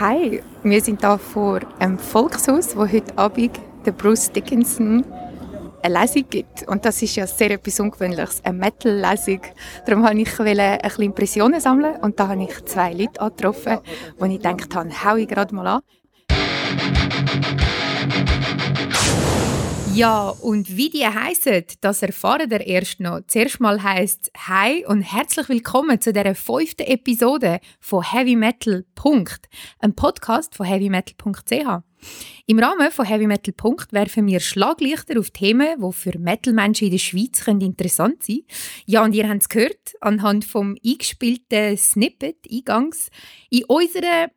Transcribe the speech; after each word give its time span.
Hi, 0.00 0.40
wir 0.62 0.80
sind 0.80 1.00
hier 1.00 1.18
vor 1.18 1.58
einem 1.80 1.98
Volkshaus, 1.98 2.76
wo 2.76 2.86
heute 2.86 3.18
Abend 3.18 3.58
der 3.84 3.90
Bruce 3.90 4.30
Dickinson 4.30 5.04
eine 5.82 6.00
Lesung 6.00 6.24
gibt. 6.30 6.68
Und 6.68 6.84
das 6.84 7.02
ist 7.02 7.16
ja 7.16 7.26
sehr 7.26 7.50
etwas 7.50 7.80
Ungewöhnliches, 7.80 8.44
eine 8.44 8.58
Metal-Lesung. 8.58 9.40
Darum 9.86 10.04
wollte 10.04 10.18
ich 10.18 10.38
ein 10.38 10.78
bisschen 10.80 11.02
Impressionen 11.02 11.60
sammeln 11.60 11.96
und 11.96 12.20
da 12.20 12.28
habe 12.28 12.44
ich 12.44 12.64
zwei 12.66 12.92
Leute 12.92 13.20
angetroffen, 13.20 13.78
wo 14.18 14.26
ich 14.26 14.36
gedacht 14.36 14.72
habe, 14.76 15.04
hau 15.04 15.16
ich 15.16 15.26
gerade 15.26 15.52
mal 15.52 15.66
an. 15.66 15.80
Ja, 19.98 20.28
und 20.28 20.76
wie 20.76 20.90
die 20.90 21.04
heißen, 21.04 21.64
das 21.80 22.02
erfahren 22.02 22.48
ihr 22.52 22.64
erst 22.64 23.00
noch. 23.00 23.18
Zuerst 23.26 23.58
mal 23.58 23.82
heisst 23.82 24.30
Hi 24.46 24.86
und 24.86 25.02
herzlich 25.02 25.48
willkommen 25.48 26.00
zu 26.00 26.12
der 26.12 26.36
fünften 26.36 26.86
Episode 26.86 27.58
von 27.80 28.04
Heavy 28.04 28.36
Metal. 28.36 28.84
Punkt, 28.94 29.48
ein 29.80 29.96
Podcast 29.96 30.54
von 30.54 30.66
heavymetal.ch. 30.66 31.82
Im 32.46 32.58
Rahmen 32.60 32.92
von 32.92 33.06
Heavy 33.06 33.26
Metal 33.26 33.52
werfen 33.90 34.28
wir 34.28 34.38
Schlaglichter 34.38 35.18
auf 35.18 35.30
Themen, 35.30 35.80
die 35.82 35.92
für 35.92 36.16
Metal-Menschen 36.16 36.86
in 36.86 36.92
der 36.92 36.98
Schweiz 36.98 37.44
interessant 37.48 38.22
sein 38.22 38.36
können. 38.36 38.58
Ja, 38.86 39.02
und 39.02 39.16
ihr 39.16 39.28
habt 39.28 39.42
es 39.42 39.48
gehört, 39.48 39.94
anhand 40.00 40.44
vom 40.44 40.76
eingespielten 40.86 41.76
Snippet 41.76 42.46
eingangs. 42.48 43.10
In 43.50 43.64
unserer 43.64 44.30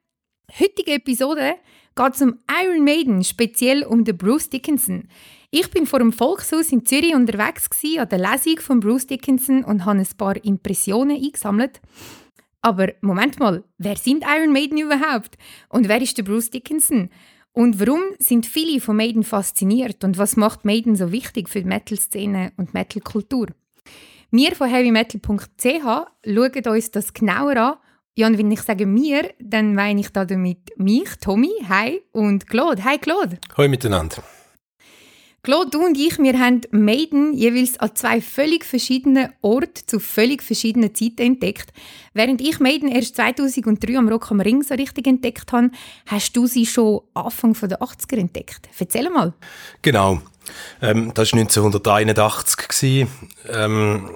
heutigen 0.59 0.95
Episode 0.95 1.53
geht 1.95 2.15
es 2.15 2.21
um 2.23 2.39
Iron 2.63 2.83
Maiden, 2.83 3.23
speziell 3.23 3.83
um 3.83 4.03
den 4.03 4.17
Bruce 4.17 4.49
Dickinson. 4.49 5.07
Ich 5.53 5.69
bin 5.69 5.85
vor 5.85 5.99
dem 5.99 6.13
Volkshaus 6.13 6.71
in 6.71 6.85
Zürich 6.85 7.13
unterwegs 7.13 7.69
an 7.97 8.07
der 8.07 8.19
Lesung 8.19 8.57
von 8.61 8.79
Bruce 8.79 9.07
Dickinson 9.07 9.65
und 9.65 9.83
habe 9.83 9.99
ein 9.99 10.07
paar 10.17 10.41
Impressionen 10.45 11.21
eingesammelt. 11.21 11.81
Aber 12.61 12.87
Moment 13.01 13.37
mal, 13.37 13.65
wer 13.77 13.97
sind 13.97 14.23
Iron 14.23 14.53
Maiden 14.53 14.77
überhaupt? 14.77 15.37
Und 15.67 15.89
wer 15.89 16.01
ist 16.01 16.17
der 16.17 16.23
Bruce 16.23 16.51
Dickinson? 16.51 17.09
Und 17.51 17.81
warum 17.81 17.99
sind 18.17 18.45
viele 18.45 18.79
von 18.79 18.95
Maiden 18.95 19.23
fasziniert? 19.23 20.05
Und 20.05 20.17
was 20.17 20.37
macht 20.37 20.63
Maiden 20.63 20.95
so 20.95 21.11
wichtig 21.11 21.49
für 21.49 21.59
die 21.59 21.67
Metal-Szene 21.67 22.53
und 22.55 22.73
Metal-Kultur? 22.73 23.47
Wir 24.29 24.55
von 24.55 24.69
heavymetal.ch 24.69 25.83
schauen 25.83 26.65
uns 26.65 26.91
das 26.91 27.13
genauer 27.13 27.57
an. 27.57 27.73
Ja, 28.15 28.27
und 28.27 28.37
wenn 28.37 28.51
ich 28.51 28.61
sage 28.61 28.85
mir, 28.85 29.33
dann 29.41 29.75
meine 29.75 29.99
ich 29.99 30.11
damit 30.11 30.77
mich, 30.77 31.09
Tommy, 31.19 31.51
hi, 31.67 31.99
und 32.13 32.47
Claude. 32.47 32.85
Hi, 32.85 32.97
Claude. 32.97 33.37
Hallo 33.57 33.67
miteinander. 33.67 34.23
Claude, 35.43 35.71
du 35.71 35.83
und 35.83 35.97
ich, 35.97 36.19
wir 36.19 36.37
haben 36.37 36.61
Maiden 36.69 37.33
jeweils 37.33 37.79
an 37.79 37.95
zwei 37.95 38.21
völlig 38.21 38.63
verschiedenen 38.63 39.33
Orten 39.41 39.87
zu 39.87 39.99
völlig 39.99 40.43
verschiedenen 40.43 40.93
Zeiten 40.93 41.23
entdeckt. 41.23 41.73
Während 42.13 42.41
ich 42.41 42.59
Maiden 42.59 42.87
erst 42.87 43.15
2003 43.15 43.97
am 43.97 44.07
Rock 44.07 44.29
am 44.29 44.39
Ring 44.39 44.61
so 44.61 44.75
richtig 44.75 45.07
entdeckt 45.07 45.51
habe, 45.51 45.71
hast 46.05 46.37
du 46.37 46.45
sie 46.45 46.67
schon 46.67 47.01
Anfang 47.15 47.53
der 47.53 47.81
80er 47.81 48.17
entdeckt. 48.17 48.69
Erzähl 48.77 49.09
mal. 49.09 49.33
Genau. 49.81 50.21
Ähm, 50.79 51.11
das 51.15 51.33
war 51.33 51.39
1981. 51.39 53.07
Ähm, 53.49 54.09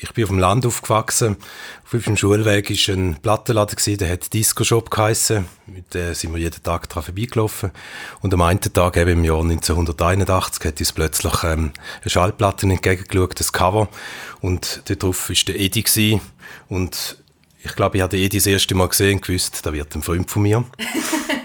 ich 0.00 0.12
bin 0.12 0.24
auf 0.24 0.30
dem 0.30 0.38
Land 0.38 0.66
aufgewachsen. 0.66 1.36
Auf 1.84 1.94
unserem 1.94 2.16
Schulweg 2.16 2.70
war 2.70 2.94
ein 2.94 3.16
Plattenladen, 3.20 3.96
der 3.96 4.10
hat 4.10 4.32
Disco 4.32 4.64
Shop 4.64 4.90
geheissen. 4.90 5.46
Mit 5.66 5.94
dem 5.94 6.14
sind 6.14 6.32
wir 6.32 6.40
jeden 6.40 6.62
Tag 6.62 6.88
daran 6.88 7.02
vorbeigelaufen. 7.02 7.72
Und 8.20 8.32
am 8.32 8.42
einen 8.42 8.60
Tag, 8.60 8.96
eben 8.96 9.10
im 9.10 9.24
Jahr 9.24 9.40
1981, 9.40 10.64
hat 10.64 10.80
uns 10.80 10.92
plötzlich 10.92 11.42
ähm, 11.42 11.72
eine 12.02 12.10
Schallplatte 12.10 12.66
entgegengeschaut, 12.66 13.40
das 13.40 13.52
Cover. 13.52 13.88
Und 14.40 14.82
dort 14.86 15.02
drauf 15.02 15.28
war 15.28 15.36
der 15.46 15.58
Edi. 15.58 15.82
Gewesen. 15.82 16.20
Und 16.68 17.18
ich 17.62 17.74
glaube, 17.74 17.96
ich 17.96 18.02
habe 18.02 18.16
den 18.16 18.24
Edi 18.24 18.38
das 18.38 18.46
erste 18.46 18.74
Mal 18.74 18.88
gesehen 18.88 19.16
und 19.16 19.22
gewusst, 19.22 19.64
da 19.64 19.72
wird 19.72 19.94
ein 19.94 20.02
Freund 20.02 20.30
von 20.30 20.42
mir. 20.42 20.64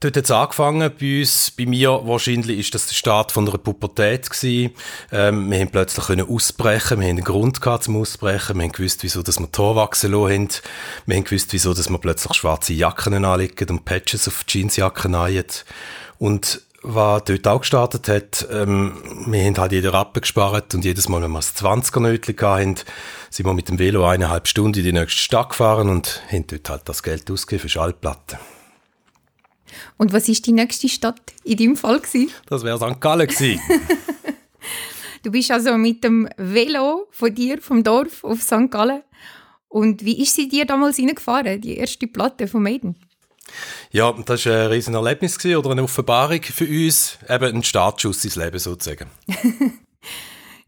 Dort 0.00 0.16
hat 0.16 0.24
es 0.26 0.30
angefangen, 0.30 0.92
bei 1.00 1.18
uns, 1.18 1.50
bei 1.50 1.66
mir 1.66 1.90
wahrscheinlich 2.04 2.60
ist 2.60 2.72
das 2.72 2.86
der 2.86 2.94
Start 2.94 3.32
von 3.32 3.48
einer 3.48 3.58
Pubertät 3.58 4.30
gewesen. 4.30 4.72
Ähm, 5.10 5.50
wir 5.50 5.58
haben 5.58 5.72
plötzlich 5.72 6.06
können 6.06 6.28
ausbrechen, 6.28 7.00
wir 7.00 7.08
haben 7.08 7.16
einen 7.16 7.24
Grund 7.24 7.60
gehabt 7.60 7.82
zum 7.82 7.96
Ausbrechen, 7.96 8.58
wir 8.58 8.62
haben 8.62 8.70
gewusst, 8.70 9.02
wieso 9.02 9.24
dass 9.24 9.40
wir 9.40 9.50
Tor 9.50 9.74
wachsen 9.74 10.12
lassen 10.12 10.32
haben, 10.32 10.48
wir 11.06 11.16
haben 11.16 11.24
gewusst, 11.24 11.52
wieso 11.52 11.74
dass 11.74 11.90
wir 11.90 11.98
plötzlich 11.98 12.34
schwarze 12.34 12.74
Jacken 12.74 13.24
anlegen 13.24 13.70
und 13.70 13.84
Patches 13.84 14.28
auf 14.28 14.44
Jeansjacken 14.46 15.16
anlegen. 15.16 15.48
Und 16.18 16.62
was 16.82 17.24
dort 17.24 17.48
auch 17.48 17.60
gestartet 17.62 18.06
hat, 18.06 18.46
ähm, 18.52 19.02
wir 19.26 19.44
haben 19.44 19.58
halt 19.58 19.72
jeder 19.72 19.92
Rappen 19.92 20.20
gespart 20.20 20.74
und 20.74 20.84
jedes 20.84 21.08
Mal, 21.08 21.22
wenn 21.22 21.32
wir 21.32 21.40
das 21.40 21.56
20er 21.56 21.98
Nötchen 21.98 22.40
hatten, 22.40 22.76
sind 23.30 23.46
wir 23.46 23.52
mit 23.52 23.68
dem 23.68 23.80
Velo 23.80 24.06
eineinhalb 24.06 24.46
Stunden 24.46 24.78
in 24.78 24.84
die 24.84 24.92
nächste 24.92 25.20
Stadt 25.20 25.48
gefahren 25.48 25.88
und 25.88 26.22
haben 26.30 26.46
dort 26.46 26.70
halt 26.70 26.88
das 26.88 27.02
Geld 27.02 27.28
ausgegeben 27.32 27.62
für 27.62 27.68
Schallplatten. 27.68 28.38
Und 29.96 30.12
was 30.12 30.28
ist 30.28 30.46
die 30.46 30.52
nächste 30.52 30.88
Stadt 30.88 31.20
in 31.44 31.56
deinem 31.56 31.76
Fall 31.76 32.00
gewesen? 32.00 32.30
Das 32.46 32.64
wäre 32.64 32.78
St. 32.78 33.00
Gallen 33.00 33.26
gewesen. 33.26 33.60
du 35.22 35.30
bist 35.30 35.50
also 35.50 35.76
mit 35.76 36.04
dem 36.04 36.28
Velo 36.36 37.08
von 37.10 37.34
dir 37.34 37.60
vom 37.60 37.82
Dorf 37.82 38.24
auf 38.24 38.42
St. 38.42 38.70
Gallen. 38.70 39.02
Und 39.68 40.04
wie 40.04 40.22
ist 40.22 40.34
sie 40.34 40.48
dir 40.48 40.64
damals 40.64 40.98
reingefahren, 40.98 41.60
die 41.60 41.76
erste 41.76 42.06
Platte 42.06 42.48
von 42.48 42.62
Maiden? 42.62 42.96
Ja, 43.90 44.12
das 44.12 44.46
war 44.46 44.64
ein 44.64 44.66
riesen 44.68 44.94
Erlebnis 44.94 45.42
oder 45.44 45.70
eine 45.70 45.82
Offenbarung 45.82 46.42
für 46.42 46.66
uns, 46.66 47.18
eben 47.28 47.56
ein 47.56 47.62
Startschuss 47.62 48.24
ins 48.24 48.36
Leben 48.36 48.58
sozusagen. 48.58 49.08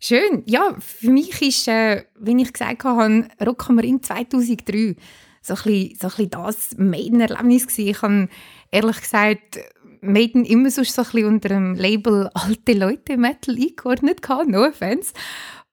Schön. 0.03 0.43
Ja, 0.47 0.77
für 0.81 1.11
mich 1.11 1.43
ist, 1.43 1.69
äh, 1.69 2.05
wie 2.19 2.41
ich 2.41 2.53
gesagt 2.53 2.85
habe, 2.85 3.29
Rock 3.45 3.69
am 3.69 3.79
Ring 3.79 4.03
2003 4.03 4.97
so 5.43 5.55
ein 5.55 5.63
bisschen, 5.63 5.99
so 5.99 6.07
ein 6.07 6.11
bisschen 6.11 6.31
das 6.31 6.77
Maiden-Erlebnis 6.79 7.67
gewesen. 7.67 7.89
Ich 7.89 8.03
habe 8.03 8.29
ehrlich 8.71 9.01
gesagt 9.01 9.59
Maiden 10.01 10.45
immer 10.45 10.71
so 10.71 10.83
ein 10.83 11.25
unter 11.25 11.49
dem 11.51 11.75
Label 11.75 12.31
«Alte 12.33 12.73
Leute 12.73 13.17
Metal» 13.17 13.55
eingeordnet, 13.55 14.21
no 14.47 14.65
offense. 14.65 15.13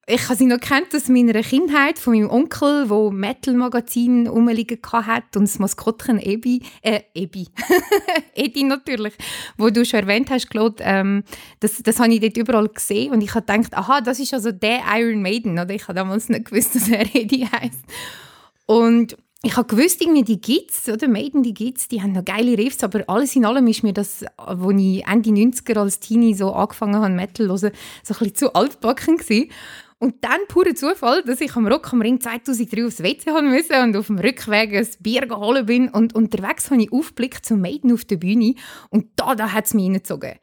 Ich 0.10 0.24
habe 0.24 0.36
sie 0.36 0.46
noch 0.46 0.62
kennt 0.62 0.96
aus 0.96 1.10
meiner 1.10 1.42
Kindheit 1.42 2.00
von 2.00 2.14
meinem 2.14 2.30
Onkel, 2.30 2.90
wo 2.90 3.12
Metal-Magazin 3.12 4.28
rumliegen 4.28 4.80
hat 4.82 5.36
und 5.36 5.44
das 5.44 5.60
Maskottchen 5.60 6.18
Ebi, 6.18 6.62
äh, 6.82 7.02
Ebi, 7.14 7.50
Edi 8.34 8.64
natürlich, 8.64 9.16
wo 9.58 9.70
du 9.70 9.84
schon 9.84 10.00
erwähnt 10.00 10.30
hast, 10.30 10.50
Claude, 10.50 10.82
ähm, 10.82 11.26
das, 11.60 11.84
das 11.84 12.00
habe 12.00 12.14
ich 12.14 12.22
dort 12.22 12.38
überall 12.38 12.70
gesehen 12.70 13.12
und 13.12 13.20
ich 13.20 13.36
habe 13.36 13.46
gedacht, 13.46 13.74
aha, 13.74 14.00
das 14.00 14.20
ist 14.20 14.34
also 14.34 14.54
der 14.54 14.80
Iron 14.96 15.22
Maiden, 15.22 15.60
oder? 15.60 15.72
Ich 15.72 15.84
habe 15.84 15.96
damals 15.96 16.30
nicht 16.30 16.46
gewusst, 16.46 16.76
dass 16.76 16.88
er 16.88 17.02
Eddie 17.14 17.46
heißt. 17.46 17.84
Und 18.66 19.18
ich 19.44 19.56
habe 19.56 19.68
gewusst, 19.68 20.02
irgendwie 20.02 20.24
die 20.24 20.42
gibt's, 20.42 20.90
oder? 20.90 21.08
Maiden, 21.08 21.44
die 21.44 21.54
gibt's, 21.54 21.88
die 21.88 22.02
haben 22.02 22.12
noch 22.12 22.26
geile 22.26 22.58
Riffs, 22.58 22.84
aber 22.84 23.04
alles 23.08 23.36
in 23.36 23.46
allem 23.46 23.68
ist 23.68 23.84
mir 23.84 23.94
das, 23.94 24.26
als 24.36 24.60
ich 24.80 25.06
Ende 25.06 25.30
90er 25.30 25.80
als 25.80 26.00
Teenie 26.00 26.34
so 26.34 26.52
angefangen 26.54 26.96
habe, 26.96 27.14
Metal 27.14 27.46
zu 27.48 27.68
hören, 27.68 27.76
so 28.04 28.14
ein 28.14 28.18
bisschen 28.20 28.36
zu 28.36 28.56
altbacken 28.56 29.18
gewesen. 29.18 29.52
Und 30.00 30.24
dann 30.24 30.40
purer 30.48 30.76
Zufall, 30.76 31.24
dass 31.24 31.42
ich 31.42 31.56
am 31.56 31.68
Rock 31.68 31.92
am 31.92 32.02
Ring 32.02 32.22
2003 32.22 32.86
aufs 32.86 33.02
WC 33.02 33.32
haben 33.32 33.52
musste 33.52 33.82
und 33.82 33.96
auf 33.96 34.08
dem 34.08 34.20
Rückweg 34.20 34.76
ein 34.76 34.88
Bier 35.00 35.22
geholt 35.22 35.66
bin 35.66 35.90
und 35.90 36.14
unterwegs 36.14 36.70
habe 36.70 36.82
ich 36.82 36.92
Aufblick 36.92 37.44
zum 37.44 37.62
Maiden 37.62 37.92
auf 37.92 38.06
der 38.06 38.18
Bühne 38.18 38.54
und 38.90 39.08
da, 39.16 39.34
da 39.34 39.54
hat 39.54 39.66
es 39.66 39.74
mich 39.74 39.86
reingezogen 39.86 40.34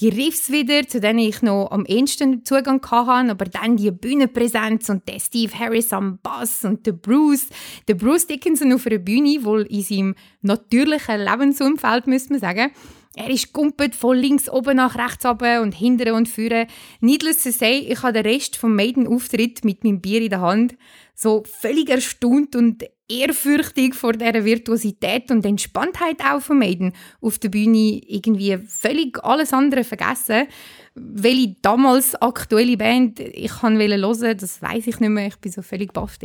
die 0.00 0.08
Riffs 0.08 0.50
wieder, 0.50 0.86
zu 0.88 0.98
denen 0.98 1.18
ich 1.18 1.42
noch 1.42 1.70
am 1.70 1.84
ehesten 1.84 2.44
Zugang 2.44 2.80
hatte, 2.90 3.30
aber 3.30 3.44
dann 3.44 3.76
die 3.76 3.90
Bühnenpräsenz 3.90 4.88
und 4.88 5.06
der 5.06 5.20
Steve 5.20 5.52
Harris 5.58 5.92
am 5.92 6.18
Bass 6.22 6.64
und 6.64 6.86
der 6.86 6.92
Bruce, 6.92 7.48
der 7.86 7.94
Bruce 7.94 8.26
Dickinson 8.26 8.72
auf 8.72 8.86
einer 8.86 8.98
Bühne, 8.98 9.44
wohl 9.44 9.62
in 9.62 9.82
seinem 9.82 10.14
natürlichen 10.40 11.20
Lebensumfeld, 11.20 12.06
müsste 12.06 12.32
man 12.32 12.40
sagen. 12.40 12.72
Er 13.16 13.28
ist 13.28 13.52
gumpet 13.52 13.94
von 13.96 14.16
links 14.16 14.48
oben 14.48 14.76
nach 14.76 14.96
rechts 14.96 15.26
oben 15.26 15.62
und 15.62 15.74
hinten 15.74 16.12
und 16.12 16.28
vorne. 16.28 16.68
Needless 17.00 17.42
to 17.42 17.50
say, 17.50 17.78
ich 17.78 18.02
habe 18.02 18.14
den 18.14 18.24
Rest 18.24 18.56
vom 18.56 18.74
Maiden-Auftritt 18.76 19.64
mit 19.64 19.84
meinem 19.84 20.00
Bier 20.00 20.22
in 20.22 20.30
der 20.30 20.40
Hand 20.40 20.76
so 21.14 21.42
völlig 21.44 21.90
erstaunt 21.90 22.54
und 22.56 22.84
ehrfürchtig 23.10 23.94
vor 23.94 24.12
dieser 24.12 24.44
Virtuosität 24.44 25.30
und 25.30 25.44
Entspanntheit 25.44 26.20
auch 26.24 26.40
von 26.40 26.58
Maiden 26.58 26.92
auf 27.20 27.38
der 27.38 27.48
Bühne 27.48 28.00
irgendwie 28.06 28.56
völlig 28.66 29.22
alles 29.24 29.52
andere 29.52 29.84
vergessen. 29.84 30.46
Welche 30.94 31.56
damals 31.62 32.14
aktuelle 32.14 32.76
Band 32.76 33.20
ich 33.20 33.50
kann 33.50 33.78
hören, 33.78 34.36
das 34.38 34.62
weiß 34.62 34.86
ich 34.86 35.00
nicht 35.00 35.10
mehr. 35.10 35.28
Ich 35.28 35.36
bin 35.36 35.52
so 35.52 35.62
völlig 35.62 35.92
baff 35.92 36.18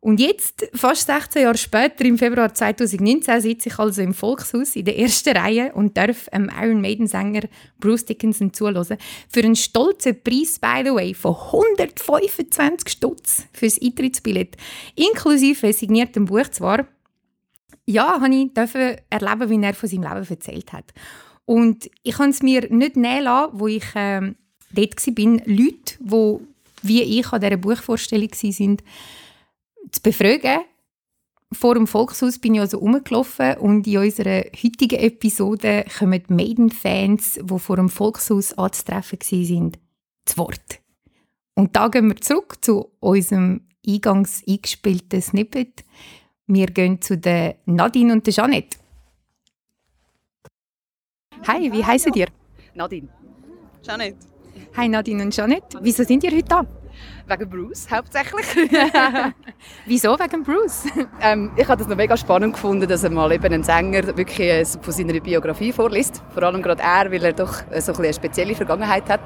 und 0.00 0.20
jetzt, 0.20 0.68
fast 0.74 1.06
16 1.06 1.42
Jahre 1.42 1.58
später, 1.58 2.04
im 2.04 2.18
Februar 2.18 2.54
2019, 2.54 3.40
sitze 3.40 3.68
ich 3.68 3.78
also 3.80 4.00
im 4.00 4.14
Volkshaus 4.14 4.76
in 4.76 4.84
der 4.84 4.96
ersten 4.96 5.36
Reihe 5.36 5.72
und 5.72 5.96
darf 5.96 6.28
einem 6.28 6.50
Iron 6.56 6.80
Maiden-Sänger 6.80 7.48
Bruce 7.80 8.04
Dickinson 8.04 8.52
zuhören. 8.52 8.96
Für 9.28 9.40
einen 9.40 9.56
stolzen 9.56 10.22
Preis, 10.22 10.60
by 10.60 10.82
the 10.84 10.94
way, 10.94 11.14
von 11.14 11.34
125 11.34 12.88
Stutz 12.88 13.46
fürs 13.52 13.82
Eintrittsbillett. 13.82 14.56
Inklusive 14.94 15.72
signiertem 15.72 16.26
Buch 16.26 16.48
zwar. 16.48 16.86
Ja, 17.84 18.20
habe 18.20 18.32
ich 18.32 18.50
erleben, 19.10 19.50
wie 19.50 19.66
er 19.66 19.74
von 19.74 19.88
seinem 19.88 20.02
Leben 20.02 20.26
erzählt 20.28 20.72
hat. 20.72 20.92
Und 21.44 21.90
ich 22.04 22.14
kann 22.14 22.30
es 22.30 22.42
mir 22.42 22.72
nicht 22.72 22.96
nehmen 22.96 23.24
lassen, 23.24 23.58
wo 23.58 23.66
ich 23.66 23.96
äh, 23.96 24.32
dort 24.70 25.06
war, 25.06 25.24
Leute, 25.46 25.98
die 26.00 26.46
wie 26.82 27.18
ich 27.18 27.32
an 27.32 27.40
dieser 27.40 27.56
Buchvorstellung 27.56 28.30
waren, 28.30 28.76
zu 29.90 30.02
befragen, 30.02 30.60
vor 31.52 31.74
dem 31.74 31.86
Volkshaus 31.86 32.38
bin 32.38 32.54
ich 32.54 32.60
also 32.60 32.78
rumgelaufen 32.78 33.56
und 33.56 33.86
in 33.86 33.98
unserer 33.98 34.44
heutigen 34.62 34.98
Episode 34.98 35.86
kommen 35.98 36.22
Maiden-Fans, 36.28 37.40
die 37.42 37.58
vor 37.58 37.76
dem 37.76 37.88
Volkshaus 37.88 38.56
anzutreffen 38.58 39.18
waren, 39.20 39.72
zu 40.26 40.38
Wort. 40.38 40.80
Und 41.54 41.74
da 41.74 41.88
gehen 41.88 42.08
wir 42.08 42.16
zurück 42.16 42.58
zu 42.60 42.92
unserem 43.00 43.62
eingangs 43.86 44.42
eingespielten 44.46 45.22
Snippet. 45.22 45.84
Wir 46.46 46.66
gehen 46.66 47.00
zu 47.00 47.16
der 47.16 47.56
Nadine 47.64 48.12
und 48.12 48.26
der 48.26 48.34
Jeanette. 48.34 48.78
Hi, 51.46 51.72
wie 51.72 51.84
heißen 51.84 52.12
ihr? 52.14 52.28
Nadine. 52.74 53.08
Janet. 53.82 54.16
Hi 54.76 54.88
Nadine 54.88 55.22
und 55.22 55.34
Jeanette. 55.34 55.78
Wieso 55.80 56.04
sind 56.04 56.22
ihr 56.24 56.30
heute 56.30 56.42
da? 56.42 56.66
Wegen 57.26 57.50
Bruce 57.50 57.88
hauptsächlich. 57.90 58.46
Wieso 59.86 60.18
wegen 60.18 60.42
Bruce? 60.42 60.84
ähm, 61.20 61.50
ich 61.56 61.68
habe 61.68 61.78
das 61.78 61.88
noch 61.88 61.96
mega 61.96 62.16
spannend 62.16 62.54
gefunden, 62.54 62.88
dass 62.88 63.04
er 63.04 63.10
mal 63.10 63.30
eben 63.32 63.52
ein 63.52 63.62
Sänger 63.62 64.16
wirklich 64.16 64.40
äh, 64.40 64.64
von 64.64 64.92
seiner 64.92 65.20
Biografie 65.20 65.72
vorliest. 65.72 66.22
Vor 66.32 66.42
allem 66.42 66.62
gerade 66.62 66.82
er, 66.82 67.10
weil 67.12 67.24
er 67.24 67.32
doch 67.32 67.62
äh, 67.70 67.80
so 67.80 67.92
ein 67.92 67.98
eine 67.98 68.14
spezielle 68.14 68.54
Vergangenheit 68.54 69.08
hat. 69.08 69.20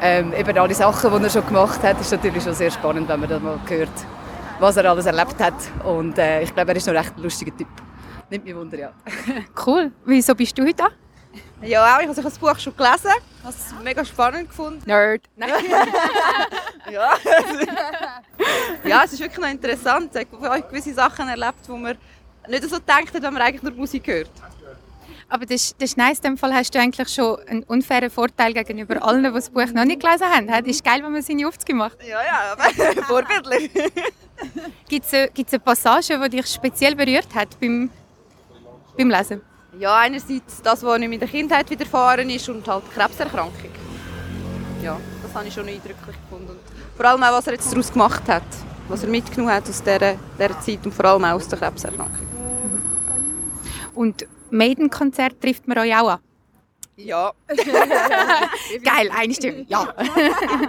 Ähm, 0.00 0.32
eben 0.34 0.56
alle 0.56 0.74
Sachen, 0.74 1.10
die 1.16 1.24
er 1.24 1.30
schon 1.30 1.46
gemacht 1.46 1.82
hat, 1.82 2.00
ist 2.00 2.12
natürlich 2.12 2.42
schon 2.42 2.54
sehr 2.54 2.70
spannend, 2.70 3.08
wenn 3.08 3.20
man 3.20 3.28
das 3.28 3.42
mal 3.42 3.58
hört, 3.68 3.90
was 4.58 4.76
er 4.76 4.90
alles 4.90 5.06
erlebt 5.06 5.38
hat. 5.40 5.54
Und 5.84 6.18
äh, 6.18 6.42
ich 6.42 6.54
glaube, 6.54 6.70
er 6.70 6.76
ist 6.76 6.86
noch 6.86 6.94
recht 6.94 7.16
ein 7.16 7.22
lustiger 7.22 7.56
Typ. 7.56 7.68
Nimmt 8.30 8.44
mich 8.44 8.54
Wunder, 8.54 8.78
ja. 8.78 8.92
cool. 9.66 9.92
Wieso 10.04 10.34
bist 10.34 10.56
du 10.56 10.62
heute 10.62 10.74
da? 10.74 10.88
Ja, 11.62 11.96
auch. 11.96 12.00
Ich 12.00 12.08
habe 12.08 12.22
das 12.22 12.38
Buch 12.38 12.58
schon 12.58 12.76
gelesen. 12.76 13.10
Ich 13.38 13.44
habe 13.44 13.54
es 13.54 13.84
mega 13.84 14.04
spannend 14.04 14.48
gefunden. 14.48 14.82
Nerd. 14.84 15.22
ja. 16.90 17.14
ja, 18.84 19.02
es 19.04 19.12
ist 19.12 19.20
wirklich 19.20 19.38
noch 19.38 19.48
interessant. 19.48 20.14
Ich 20.16 20.26
habe 20.40 20.62
gewisse 20.62 20.94
Sachen 20.94 21.28
erlebt, 21.28 21.68
wo 21.68 21.76
man 21.76 21.96
nicht 22.48 22.68
so 22.68 22.78
denkt, 22.78 23.14
wenn 23.14 23.32
man 23.32 23.42
eigentlich 23.42 23.62
nur 23.62 23.72
Musik 23.72 24.06
hört. 24.08 24.30
Aber 25.28 25.46
das, 25.46 25.74
das 25.78 25.90
ist 25.90 25.96
nice. 25.96 26.18
In 26.18 26.32
dem 26.32 26.36
Fall 26.36 26.52
hast 26.52 26.74
du 26.74 26.78
eigentlich 26.78 27.08
schon 27.08 27.38
einen 27.46 27.62
unfairen 27.62 28.10
Vorteil 28.10 28.52
gegenüber 28.52 29.02
allen, 29.02 29.24
die 29.24 29.30
das 29.30 29.48
Buch 29.48 29.66
noch 29.72 29.84
nicht 29.84 30.00
gelesen 30.02 30.26
haben. 30.26 30.46
Das 30.48 30.66
ist 30.66 30.84
geil, 30.84 31.02
wenn 31.02 31.12
man 31.12 31.22
seine 31.22 31.48
Aufzüge 31.48 31.74
macht. 31.74 32.02
Ja, 32.02 32.22
ja, 32.22 32.52
aber 32.52 33.02
vorbildlich. 33.04 33.70
Gibt 34.88 35.06
es 35.06 35.14
eine, 35.14 35.30
eine 35.34 35.58
Passage, 35.60 36.20
die 36.22 36.36
dich 36.36 36.46
speziell 36.46 36.94
berührt 36.94 37.34
hat 37.34 37.58
beim, 37.60 37.88
beim 38.98 39.08
Lesen? 39.08 39.40
Ja, 39.78 39.98
einerseits 39.98 40.60
das, 40.62 40.82
was 40.82 41.00
ihm 41.00 41.12
in 41.12 41.20
der 41.20 41.28
Kindheit 41.28 41.70
widerfahren 41.70 42.28
ist 42.28 42.48
und 42.48 42.66
halt 42.68 42.84
Krebserkrankung. 42.92 43.70
Ja, 44.82 44.98
das 45.22 45.34
habe 45.34 45.48
ich 45.48 45.54
schon 45.54 45.66
eindrücklich 45.66 46.16
gefunden. 46.22 46.50
Und 46.50 46.60
vor 46.96 47.06
allem 47.06 47.22
auch, 47.22 47.32
was 47.32 47.46
er 47.46 47.54
jetzt 47.54 47.70
daraus 47.72 47.92
gemacht 47.92 48.22
hat, 48.28 48.42
was 48.88 49.02
er 49.02 49.08
mitgenommen 49.08 49.52
hat 49.52 49.68
aus 49.68 49.82
dieser, 49.82 50.16
dieser 50.38 50.60
Zeit 50.60 50.84
und 50.84 50.92
vor 50.92 51.04
allem 51.06 51.24
auch 51.24 51.32
aus 51.32 51.48
der 51.48 51.58
Krebserkrankung. 51.58 52.26
Und 53.94 54.26
Maiden-Konzert 54.50 55.40
trifft 55.40 55.66
man 55.66 55.78
euch 55.78 55.94
auch 55.96 56.10
an? 56.10 56.18
Ja. 56.96 57.32
Geil, 58.84 59.10
eine 59.16 59.34
Stimme, 59.34 59.64
ja. 59.68 59.94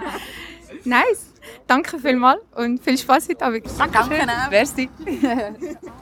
nice. 0.84 1.32
Danke 1.66 1.98
vielmals 1.98 2.40
und 2.54 2.82
viel 2.82 2.96
Spaß 2.96 3.28
heute 3.28 3.44
Abend. 3.44 3.66
Danke. 3.78 4.26
Merci. 4.50 4.88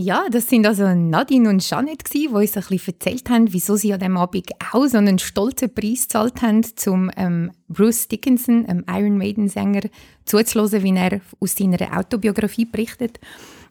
Ja, 0.00 0.26
das 0.30 0.46
sind 0.46 0.64
also 0.64 0.94
Nadine 0.94 1.48
und 1.48 1.68
Janet, 1.68 2.14
die 2.14 2.28
uns 2.28 2.56
ein 2.56 2.62
bisschen 2.68 2.94
erzählt 2.94 3.28
haben, 3.30 3.52
wieso 3.52 3.74
sie 3.74 3.92
an 3.92 3.98
diesem 3.98 4.16
Abend 4.16 4.48
auch 4.72 4.86
so 4.86 4.96
einen 4.96 5.18
stolzen 5.18 5.74
Preis 5.74 6.02
gezahlt 6.02 6.40
haben, 6.40 6.64
um 6.86 7.10
ähm, 7.16 7.50
Bruce 7.66 8.06
Dickinson, 8.06 8.64
einem 8.66 8.84
Iron 8.88 9.18
Maiden-Sänger, 9.18 9.88
zuzulassen, 10.24 10.84
wie 10.84 10.94
er 10.94 11.20
aus 11.40 11.56
seiner 11.56 11.98
Autobiografie 11.98 12.64
berichtet. 12.64 13.18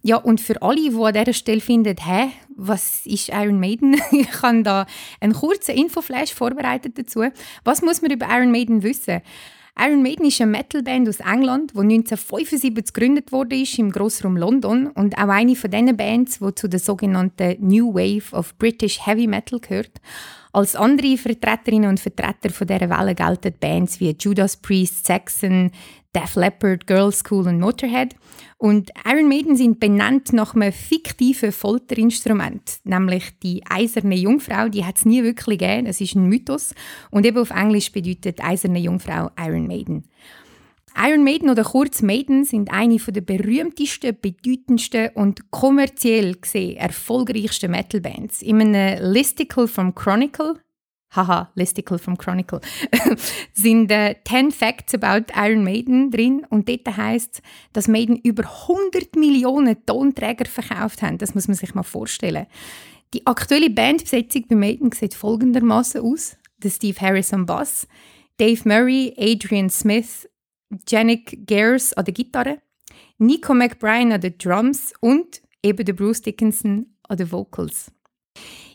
Ja, 0.04 0.18
und 0.18 0.42
für 0.42 0.62
alle, 0.62 0.90
die 0.90 0.94
an 0.94 1.14
dieser 1.14 1.32
Stelle 1.32 1.62
finden, 1.62 1.96
hä, 1.98 2.30
was 2.58 3.06
ist 3.06 3.30
Iron 3.30 3.62
Maiden? 3.62 3.96
ich 4.12 4.42
habe 4.42 4.64
da 4.64 4.86
einen 5.22 5.32
kurzen 5.32 5.76
Infoflash 5.76 6.34
vorbereitet 6.34 6.98
dazu. 6.98 7.24
Was 7.64 7.82
muss 7.82 8.02
man 8.02 8.12
über 8.12 8.28
Iron 8.30 8.52
Maiden 8.52 8.84
wissen? 8.84 9.22
Iron 9.80 10.02
Maiden 10.02 10.26
ist 10.26 10.42
eine 10.42 10.50
Metalband 10.50 11.08
aus 11.08 11.20
England, 11.20 11.74
die 11.76 11.82
1975 11.82 12.94
gegründet 12.94 13.32
wurde 13.32 13.64
im 13.78 13.92
Grossraum 13.92 14.36
London 14.36 14.88
und 14.88 15.16
auch 15.20 15.28
eine 15.28 15.56
von 15.56 15.70
diesen 15.70 15.96
Bands, 15.96 16.40
die 16.40 16.56
zu 16.56 16.68
der 16.68 16.80
sogenannten 16.80 17.58
New 17.60 17.94
Wave 17.94 18.36
of 18.36 18.58
British 18.58 19.06
Heavy 19.06 19.28
Metal 19.28 19.60
gehört. 19.60 20.02
Als 20.52 20.76
andere 20.76 21.16
Vertreterinnen 21.18 21.92
und 21.92 22.00
Vertreter 22.00 22.50
von 22.50 22.66
dieser 22.66 22.90
Welle 22.90 23.14
gelten 23.14 23.54
Bands 23.60 24.00
wie 24.00 24.16
Judas 24.20 24.58
Priest, 24.58 25.06
Saxon, 25.06 25.70
Def 26.16 26.36
Leppard, 26.36 26.88
Girls 26.88 27.20
School 27.20 27.48
und 27.48 27.60
Motorhead. 27.60 28.16
Und 28.60 28.90
Iron 29.06 29.30
Maiden 29.30 29.56
sind 29.56 29.80
benannt 29.80 30.34
nach 30.34 30.56
einem 30.56 30.74
fiktiven 30.74 31.52
Folterinstrument, 31.52 32.80
nämlich 32.84 33.38
die 33.44 33.62
eiserne 33.70 34.16
Jungfrau. 34.16 34.68
Die 34.70 34.84
hat 34.84 34.98
es 34.98 35.06
nie 35.06 35.24
wirklich 35.24 35.60
gegeben, 35.60 35.86
es 35.86 36.02
ist 36.02 36.16
ein 36.16 36.28
Mythos. 36.28 36.74
Und 37.12 37.26
eben 37.26 37.38
auf 37.38 37.52
Englisch 37.52 37.92
bedeutet 37.92 38.44
eiserne 38.44 38.80
Jungfrau 38.80 39.30
Iron 39.40 39.68
Maiden. 39.68 40.06
Iron 41.00 41.24
Maiden 41.24 41.52
oder 41.52 41.64
kurz 41.64 42.02
Maiden 42.02 42.44
sind 42.44 42.74
eine 42.74 42.98
der 42.98 43.22
berühmtesten, 43.22 44.18
bedeutendsten 44.20 45.10
und 45.14 45.52
kommerziell 45.52 46.34
gesehen 46.34 46.78
erfolgreichsten 46.78 47.70
Metalbands. 47.70 48.42
In 48.42 48.60
einem 48.60 49.14
Listicle 49.14 49.68
vom 49.68 49.94
Chronicle, 49.94 50.56
haha, 51.12 51.52
Listicle 51.56 52.00
vom 52.00 52.18
Chronicle, 52.18 52.62
sind 53.54 53.92
äh, 53.92 54.16
10 54.28 54.52
Facts 54.52 54.94
about 54.94 55.34
Iron 55.36 55.64
Maiden 55.64 56.12
drin 56.12 56.46
und 56.50 56.68
dort 56.70 56.98
heißt 56.98 57.42
dass 57.74 57.88
Maiden 57.88 58.18
über 58.18 58.44
100 58.44 59.16
Millionen 59.16 59.86
Tonträger 59.86 60.46
verkauft 60.46 61.02
haben. 61.02 61.18
Das 61.18 61.36
muss 61.36 61.48
man 61.48 61.56
sich 61.56 61.74
mal 61.74 61.84
vorstellen. 61.84 62.48
Die 63.14 63.26
aktuelle 63.26 63.70
Bandbesetzung 63.70 64.46
bei 64.50 64.56
Maiden 64.56 64.92
sieht 64.92 65.14
folgendermaßen 65.14 66.02
aus: 66.02 66.38
der 66.58 66.70
Steve 66.70 67.00
Harris 67.00 67.34
am 67.34 67.46
Bass, 67.46 67.88
Dave 68.38 68.62
Murray, 68.66 69.14
Adrian 69.18 69.70
Smith, 69.70 70.28
Janik 70.88 71.48
Gers 71.48 71.94
an 71.94 72.06
der 72.06 72.14
Gitarre, 72.14 72.62
Nico 73.18 73.54
McBride 73.54 74.14
an 74.14 74.22
den 74.22 74.38
Drums 74.38 74.94
und 75.00 75.42
eben 75.64 75.86
der 75.86 75.94
Bruce 75.94 76.22
Dickinson 76.22 76.98
an 77.04 77.18
den 77.18 77.32
Vocals. 77.32 77.92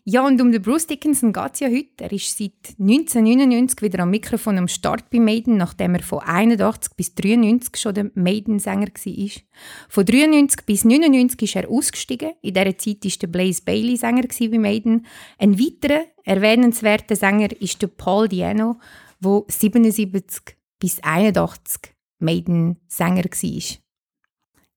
Ja, 0.04 0.26
und 0.26 0.40
um 0.40 0.50
den 0.50 0.60
Bruce 0.60 0.88
Dickinson 0.88 1.32
geht 1.32 1.54
es 1.54 1.60
ja 1.60 1.68
heute. 1.68 2.02
Er 2.02 2.12
ist 2.12 2.36
seit 2.36 2.74
1999 2.80 3.82
wieder 3.82 4.02
am 4.02 4.10
Mikrofon 4.10 4.58
am 4.58 4.66
Start 4.66 5.08
bei 5.10 5.20
Maiden, 5.20 5.56
nachdem 5.56 5.94
er 5.94 6.02
von 6.02 6.18
81 6.18 6.96
bis 6.96 7.14
93 7.14 7.76
schon 7.76 7.94
der 7.94 8.10
Maiden-Sänger 8.14 8.88
war. 8.88 9.42
Von 9.88 10.04
93 10.04 10.66
bis 10.66 10.84
99 10.84 11.42
ist 11.42 11.54
er 11.54 11.70
ausgestiegen. 11.70 12.32
In 12.42 12.54
dieser 12.54 12.76
Zeit 12.78 13.04
war 13.04 13.12
der 13.20 13.26
Blaze 13.28 13.62
Bailey 13.62 13.96
Sänger 13.96 14.24
bei 14.26 14.58
Maiden. 14.58 15.06
Ein 15.38 15.60
weiterer 15.60 16.06
erwähnenswerter 16.24 17.14
Sänger 17.14 17.52
ist 17.60 17.80
der 17.80 17.86
Paul 17.86 18.26
Diano, 18.26 18.80
der 19.20 19.44
77 19.46 20.56
bis 20.80 21.00
81 21.00 21.94
Maiden-Sänger 22.18 23.24
war. 23.24 23.78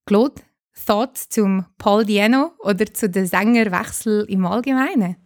Claude, 0.05 0.41
Thoughts 0.85 1.29
zum 1.29 1.65
Paul 1.77 2.05
Diano 2.05 2.51
oder 2.59 2.85
zu 2.85 3.09
den 3.09 3.25
Sängerwechsel 3.25 4.25
im 4.29 4.45
Allgemeinen? 4.45 5.17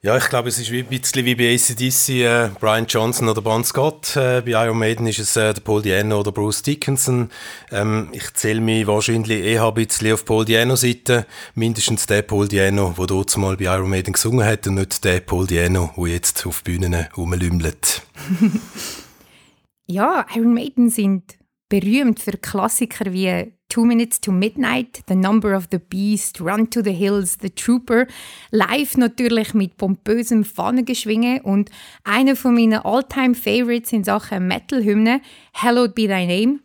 Ja, 0.00 0.16
ich 0.16 0.28
glaube, 0.28 0.48
es 0.48 0.60
ist 0.60 0.70
ein 0.70 0.86
bisschen 0.86 1.24
wie 1.24 1.34
bei 1.34 1.52
ACDC, 1.52 2.08
äh, 2.20 2.50
Brian 2.60 2.86
Johnson 2.86 3.28
oder 3.28 3.42
Bon 3.42 3.64
Scott. 3.64 4.14
Äh, 4.14 4.42
bei 4.42 4.52
Iron 4.52 4.78
Maiden 4.78 5.08
ist 5.08 5.18
es 5.18 5.36
äh, 5.36 5.52
der 5.52 5.60
Paul 5.60 5.82
Diano 5.82 6.20
oder 6.20 6.30
Bruce 6.30 6.62
Dickinson. 6.62 7.30
Ähm, 7.72 8.08
ich 8.12 8.32
zähle 8.34 8.60
mich 8.60 8.86
wahrscheinlich 8.86 9.44
eher 9.44 9.66
ein 9.66 9.74
bisschen 9.74 10.12
auf 10.12 10.24
Paul 10.24 10.44
Diano-Seite. 10.44 11.26
Mindestens 11.56 12.06
der 12.06 12.22
Paul 12.22 12.46
Diano, 12.46 12.94
der 12.96 13.06
dort 13.08 13.36
mal 13.38 13.56
bei 13.56 13.64
Iron 13.64 13.90
Maiden 13.90 14.12
gesungen 14.12 14.46
hat 14.46 14.68
und 14.68 14.76
nicht 14.76 15.02
der 15.02 15.18
Paul 15.18 15.48
Diano, 15.48 15.90
der 15.96 16.06
jetzt 16.06 16.46
auf 16.46 16.62
Bühnen 16.62 16.94
rumlümmelt. 17.16 18.02
ja, 19.86 20.24
Iron 20.32 20.54
Maiden 20.54 20.90
sind 20.90 21.36
berühmt 21.68 22.20
für 22.20 22.38
Klassiker 22.38 23.12
wie 23.12 23.52
Two 23.68 23.84
Minutes 23.84 24.18
to 24.22 24.32
Midnight, 24.32 25.02
The 25.08 25.14
Number 25.14 25.54
of 25.54 25.68
the 25.70 25.78
Beast, 25.78 26.40
Run 26.40 26.70
to 26.70 26.82
the 26.82 26.92
Hills, 26.92 27.36
The 27.42 27.50
Trooper. 27.50 28.06
Live 28.50 28.96
natürlich 28.96 29.52
mit 29.52 29.76
pompösem 29.76 30.42
Fahnengeschwinge 30.42 31.42
und 31.42 31.70
einer 32.02 32.34
von 32.34 32.54
meinen 32.54 32.78
Alltime 32.78 33.34
favorites 33.34 33.92
in 33.92 34.04
Sachen 34.04 34.48
Metal-Hymne, 34.48 35.20
Hallowed 35.52 35.94
Be 35.94 36.06
Thy 36.06 36.26
Name. 36.26 36.60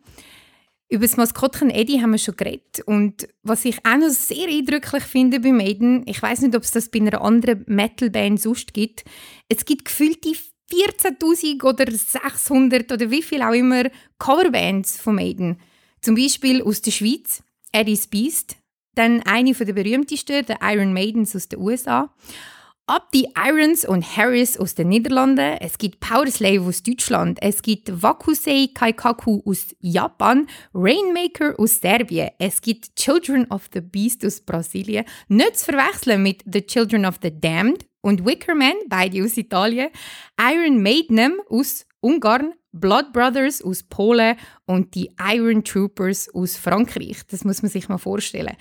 Über 0.87 1.05
das 1.05 1.17
Maskottchen 1.17 1.71
Eddie 1.71 2.01
haben 2.01 2.11
wir 2.11 2.19
schon 2.19 2.37
geredet. 2.37 2.79
Und 2.85 3.27
was 3.41 3.65
ich 3.65 3.85
auch 3.85 3.97
noch 3.97 4.07
sehr 4.07 4.47
eindrücklich 4.47 5.03
finde 5.03 5.41
bei 5.41 5.51
Maiden, 5.51 6.03
ich 6.07 6.21
weiß 6.21 6.39
nicht, 6.39 6.55
ob 6.55 6.63
es 6.63 6.71
das 6.71 6.87
bei 6.87 6.99
einer 6.99 7.21
anderen 7.21 7.65
Metal-Band 7.67 8.39
sonst 8.39 8.73
gibt, 8.73 9.03
es 9.49 9.65
gibt 9.65 9.85
gefühlte 9.85 10.29
14.000 10.71 11.63
oder 11.65 11.91
600 11.91 12.89
oder 12.93 13.11
wie 13.11 13.21
viel 13.21 13.41
auch 13.41 13.51
immer 13.51 13.83
Coverbands 14.19 15.01
von 15.01 15.15
Maiden. 15.15 15.57
Zum 16.03 16.15
Beispiel 16.15 16.61
aus 16.61 16.81
der 16.81 16.91
Schweiz, 16.91 17.41
Eddie's 17.71 18.07
Beast, 18.07 18.57
dann 18.93 19.23
eine 19.23 19.53
der 19.53 19.71
berühmtesten, 19.71 20.45
der 20.45 20.59
Iron 20.61 20.91
Maidens 20.91 21.33
aus 21.33 21.47
den 21.47 21.59
USA. 21.59 22.13
Up 22.87 23.07
the 23.13 23.29
Irons 23.37 23.85
und 23.85 24.17
Harris 24.17 24.57
aus 24.57 24.75
den 24.75 24.89
Niederlanden, 24.89 25.57
es 25.61 25.77
gibt 25.77 26.01
Powerslave 26.01 26.59
aus 26.59 26.83
Deutschland, 26.83 27.41
es 27.41 27.61
gibt 27.61 28.03
Wakusei 28.03 28.67
Kaikaku 28.73 29.41
aus 29.45 29.73
Japan, 29.79 30.47
Rainmaker 30.73 31.57
aus 31.57 31.79
Serbien, 31.79 32.31
es 32.37 32.59
gibt 32.59 32.93
Children 32.97 33.49
of 33.49 33.69
the 33.73 33.79
Beast 33.79 34.25
aus 34.25 34.41
Brasilien, 34.41 35.05
nicht 35.29 35.57
zu 35.57 35.71
verwechseln 35.71 36.21
mit 36.21 36.43
The 36.45 36.63
Children 36.63 37.05
of 37.05 37.19
the 37.23 37.31
Damned 37.31 37.85
und 38.01 38.25
Wickerman, 38.25 38.75
beide 38.89 39.23
aus 39.23 39.37
Italien, 39.37 39.87
Iron 40.37 40.83
Maiden 40.83 41.39
aus 41.47 41.85
Ungarn, 42.01 42.55
Blood 42.73 43.13
Brothers 43.13 43.61
aus 43.61 43.83
Polen 43.83 44.35
und 44.65 44.95
die 44.95 45.09
Iron 45.19 45.63
Troopers 45.63 46.33
aus 46.33 46.57
Frankreich. 46.57 47.21
Das 47.29 47.45
muss 47.45 47.61
man 47.61 47.71
sich 47.71 47.87
mal 47.87 47.97
vorstellen. 47.97 48.57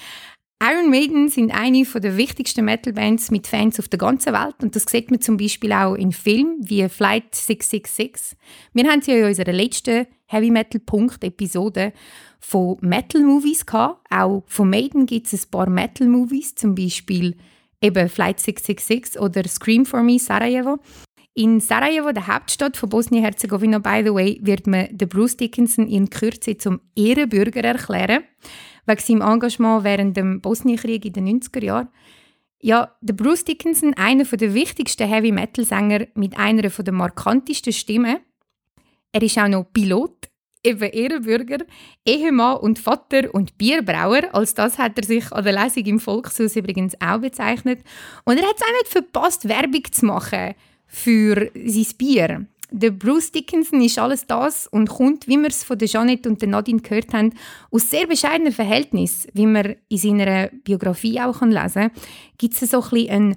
Iron 0.62 0.90
Maiden 0.90 1.28
sind 1.28 1.50
eine 1.50 1.82
der 1.82 2.16
wichtigsten 2.16 2.64
Metal-Bands 2.64 3.32
mit 3.32 3.48
Fans 3.48 3.80
auf 3.80 3.88
der 3.88 3.98
ganzen 3.98 4.32
Welt 4.32 4.54
und 4.62 4.76
das 4.76 4.84
sieht 4.84 5.10
man 5.10 5.20
zum 5.20 5.36
Beispiel 5.36 5.72
auch 5.72 5.94
in 5.94 6.12
Filmen 6.12 6.58
wie 6.60 6.88
Flight 6.88 7.34
666. 7.34 8.38
Wir 8.72 8.84
haben 8.88 9.02
sie 9.02 9.10
ja 9.10 9.18
in 9.18 9.24
unserer 9.24 9.52
letzten 9.52 10.06
Heavy 10.26 10.52
Metal 10.52 10.80
Punkt 10.80 11.24
Episode 11.24 11.92
von 12.38 12.76
Metal 12.80 13.22
Movies 13.22 13.66
gehabt. 13.66 14.06
Auch 14.08 14.44
von 14.46 14.70
Maiden 14.70 15.06
gibt 15.06 15.32
es 15.32 15.46
ein 15.46 15.50
paar 15.50 15.68
Metal 15.68 16.06
Movies, 16.06 16.54
zum 16.54 16.76
Beispiel 16.76 17.36
eben 17.80 18.08
Flight 18.08 18.38
666 18.38 19.20
oder 19.20 19.42
Scream 19.48 19.84
for 19.84 20.04
Me 20.04 20.20
Sarajevo. 20.20 20.78
In 21.34 21.60
Sarajevo, 21.60 22.12
der 22.12 22.26
Hauptstadt 22.26 22.76
von 22.76 22.90
Bosnien-Herzegowina, 22.90 23.78
by 23.78 24.02
the 24.04 24.12
way, 24.12 24.38
wird 24.42 24.66
man 24.66 24.88
den 24.90 25.08
Bruce 25.08 25.38
Dickinson 25.38 25.88
in 25.88 26.10
Kürze 26.10 26.58
zum 26.58 26.80
Ehrenbürger 26.94 27.64
erklären 27.64 28.24
wegen 28.84 29.00
seinem 29.00 29.22
Engagement 29.22 29.84
während 29.84 30.16
dem 30.16 30.42
Bosnienkrieg 30.42 31.06
in 31.06 31.12
den 31.14 31.40
90er 31.40 31.64
Jahren. 31.64 31.88
Ja, 32.60 32.94
der 33.00 33.14
Bruce 33.14 33.44
Dickinson, 33.44 33.94
einer 33.94 34.24
der 34.24 34.52
wichtigsten 34.52 35.08
Heavy-Metal-Sänger 35.08 36.08
mit 36.14 36.36
einer 36.36 36.68
der 36.68 36.92
markantesten 36.92 37.72
Stimmen. 37.72 38.18
Er 39.12 39.22
ist 39.22 39.38
auch 39.38 39.48
noch 39.48 39.72
Pilot, 39.72 40.28
eben 40.62 40.90
Ehrenbürger, 40.90 41.64
Ehemann 42.04 42.58
und 42.58 42.78
Vater 42.78 43.32
und 43.32 43.56
Bierbrauer. 43.56 44.34
Als 44.34 44.52
das 44.52 44.78
hat 44.78 44.98
er 44.98 45.04
sich 45.04 45.32
an 45.32 45.44
der 45.44 45.64
Lesung 45.64 45.84
im 45.86 46.00
Volkshaus 46.00 46.56
übrigens 46.56 46.94
auch 47.00 47.18
bezeichnet. 47.18 47.80
Und 48.24 48.38
er 48.38 48.46
hat 48.46 48.56
es 48.56 48.62
auch 48.62 48.72
nicht 48.72 48.88
verpasst, 48.88 49.48
Werbung 49.48 49.84
zu 49.90 50.04
machen 50.04 50.54
für 50.92 51.50
sein 51.54 51.86
Bier. 51.96 52.46
Der 52.70 52.90
Bruce 52.90 53.32
Dickinson 53.32 53.82
ist 53.82 53.98
alles 53.98 54.26
das 54.26 54.66
und 54.66 54.88
kommt, 54.88 55.26
wie 55.26 55.38
wir 55.38 55.48
es 55.48 55.64
von 55.64 55.78
der 55.78 55.88
Janet 55.88 56.26
und 56.26 56.40
Nadine 56.42 56.80
gehört 56.80 57.12
haben, 57.12 57.34
aus 57.70 57.90
sehr 57.90 58.06
bescheidenen 58.06 58.52
Verhältnissen, 58.52 59.30
wie 59.34 59.46
man 59.46 59.76
in 59.88 59.98
seiner 59.98 60.48
Biografie 60.48 61.20
auch 61.20 61.40
lesen 61.42 61.72
kann, 61.74 61.90
gibt 62.38 62.60
es 62.60 62.70
so 62.70 62.82
ein 62.82 62.90
bisschen 62.90 63.10
einen 63.10 63.36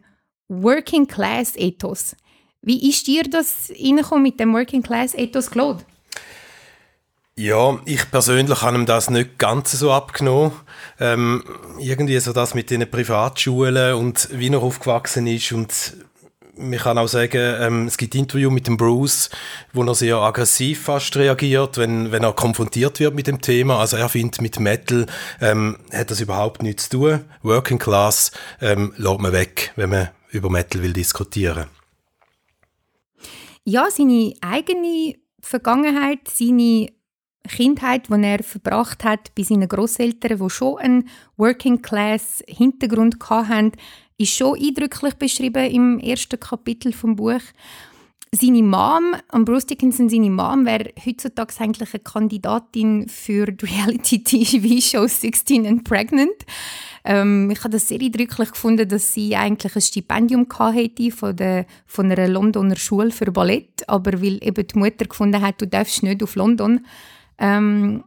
Working-Class-Ethos. 0.50 2.16
Wie 2.62 2.90
ist 2.90 3.08
dir 3.08 3.24
das 3.24 3.72
mit 4.22 4.40
dem 4.40 4.54
Working-Class-Ethos, 4.54 5.50
Claude? 5.50 5.84
Ja, 7.38 7.78
ich 7.86 8.10
persönlich 8.12 8.62
habe 8.62 8.78
ihm 8.78 8.86
das 8.86 9.10
nicht 9.10 9.38
ganz 9.38 9.74
so 9.74 9.92
abgenommen. 9.92 10.54
Ähm, 11.00 11.44
irgendwie 11.78 12.18
so 12.20 12.32
das 12.32 12.54
mit 12.54 12.70
den 12.70 12.90
Privatschulen 12.90 13.96
und 13.96 14.30
wie 14.32 14.50
er 14.50 14.62
aufgewachsen 14.62 15.28
ist 15.28 15.52
und 15.52 15.98
man 16.58 16.80
kann 16.80 16.98
auch 16.98 17.08
sagen, 17.08 17.56
ähm, 17.60 17.88
es 17.88 17.98
gibt 17.98 18.16
Interview 18.16 18.50
mit 18.50 18.68
dem 18.68 18.78
Bruce, 18.78 19.30
wo 19.74 19.84
er 19.84 19.96
sehr 19.96 20.18
aggressiv 20.18 20.84
fast 20.84 21.16
reagiert, 21.18 21.78
wenn, 21.78 22.12
wenn 22.12 22.24
er 22.24 22.34
konfrontiert 22.34 23.00
wird 23.00 23.16
mit 23.16 23.28
dem 23.28 23.42
Thema. 23.42 23.80
Also 23.80 23.98
er 23.98 24.10
findet, 24.10 24.42
mit 24.42 24.60
Metal 24.60 25.06
ähm, 25.42 25.78
hat 25.92 26.12
das 26.12 26.22
überhaupt 26.22 26.64
nichts 26.64 26.90
zu 26.90 26.98
tun. 26.98 27.26
Working 27.44 27.80
Class 27.80 28.32
ähm, 28.62 28.94
lässt 28.98 29.20
man 29.20 29.32
weg, 29.32 29.74
wenn 29.76 29.90
man 29.90 30.10
über 30.32 30.50
Metal 30.50 30.82
will 30.82 30.94
diskutieren. 30.94 31.66
Ja, 33.64 33.90
seine 33.90 34.34
eigene 34.42 35.16
Vergangenheit, 35.42 36.20
seine 36.32 36.88
Kindheit, 37.48 38.10
die 38.10 38.24
er 38.24 38.44
verbracht 38.44 39.04
hat 39.04 39.34
bei 39.36 39.44
seinen 39.44 39.68
Großeltern, 39.68 40.40
die 40.40 40.50
schon 40.50 40.78
einen 40.78 41.10
Working 41.38 41.82
Class 41.82 42.44
Hintergrund 42.48 43.18
hatten, 43.30 43.72
ist 44.18 44.36
schon 44.36 44.60
eindrücklich 44.60 45.16
beschrieben 45.16 45.70
im 45.70 46.00
ersten 46.00 46.40
Kapitel 46.40 46.94
vom 46.94 47.16
Buch. 47.16 47.42
Seine 48.32 48.64
Mom, 48.64 49.16
Bruce 49.46 49.66
Dickinson, 49.66 50.10
seine 50.10 50.30
Mom, 50.30 50.66
wäre 50.66 50.92
heutzutage 51.06 51.54
eigentlich 51.60 51.94
eine 51.94 52.04
Kandidatin 52.04 53.08
für 53.08 53.46
die 53.46 53.66
Reality-TV-Show 53.74 55.08
16 55.08 55.66
and 55.66 55.84
Pregnant. 55.86 56.36
Ähm, 57.06 57.50
ich 57.52 57.60
habe 57.60 57.70
das 57.70 57.88
sehr 57.88 58.02
eindrücklich 58.02 58.52
gefunden, 58.52 58.90
dass 58.90 59.14
sie 59.14 59.36
eigentlich 59.36 59.76
ein 59.76 59.82
Stipendium 59.82 60.48
hatte 60.60 61.12
von, 61.12 61.36
der, 61.36 61.66
von 61.86 62.12
einer 62.12 62.28
Londoner 62.28 62.76
Schule 62.76 63.12
für 63.12 63.32
Ballett, 63.32 63.88
aber 63.88 64.22
weil 64.22 64.44
eben 64.44 64.68
die 64.68 64.80
Mutter 64.80 65.06
gefunden 65.06 65.42
hat, 65.42 65.62
du 65.62 65.68
darfst 65.68 66.04
nicht 66.04 66.22
auf 66.22 66.36
London, 66.36 66.86
ähm, 67.38 68.04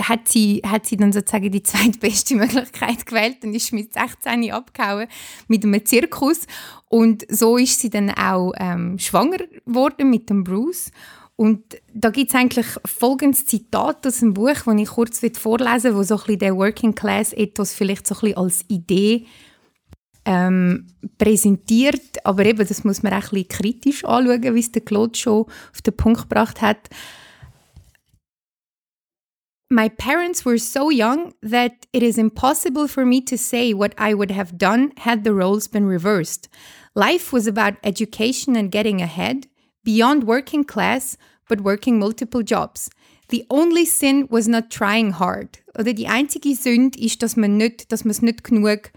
hat 0.00 0.28
sie, 0.28 0.62
hat 0.64 0.86
sie 0.86 0.96
dann 0.96 1.12
sozusagen 1.12 1.50
die 1.50 1.62
zweitbeste 1.62 2.34
Möglichkeit 2.36 3.06
gewählt 3.06 3.38
und 3.44 3.54
ist 3.54 3.72
mit 3.72 3.92
16 3.92 4.50
abgehauen 4.50 5.08
mit 5.48 5.64
einem 5.64 5.84
Zirkus. 5.84 6.46
Und 6.88 7.24
so 7.28 7.56
ist 7.56 7.80
sie 7.80 7.90
dann 7.90 8.10
auch 8.10 8.52
ähm, 8.58 8.98
schwanger 8.98 9.38
geworden 9.64 10.10
mit 10.10 10.30
dem 10.30 10.44
Bruce. 10.44 10.90
Und 11.36 11.78
da 11.94 12.10
gibt 12.10 12.30
es 12.30 12.34
eigentlich 12.34 12.66
folgendes 12.84 13.46
Zitat 13.46 14.06
aus 14.06 14.18
dem 14.18 14.34
Buch, 14.34 14.52
das 14.52 14.76
ich 14.76 14.88
kurz 14.88 15.20
vorlesen 15.38 15.84
will, 15.84 15.94
wo 15.94 16.02
so 16.02 16.16
ein 16.16 16.18
bisschen 16.18 16.38
der 16.38 16.56
Working 16.56 16.94
Class 16.94 17.32
Ethos 17.32 17.72
vielleicht 17.72 18.06
so 18.06 18.14
ein 18.16 18.20
bisschen 18.20 18.36
als 18.36 18.64
Idee 18.68 19.26
ähm, 20.26 20.86
präsentiert. 21.16 22.24
Aber 22.24 22.44
eben, 22.44 22.66
das 22.66 22.84
muss 22.84 23.02
man 23.02 23.14
auch 23.14 23.16
ein 23.16 23.30
bisschen 23.30 23.48
kritisch 23.48 24.04
anschauen, 24.04 24.54
wie 24.54 24.60
es 24.60 24.72
der 24.72 24.82
Claude 24.82 25.18
schon 25.18 25.46
auf 25.46 25.82
den 25.82 25.96
Punkt 25.96 26.28
gebracht 26.28 26.60
hat. 26.60 26.90
My 29.72 29.88
parents 29.88 30.44
were 30.44 30.58
so 30.58 30.90
young 30.90 31.32
that 31.42 31.86
it 31.92 32.02
is 32.02 32.18
impossible 32.18 32.88
for 32.88 33.06
me 33.06 33.20
to 33.20 33.38
say 33.38 33.72
what 33.72 33.94
I 33.96 34.14
would 34.14 34.32
have 34.32 34.58
done 34.58 34.92
had 34.96 35.22
the 35.22 35.32
roles 35.32 35.68
been 35.68 35.86
reversed. 35.86 36.48
Life 36.96 37.32
was 37.32 37.46
about 37.46 37.74
education 37.84 38.56
and 38.56 38.72
getting 38.72 39.00
ahead, 39.00 39.46
beyond 39.84 40.24
working 40.24 40.64
class, 40.64 41.16
but 41.48 41.60
working 41.60 42.00
multiple 42.00 42.42
jobs. 42.42 42.90
The 43.28 43.46
only 43.48 43.84
sin 43.84 44.26
was 44.28 44.48
not 44.48 44.70
trying 44.70 45.12
hard. 45.12 45.60
Oder 45.78 45.92
die 45.92 46.08
einzige 46.08 46.56
Sünde 46.56 46.98
ist, 46.98 47.22
dass 47.22 47.36
man 47.36 47.56
nicht, 47.56 47.92
dass 47.92 48.04
man 48.04 48.10
es 48.10 48.22
nicht 48.22 48.42
genug 48.42 48.90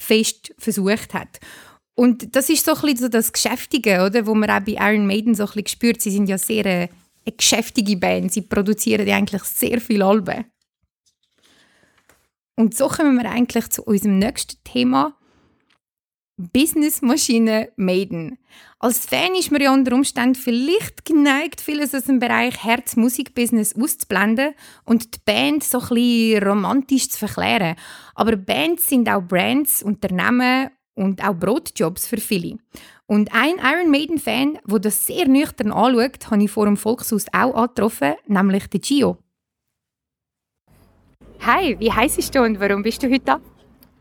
fest 0.00 0.54
versucht 0.56 1.12
hat. 1.12 1.38
Und 1.94 2.34
das 2.34 2.48
ist 2.48 2.64
so 2.64 2.72
ein 2.72 2.80
bisschen 2.80 2.96
so 2.96 3.08
das 3.08 3.34
Geschäftige, 3.34 4.02
oder, 4.06 4.26
wo 4.26 4.34
man 4.34 4.48
auch 4.48 4.60
bei 4.60 4.76
Iron 4.78 5.06
Maiden 5.06 5.34
so 5.34 5.42
ein 5.42 5.48
bisschen 5.48 5.66
spürt. 5.66 6.00
Sie 6.00 6.12
sind 6.12 6.30
ja 6.30 6.38
sehr 6.38 6.64
äh, 6.64 6.88
eine 7.28 7.36
geschäftige 7.36 7.96
Band. 7.96 8.32
Sie 8.32 8.42
produzieren 8.42 9.08
eigentlich 9.08 9.42
sehr 9.44 9.80
viele 9.80 10.04
Alben. 10.04 10.44
Und 12.56 12.76
so 12.76 12.88
kommen 12.88 13.16
wir 13.16 13.30
eigentlich 13.30 13.68
zu 13.68 13.84
unserem 13.84 14.18
nächsten 14.18 14.62
Thema. 14.64 15.14
Businessmaschine 16.38 17.72
Maiden. 17.76 18.38
Als 18.78 19.06
Fan 19.06 19.34
ist 19.34 19.50
man 19.50 19.60
ja 19.60 19.74
unter 19.74 19.92
Umständen 19.92 20.36
vielleicht 20.36 21.04
geneigt, 21.04 21.60
vieles 21.60 21.94
aus 21.96 22.04
dem 22.04 22.20
Bereich 22.20 22.62
Herz-Musik-Business 22.62 23.74
auszublenden 23.74 24.54
und 24.84 25.16
die 25.16 25.20
Band 25.24 25.64
so 25.64 25.80
ein 25.80 25.88
bisschen 25.88 26.44
romantisch 26.44 27.08
zu 27.10 27.18
verklären. 27.18 27.74
Aber 28.14 28.36
Bands 28.36 28.88
sind 28.88 29.08
auch 29.08 29.22
Brands, 29.22 29.82
Unternehmen 29.82 30.70
und 30.98 31.22
auch 31.26 31.34
Brotjobs 31.34 32.06
für 32.06 32.18
viele. 32.18 32.58
Und 33.06 33.30
ein 33.32 33.54
Iron 33.62 33.90
Maiden-Fan, 33.90 34.58
der 34.66 34.78
das 34.80 35.06
sehr 35.06 35.28
nüchtern 35.28 35.72
anschaut, 35.72 36.30
habe 36.30 36.42
ich 36.42 36.50
vor 36.50 36.66
dem 36.66 36.76
Volkshaus 36.76 37.26
auch 37.32 37.54
angetroffen, 37.54 38.14
nämlich 38.26 38.66
den 38.66 38.80
Gio. 38.80 39.16
Hi, 41.40 41.78
wie 41.78 41.92
heisst 41.92 42.34
du 42.34 42.42
und 42.42 42.60
warum 42.60 42.82
bist 42.82 43.02
du 43.02 43.08
heute 43.08 43.24
da? 43.24 43.40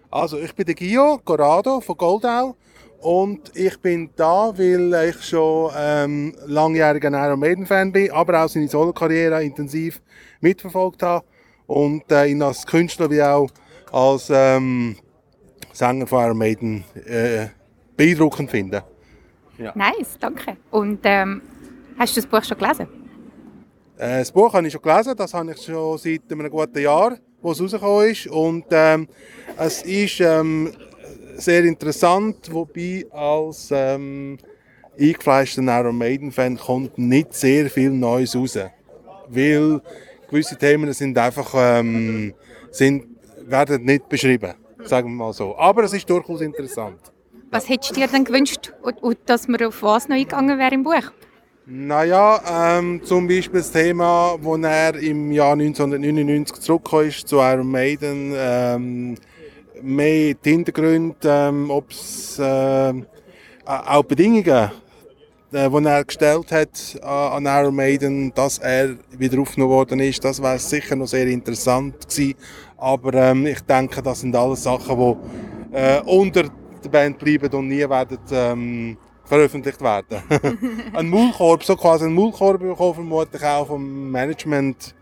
Also, 0.10 0.39
ich 0.39 0.54
bin 0.56 0.66
der 0.66 0.75
Gio 0.75 1.20
Corrado 1.24 1.80
von 1.82 1.96
Goldau 1.96 2.56
und 3.00 3.56
ich 3.56 3.80
bin 3.80 4.10
da, 4.16 4.51
weil 4.58 5.10
ich 5.10 5.22
schon 5.24 5.72
ähm, 5.77 6.36
langjähriger 6.48 7.10
Iron 7.10 7.39
Maiden-Fan 7.39 7.92
bin, 7.92 8.12
aber 8.12 8.44
auch 8.44 8.50
seine 8.50 8.68
Solo-Karriere 8.68 9.44
intensiv 9.44 10.01
mitverfolgt 10.42 11.04
habe 11.04 11.25
und 11.68 12.12
äh, 12.12 12.25
ihn 12.25 12.42
als 12.42 12.66
Künstler 12.66 13.12
wie 13.12 13.22
auch 13.22 13.50
als 13.92 14.30
ähm, 14.34 14.98
Sänger 15.78 16.08
von 16.08 16.24
Iron 16.24 16.38
Maiden 16.40 16.84
äh, 17.06 17.50
beeindruckend 17.96 18.50
finde. 18.50 18.84
Ja. 19.60 19.74
Nice, 19.76 20.18
danke. 20.20 20.58
Und 20.72 21.02
ähm, 21.04 21.44
hast 22.00 22.18
du 22.18 22.22
das 22.22 22.28
Buch 22.28 22.44
schon 22.44 22.58
gelesen? 22.58 22.88
Äh, 23.96 24.20
das 24.20 24.32
Buch 24.32 24.52
habe 24.54 24.66
ich 24.66 24.74
schon 24.74 24.82
gelesen, 24.82 25.14
das 25.16 25.36
habe 25.36 25.52
ich 25.52 25.62
schon 25.62 26.00
seit 26.00 26.22
einem 26.32 26.50
guten 26.50 26.80
Jahr, 26.80 27.18
wo 27.44 27.52
es 27.52 27.62
rausgekommen 27.62 28.10
ist. 28.10 28.26
Und 28.26 28.66
ähm, 28.72 29.08
es 29.56 29.84
ist 29.84 30.20
ähm, 30.20 30.72
sehr 31.36 31.64
interessant, 31.64 32.52
wobei 32.52 33.06
als 33.12 33.70
ähm, 33.72 34.40
eingefleischter 35.00 35.62
Iron 35.62 35.96
Maiden-Fan 35.96 36.58
kommt 36.58 36.98
nicht 36.98 37.36
sehr 37.36 37.70
viel 37.70 37.92
Neues 37.92 38.36
raus. 38.36 38.58
Weil 39.28 39.82
gewisse 40.28 40.58
Themen 40.58 40.92
sind 40.94 41.16
einfach 41.20 41.54
ähm, 41.56 42.34
sind, 42.72 43.06
werden 43.46 43.86
nicht 43.86 44.10
beschrieben, 44.10 44.56
sagen 44.88 45.10
wir 45.10 45.25
mal 45.25 45.34
so. 45.34 45.58
Aber 45.58 45.84
es 45.84 45.94
ist 45.94 46.10
durchaus 46.10 46.41
interessant. 46.41 47.00
Was 47.51 47.70
hättest 47.70 47.91
du 47.91 48.00
dir 48.00 48.08
denn 48.08 48.25
gewünscht, 48.25 48.74
dass 49.25 49.48
man 49.48 49.63
auf 49.63 49.82
was 49.82 50.08
noch 50.08 50.15
eingegangen 50.15 50.60
wäre 50.60 50.74
im 50.74 50.84
Buch? 50.84 51.12
Naja, 51.70 52.77
ähm, 52.79 53.01
zum 53.03 53.27
Beispiel 53.27 53.60
das 53.60 53.72
Thema, 53.72 54.38
wo 54.39 54.56
er 54.56 54.96
im 54.96 55.34
Jahr 55.34 55.51
1999 55.51 56.62
zurückgekommen 56.62 57.10
ist 57.10 57.27
zu 57.27 57.38
Iron 57.39 57.70
Maiden, 57.70 58.34
ähm, 58.36 59.15
mehr 59.82 60.34
die 60.34 60.50
Hintergründe, 60.50 61.17
ähm, 61.25 61.70
ob 61.70 61.91
es 61.91 62.39
äh, 62.39 62.94
auch 63.65 64.03
Bedingungen, 64.03 64.72
äh, 65.51 65.70
die 65.70 65.86
er 65.86 66.03
gestellt 66.06 66.51
hat 66.53 67.03
an 67.03 67.46
Iron 67.46 67.75
Maiden, 67.75 68.34
dass 68.34 68.60
er 68.60 68.96
wieder 69.17 69.41
aufgenommen 69.41 69.72
worden 69.72 70.00
ist, 70.00 70.24
das 70.24 70.41
wäre 70.41 70.60
sicher 70.60 70.96
noch 70.96 71.08
sehr 71.08 71.27
interessant 71.27 72.08
gewesen. 72.08 72.36
Aber 72.78 73.14
ähm, 73.14 73.46
ich 73.48 73.62
denke, 73.62 74.02
das 74.02 74.22
sind 74.22 74.36
alles 74.36 74.64
Sachen, 74.64 74.98
die 75.72 75.76
äh, 75.76 76.02
unter 76.02 76.44
der 76.44 76.90
Band 76.90 77.18
bleiben 77.18 77.52
und 77.54 77.68
nie 77.68 77.90
werden 77.90 78.20
ähm, 78.32 78.98
veröffentlicht 79.26 79.82
werden. 79.82 80.22
ein 80.94 81.10
Maulkorb, 81.10 81.64
so 81.64 81.76
quasi 81.76 82.06
ein 82.06 82.14
Maulkorb 82.14 82.60
bekommen, 82.60 82.94
vermutlich 82.94 83.44
auch 83.44 83.68
vom 83.68 84.12
Management. 84.12 84.96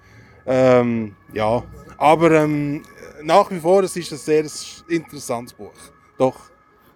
Ähm, 0.47 1.15
ja, 1.33 1.63
aber 1.97 2.31
ähm, 2.31 2.83
nach 3.23 3.49
wie 3.51 3.59
vor, 3.59 3.83
es 3.83 3.95
ist 3.95 4.11
ein 4.11 4.17
sehr 4.17 4.45
interessantes 4.89 5.53
Buch. 5.53 5.71
Doch. 6.17 6.35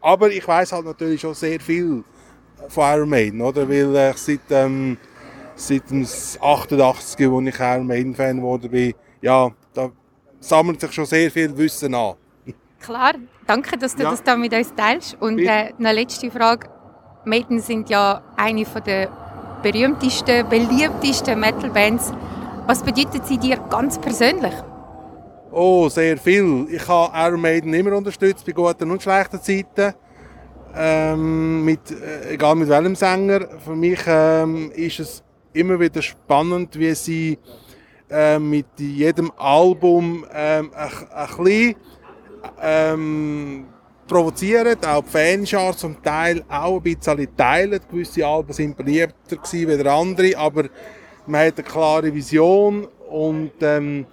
Aber 0.01 0.31
ich 0.31 0.47
weiß 0.47 0.71
halt 0.71 0.85
natürlich 0.85 1.21
schon 1.21 1.33
sehr 1.33 1.59
viel 1.59 2.03
von 2.69 2.83
Iron 2.95 3.09
Maiden, 3.09 3.41
oder? 3.41 3.67
Weil 3.67 4.11
ich 4.11 4.17
seit, 4.17 4.39
ähm, 4.49 4.97
seit 5.55 5.89
dem 5.89 6.03
88, 6.03 6.79
als 6.89 7.19
ich 7.19 7.59
Iron 7.59 7.87
Maiden 7.87 8.15
Fan 8.15 8.37
geworden 8.37 8.71
bin, 8.71 8.93
ja, 9.21 9.49
sammelt 10.39 10.81
sich 10.81 10.91
schon 10.91 11.05
sehr 11.05 11.29
viel 11.31 11.55
Wissen 11.57 11.93
an. 11.93 12.15
Klar, 12.79 13.13
danke, 13.45 13.77
dass 13.77 13.95
du 13.95 14.03
ja. 14.03 14.11
das 14.11 14.23
da 14.23 14.35
mit 14.35 14.53
uns 14.53 14.73
teilst. 14.73 15.17
Und 15.19 15.39
äh, 15.39 15.73
eine 15.77 15.93
letzte 15.93 16.31
Frage. 16.31 16.69
Maiden 17.25 17.59
sind 17.59 17.89
ja 17.89 18.21
eine 18.37 18.63
der 18.63 19.09
berühmtesten, 19.61 20.47
beliebtesten 20.49 21.39
Metal-Bands. 21.39 22.13
Was 22.65 22.81
bedeutet 22.81 23.25
sie 23.25 23.37
dir 23.37 23.57
ganz 23.69 23.99
persönlich? 23.99 24.53
Oh, 25.51 25.89
sehr 25.89 26.17
viel. 26.17 26.67
Ich 26.69 26.87
habe 26.87 27.11
Iron 27.15 27.41
Maiden 27.41 27.73
immer 27.73 27.95
unterstützt, 27.97 28.45
bei 28.45 28.51
guten 28.51 28.91
und 28.91 29.01
schlechten 29.01 29.41
Zeiten. 29.41 29.93
Ähm, 30.75 31.65
mit, 31.65 31.91
äh, 31.91 32.33
egal 32.33 32.55
mit 32.55 32.69
welchem 32.69 32.95
Sänger. 32.95 33.47
Für 33.65 33.75
mich 33.75 33.99
ähm, 34.05 34.71
ist 34.75 34.99
es 34.99 35.23
immer 35.53 35.79
wieder 35.79 36.01
spannend, 36.01 36.77
wie 36.77 36.93
sie 36.93 37.39
äh, 38.09 38.39
mit 38.39 38.67
jedem 38.77 39.31
Album 39.37 40.25
ähm, 40.33 40.71
ein, 40.75 40.89
ein 41.11 41.43
bisschen 41.43 41.75
ähm, 42.61 43.65
provozieren, 44.07 44.77
auch 44.83 45.03
die 45.03 45.09
Fanschar 45.09 45.77
zum 45.77 46.01
Teil 46.01 46.43
auch 46.49 46.77
ein 46.77 46.83
bisschen 46.83 47.27
teilen. 47.37 47.79
Gewisse 47.89 48.25
Alben 48.25 48.53
sind 48.53 48.75
beliebter 48.75 49.37
gewesen 49.37 49.69
als 49.69 49.87
andere, 49.87 50.37
aber 50.37 50.69
man 51.27 51.45
hat 51.45 51.57
eine 51.57 51.67
klare 51.67 52.13
Vision 52.13 52.87
und 53.09 53.51
ähm, 53.61 54.05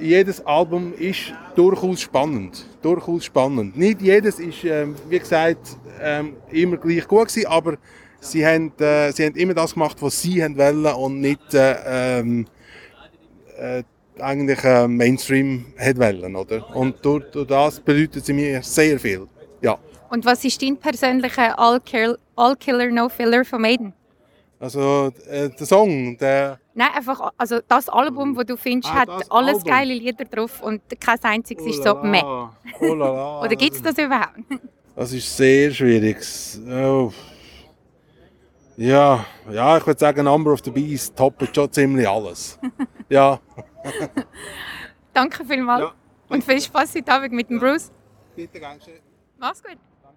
jedes 0.00 0.44
Album 0.46 0.92
ist 0.98 1.32
durchaus 1.54 2.00
spannend. 2.00 2.66
Durchaus 2.82 3.24
spannend. 3.24 3.76
Nicht 3.76 4.00
jedes 4.00 4.40
ist, 4.40 4.64
ähm, 4.64 4.96
wie 5.08 5.18
gesagt, 5.18 5.76
ähm, 6.00 6.36
immer 6.50 6.78
gleich 6.78 7.06
gut 7.06 7.28
gewesen, 7.28 7.46
aber 7.46 7.76
sie 8.18 8.44
haben, 8.44 8.72
äh, 8.80 9.12
sie 9.12 9.26
haben 9.26 9.36
immer 9.36 9.54
das 9.54 9.74
gemacht, 9.74 9.98
was 10.00 10.20
sie 10.20 10.40
wollen 10.42 10.86
und 10.86 11.20
nicht 11.20 11.54
äh, 11.54 12.20
ähm, 12.20 12.46
äh, 13.60 13.82
eigentlich 14.18 14.64
äh, 14.64 14.88
Mainstream 14.88 15.66
hat 15.78 15.98
wollen, 15.98 16.36
oder? 16.36 16.74
Und 16.74 17.04
durch, 17.04 17.24
durch, 17.30 17.46
das 17.46 17.80
bedeutet 17.80 18.24
sie 18.24 18.32
mir 18.32 18.62
sehr 18.62 18.98
viel, 18.98 19.26
ja. 19.60 19.78
Und 20.10 20.24
was 20.24 20.44
ist 20.44 20.60
dein 20.60 20.76
persönlicher 20.76 21.58
All-Killer, 21.58 22.16
All 22.36 22.56
No 22.90 23.08
Filler 23.08 23.44
von 23.44 23.62
Maiden? 23.62 23.92
Also 24.58 25.10
äh, 25.30 25.48
der 25.48 25.66
Song, 25.66 26.18
der... 26.18 26.58
Nein, 26.74 26.88
einfach 26.94 27.32
also 27.38 27.60
das 27.66 27.88
Album, 27.88 28.34
das 28.34 28.46
du 28.46 28.56
findest, 28.56 28.92
ah, 28.92 28.98
hat 28.98 29.08
alles 29.30 29.56
Album. 29.56 29.64
geile 29.64 29.94
Lieder 29.94 30.24
drauf 30.24 30.62
und 30.62 30.82
kein 31.00 31.18
einziges 31.22 31.64
ist 31.64 31.82
so 31.82 31.94
meh. 32.02 32.22
Oh 32.22 32.48
Oder 32.80 33.56
gibt 33.56 33.76
es 33.76 33.82
das 33.82 33.96
überhaupt? 33.96 34.34
Das 34.94 35.12
ist 35.12 35.34
sehr 35.34 35.70
schwierig. 35.70 36.18
Oh. 36.68 37.12
Ja, 38.76 39.24
ja, 39.50 39.78
ich 39.78 39.86
würde 39.86 39.98
sagen, 39.98 40.24
Number 40.24 40.52
of 40.52 40.60
the 40.64 40.70
Beast 40.70 41.16
toppt 41.16 41.54
schon 41.54 41.72
ziemlich 41.72 42.08
alles. 42.08 42.58
ja. 43.10 43.40
Danke 45.12 45.44
vielmals. 45.44 45.82
Ja. 45.82 45.94
Und 46.28 46.44
viel 46.44 46.60
Spaß 46.60 46.94
heute 46.94 47.12
Abend 47.12 47.32
mit 47.32 47.50
dem 47.50 47.58
Bruce. 47.58 47.90
Bitte, 48.36 48.60
ganz 48.60 48.84
schön. 48.84 49.00
Mach's 49.38 49.62
gut. 49.62 49.76
Danke. 50.02 50.16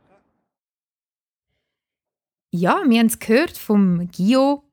Ja, 2.51 2.83
wir 2.85 2.99
haben 2.99 3.07
es 3.07 3.19
gehört 3.19 3.57
vom 3.57 4.07
Gio. 4.11 4.63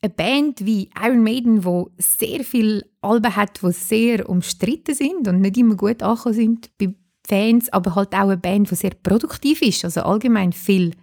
Eine 0.00 0.14
Band 0.14 0.64
wie 0.64 0.90
Iron 0.96 1.24
Maiden, 1.24 1.62
die 1.62 1.84
sehr 2.00 2.44
viele 2.44 2.86
Alben 3.00 3.34
hat, 3.34 3.60
die 3.62 3.72
sehr 3.72 4.28
umstritten 4.28 4.94
sind 4.94 5.26
und 5.26 5.40
nicht 5.40 5.56
immer 5.56 5.74
gut 5.74 6.04
angekommen 6.04 6.34
sind 6.36 6.78
bei 6.78 6.94
Fans, 7.26 7.68
aber 7.72 7.96
halt 7.96 8.14
auch 8.14 8.28
eine 8.28 8.36
Band, 8.36 8.70
die 8.70 8.76
sehr 8.76 8.92
produktiv 9.02 9.60
ist, 9.60 9.84
also 9.84 10.02
allgemein 10.02 10.52
viel 10.52 10.94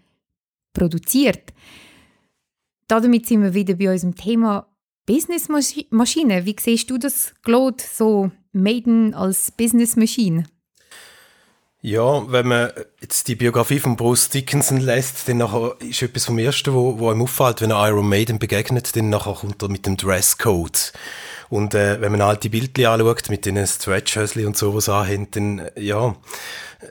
produziert. 0.73 1.53
Damit 2.87 3.25
sind 3.25 3.43
wir 3.43 3.53
wieder 3.53 3.75
bei 3.75 3.91
unserem 3.91 4.15
Thema 4.15 4.67
Businessmaschine. 5.05 6.45
Wie 6.45 6.55
siehst 6.59 6.89
du 6.89 6.97
das, 6.97 7.33
Claude, 7.43 7.83
so 7.83 8.31
Maiden 8.51 9.13
als 9.13 9.51
Businessmaschine? 9.51 10.45
Ja, 11.81 12.31
wenn 12.31 12.47
man 12.47 12.71
jetzt 12.99 13.27
die 13.27 13.35
Biografie 13.35 13.79
von 13.79 13.95
Bruce 13.95 14.29
Dickinson 14.29 14.79
lässt, 14.79 15.29
dann 15.29 15.41
ist 15.87 16.01
etwas 16.01 16.25
vom 16.25 16.39
Ersten, 16.39 16.73
wo, 16.73 16.97
wo 16.97 17.11
einem 17.11 17.21
auffällt, 17.21 17.61
wenn 17.61 17.69
er 17.69 17.87
Iron 17.87 18.09
Maiden 18.09 18.39
begegnet, 18.39 18.95
dann 18.95 19.11
nachher 19.11 19.35
kommt 19.35 19.61
er 19.61 19.69
mit 19.69 19.85
dem 19.85 19.95
Dresscode. 19.95 20.93
Und 21.49 21.75
äh, 21.75 22.01
wenn 22.01 22.11
man 22.11 22.21
alte 22.21 22.49
Bildchen 22.49 22.87
anschaut, 22.87 23.29
mit 23.29 23.45
den 23.45 23.67
Stretchhösli 23.67 24.47
und 24.47 24.57
sowas 24.57 24.89
anhängt, 24.89 25.35
dann, 25.35 25.59
äh, 25.59 25.79
ja, 25.79 26.15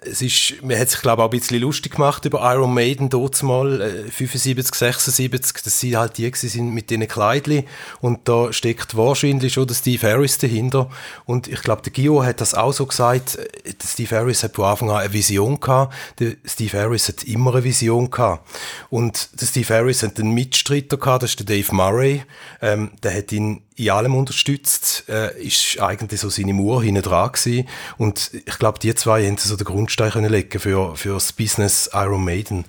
es 0.03 0.23
ist, 0.23 0.63
man 0.63 0.79
hat 0.79 0.91
sich, 0.91 1.01
glaube 1.01 1.23
ich, 1.23 1.27
auch 1.27 1.33
ein 1.33 1.39
bisschen 1.39 1.61
lustig 1.61 1.93
gemacht 1.93 2.25
über 2.25 2.41
Iron 2.53 2.73
Maiden 2.73 3.11
dort 3.11 3.43
mal, 3.43 3.81
äh, 3.81 4.11
75, 4.11 4.75
76, 4.75 5.63
dass 5.63 5.81
sie 5.81 5.97
halt 5.97 6.19
die 6.19 6.31
sind 6.35 6.73
mit 6.73 6.91
diesen 6.91 7.07
Kleidchen 7.07 7.65
und 8.01 8.29
da 8.29 8.53
steckt 8.53 8.97
wahrscheinlich 8.97 9.53
schon 9.53 9.67
der 9.67 9.75
Steve 9.75 10.11
Harris 10.11 10.39
dahinter. 10.39 10.91
Und 11.27 11.49
ich 11.49 11.63
glaube, 11.63 11.83
der 11.83 11.93
Gio 11.93 12.25
hat 12.25 12.41
das 12.41 12.55
auch 12.55 12.73
so 12.73 12.87
gesagt, 12.87 13.37
äh, 13.37 13.73
der 13.73 13.87
Steve 13.87 14.17
Harris 14.17 14.43
hat 14.43 14.55
von 14.55 14.65
Anfang 14.65 14.91
an 14.91 14.97
eine 14.97 15.13
Vision 15.13 15.61
gehabt, 15.61 15.95
der 16.19 16.35
Steve 16.45 16.79
Harris 16.79 17.09
hat 17.09 17.23
immer 17.25 17.53
eine 17.55 17.65
Vision 17.65 18.11
gehabt. 18.11 18.47
Und 18.91 19.41
der 19.41 19.47
Steve 19.47 19.75
Harris 19.75 20.03
hat 20.03 20.19
einen 20.19 20.33
Mitstreiter 20.33 20.97
gehabt, 20.97 21.23
das 21.23 21.31
ist 21.31 21.41
der 21.41 21.47
Dave 21.47 21.75
Murray, 21.75 22.23
ähm, 22.63 22.93
der 23.03 23.17
hat 23.17 23.33
ihn 23.33 23.63
in 23.77 23.91
allem 23.91 24.15
unterstützt, 24.15 25.05
äh, 25.09 25.37
ist 25.43 25.81
eigentlich 25.81 26.21
so 26.21 26.29
seine 26.29 26.55
Mauer 26.55 26.83
hinten 26.83 27.03
dran 27.03 27.33
gewesen. 27.33 27.69
Und 27.99 28.31
ich 28.33 28.59
glaube, 28.59 28.79
die 28.79 28.95
zwei 28.95 29.27
haben 29.27 29.37
so 29.37 29.57
den 29.57 29.65
Grundstein 29.75 30.25
legen 30.25 30.61
für, 30.61 30.95
für 30.95 31.15
das 31.15 31.33
Business 31.33 31.91
Iron 31.93 32.25
Maiden. 32.25 32.65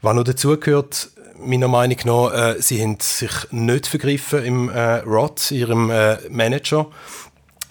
Was 0.00 0.14
noch 0.14 0.24
dazugehört, 0.24 1.10
meiner 1.38 1.68
Meinung 1.68 1.98
nach, 2.04 2.32
äh, 2.32 2.62
sie 2.62 2.80
haben 2.80 2.98
sich 3.00 3.30
nicht 3.50 3.86
vergriffen 3.88 4.44
im 4.44 4.68
äh, 4.68 4.98
Rod, 4.98 5.50
ihrem 5.50 5.90
äh, 5.90 6.18
Manager. 6.30 6.86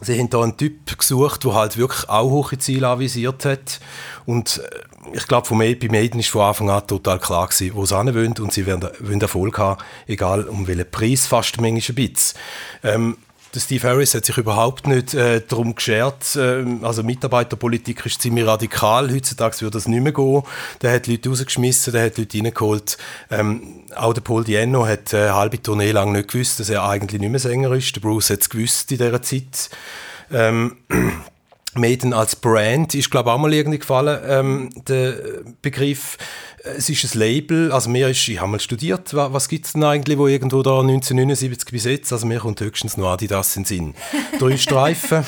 Sie 0.02 0.20
haben 0.20 0.30
da 0.30 0.42
einen 0.42 0.58
Typ 0.58 0.98
gesucht, 0.98 1.46
der 1.46 1.54
halt 1.54 1.78
wirklich 1.78 2.10
auch 2.10 2.30
hohe 2.30 2.58
Ziele 2.58 2.90
anvisiert 2.90 3.46
hat. 3.46 3.80
Und 4.26 4.58
äh, 4.58 5.16
ich 5.16 5.28
glaube, 5.28 5.48
bei 5.50 5.56
Maiden 5.56 6.20
war 6.20 6.54
von 6.54 6.70
Anfang 6.70 6.70
an 6.70 6.88
total 6.88 7.20
klar 7.20 7.48
gewesen, 7.48 7.76
wo 7.76 7.86
sie 7.86 7.96
wollen 7.96 8.34
und 8.40 8.52
sie 8.52 8.68
wollen, 8.68 8.86
wollen 9.00 9.22
Erfolg 9.22 9.58
haben, 9.58 9.82
egal 10.08 10.44
um 10.44 10.68
welchen 10.68 10.90
Preis, 10.92 11.28
fast 11.28 11.62
manchmal 11.62 11.96
ein 11.98 12.12
bisschen. 12.12 12.40
Ähm, 12.84 13.18
der 13.56 13.62
Steve 13.62 13.88
Harris 13.88 14.14
hat 14.14 14.26
sich 14.26 14.38
überhaupt 14.38 14.86
nicht 14.86 15.14
äh, 15.14 15.42
darum 15.48 15.74
geschert. 15.74 16.36
Äh, 16.36 16.66
also 16.82 17.04
Mitarbeiterpolitik 17.04 18.06
ist 18.06 18.22
ziemlich 18.22 18.46
radikal. 18.46 19.10
Heutzutage 19.12 19.62
würde 19.62 19.78
das 19.78 19.88
nicht 19.88 20.04
mehr 20.04 20.12
gehen. 20.12 20.44
Der 20.82 20.94
hat 20.94 21.08
Leute 21.08 21.30
rausgeschmissen, 21.30 21.94
der 21.94 22.06
hat 22.06 22.18
Leute 22.18 22.38
reingeholt. 22.38 22.98
Ähm, 23.32 23.86
auch 23.96 24.14
der 24.14 24.22
Paul 24.22 24.44
Diano 24.44 24.86
hat 24.86 25.14
äh, 25.14 25.18
eine 25.18 25.36
halbe 25.36 25.62
Tournee 25.62 25.92
lang 25.92 26.12
nicht 26.12 26.32
gewusst, 26.32 26.60
dass 26.60 26.70
er 26.70 26.84
eigentlich 26.84 27.22
nicht 27.22 27.32
mehr 27.32 27.40
Sänger 27.40 27.72
ist. 27.72 27.96
Der 27.96 28.02
Bruce 28.02 28.30
hat 28.30 28.42
es 28.42 28.50
gewusst 28.50 28.92
in 28.92 28.98
dieser 28.98 29.22
Zeit. 29.22 29.70
Ähm, 30.32 30.78
Maiden 31.78 32.14
als 32.14 32.36
Brand 32.36 32.96
ist, 32.96 33.12
glaube 33.12 33.30
ich, 33.30 33.34
auch 33.36 33.40
mal 33.40 33.54
irgendwie 33.54 33.80
gefallen, 33.80 34.20
ähm, 34.28 34.70
der 34.88 35.16
Begriff. 35.62 36.18
Es 36.78 36.90
ist 36.90 37.14
ein 37.14 37.20
Label, 37.20 37.72
also 37.72 37.92
mir 37.92 38.10
ist, 38.10 38.28
ich 38.28 38.40
habe 38.40 38.50
mal 38.50 38.60
studiert, 38.60 39.14
was, 39.14 39.34
was 39.34 39.50
gibt 39.50 39.68
es 39.68 39.74
denn 39.74 39.84
eigentlich, 39.84 40.18
wo 40.18 40.26
irgendwo 40.26 40.64
da 40.64 40.80
1979 40.80 41.70
bis 41.70 41.84
jetzt, 41.84 42.12
also 42.12 42.26
mir 42.26 42.40
kommt 42.40 42.60
höchstens 42.60 42.98
nur 42.98 43.10
Adidas 43.10 43.56
in 43.56 43.64
den 43.64 43.68
Sinn. 43.68 43.94
Drei 44.40 44.58
Streifen, 44.58 45.26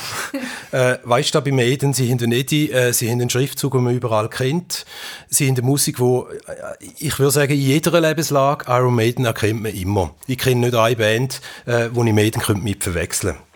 äh, 0.72 0.98
weißt 1.04 1.36
du, 1.36 1.42
bei 1.42 1.52
Maiden, 1.52 1.94
sie 1.94 2.10
haben 2.10 2.18
den 2.18 2.32
Edi, 2.32 2.72
äh, 2.72 2.92
sie 2.92 3.12
haben 3.12 3.20
den 3.20 3.30
Schriftzug, 3.30 3.74
den 3.74 3.84
man 3.84 3.96
überall 3.96 4.30
kennt, 4.30 4.88
sie 5.30 5.48
haben 5.48 5.56
eine 5.58 5.66
Musik, 5.66 6.00
wo, 6.00 6.28
äh, 6.48 6.86
ich 6.98 7.20
würde 7.20 7.32
sagen, 7.32 7.54
in 7.54 7.62
jeder 7.62 8.02
Lebenslage, 8.02 8.66
Iron 8.68 8.96
Maiden 8.96 9.26
erkennt 9.26 9.62
man 9.62 9.74
immer. 9.74 10.16
Ich 10.26 10.40
kenne 10.40 10.62
nicht 10.62 10.76
eine 10.76 10.96
Band, 10.96 11.42
äh, 11.68 11.90
wo 11.94 12.04
ich 12.04 12.14
Maiden 12.14 12.42
mit 12.64 12.84
verwechseln 12.84 13.36
könnte. 13.36 13.47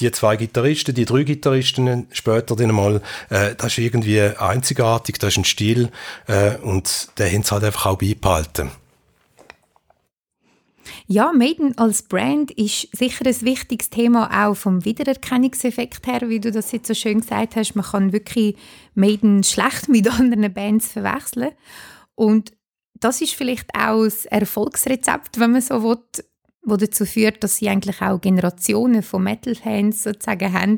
Die 0.00 0.10
zwei 0.12 0.36
Gitarristen, 0.36 0.94
die 0.94 1.04
drei 1.04 1.22
Gitarristen 1.22 2.06
später 2.12 2.56
dann 2.56 2.74
mal, 2.74 3.02
äh, 3.30 3.54
das 3.56 3.72
ist 3.72 3.78
irgendwie 3.78 4.20
einzigartig, 4.20 5.18
das 5.18 5.34
ist 5.34 5.38
ein 5.38 5.44
Stil 5.44 5.90
äh, 6.26 6.56
und 6.56 7.08
den 7.18 7.32
haben 7.32 7.42
sie 7.42 7.50
halt 7.50 7.64
einfach 7.64 7.86
auch 7.86 7.98
beibehalten. 7.98 8.70
Ja, 11.10 11.32
Maiden 11.32 11.76
als 11.78 12.02
Brand 12.02 12.50
ist 12.50 12.88
sicher 12.94 13.24
ein 13.24 13.40
wichtiges 13.40 13.88
Thema 13.88 14.46
auch 14.46 14.54
vom 14.54 14.84
Wiedererkennungseffekt 14.84 16.06
her, 16.06 16.28
wie 16.28 16.38
du 16.38 16.52
das 16.52 16.72
jetzt 16.72 16.86
so 16.86 16.92
schön 16.92 17.22
gesagt 17.22 17.56
hast. 17.56 17.74
Man 17.74 17.84
kann 17.84 18.12
wirklich 18.12 18.56
Maiden 18.94 19.42
schlecht 19.42 19.88
mit 19.88 20.06
anderen 20.06 20.52
Bands 20.52 20.92
verwechseln. 20.92 21.52
Und 22.14 22.52
das 23.00 23.22
ist 23.22 23.34
vielleicht 23.34 23.70
auch 23.74 24.04
das 24.04 24.26
Erfolgsrezept, 24.26 25.40
wenn 25.40 25.52
man 25.52 25.62
so 25.62 25.82
will, 25.82 25.98
wo 26.62 26.76
dazu 26.76 27.06
führt, 27.06 27.42
dass 27.42 27.56
sie 27.56 27.68
eigentlich 27.68 28.02
auch 28.02 28.20
Generationen 28.20 29.02
von 29.02 29.22
Metal-Fans 29.22 30.02
sozusagen 30.02 30.52
haben. 30.52 30.76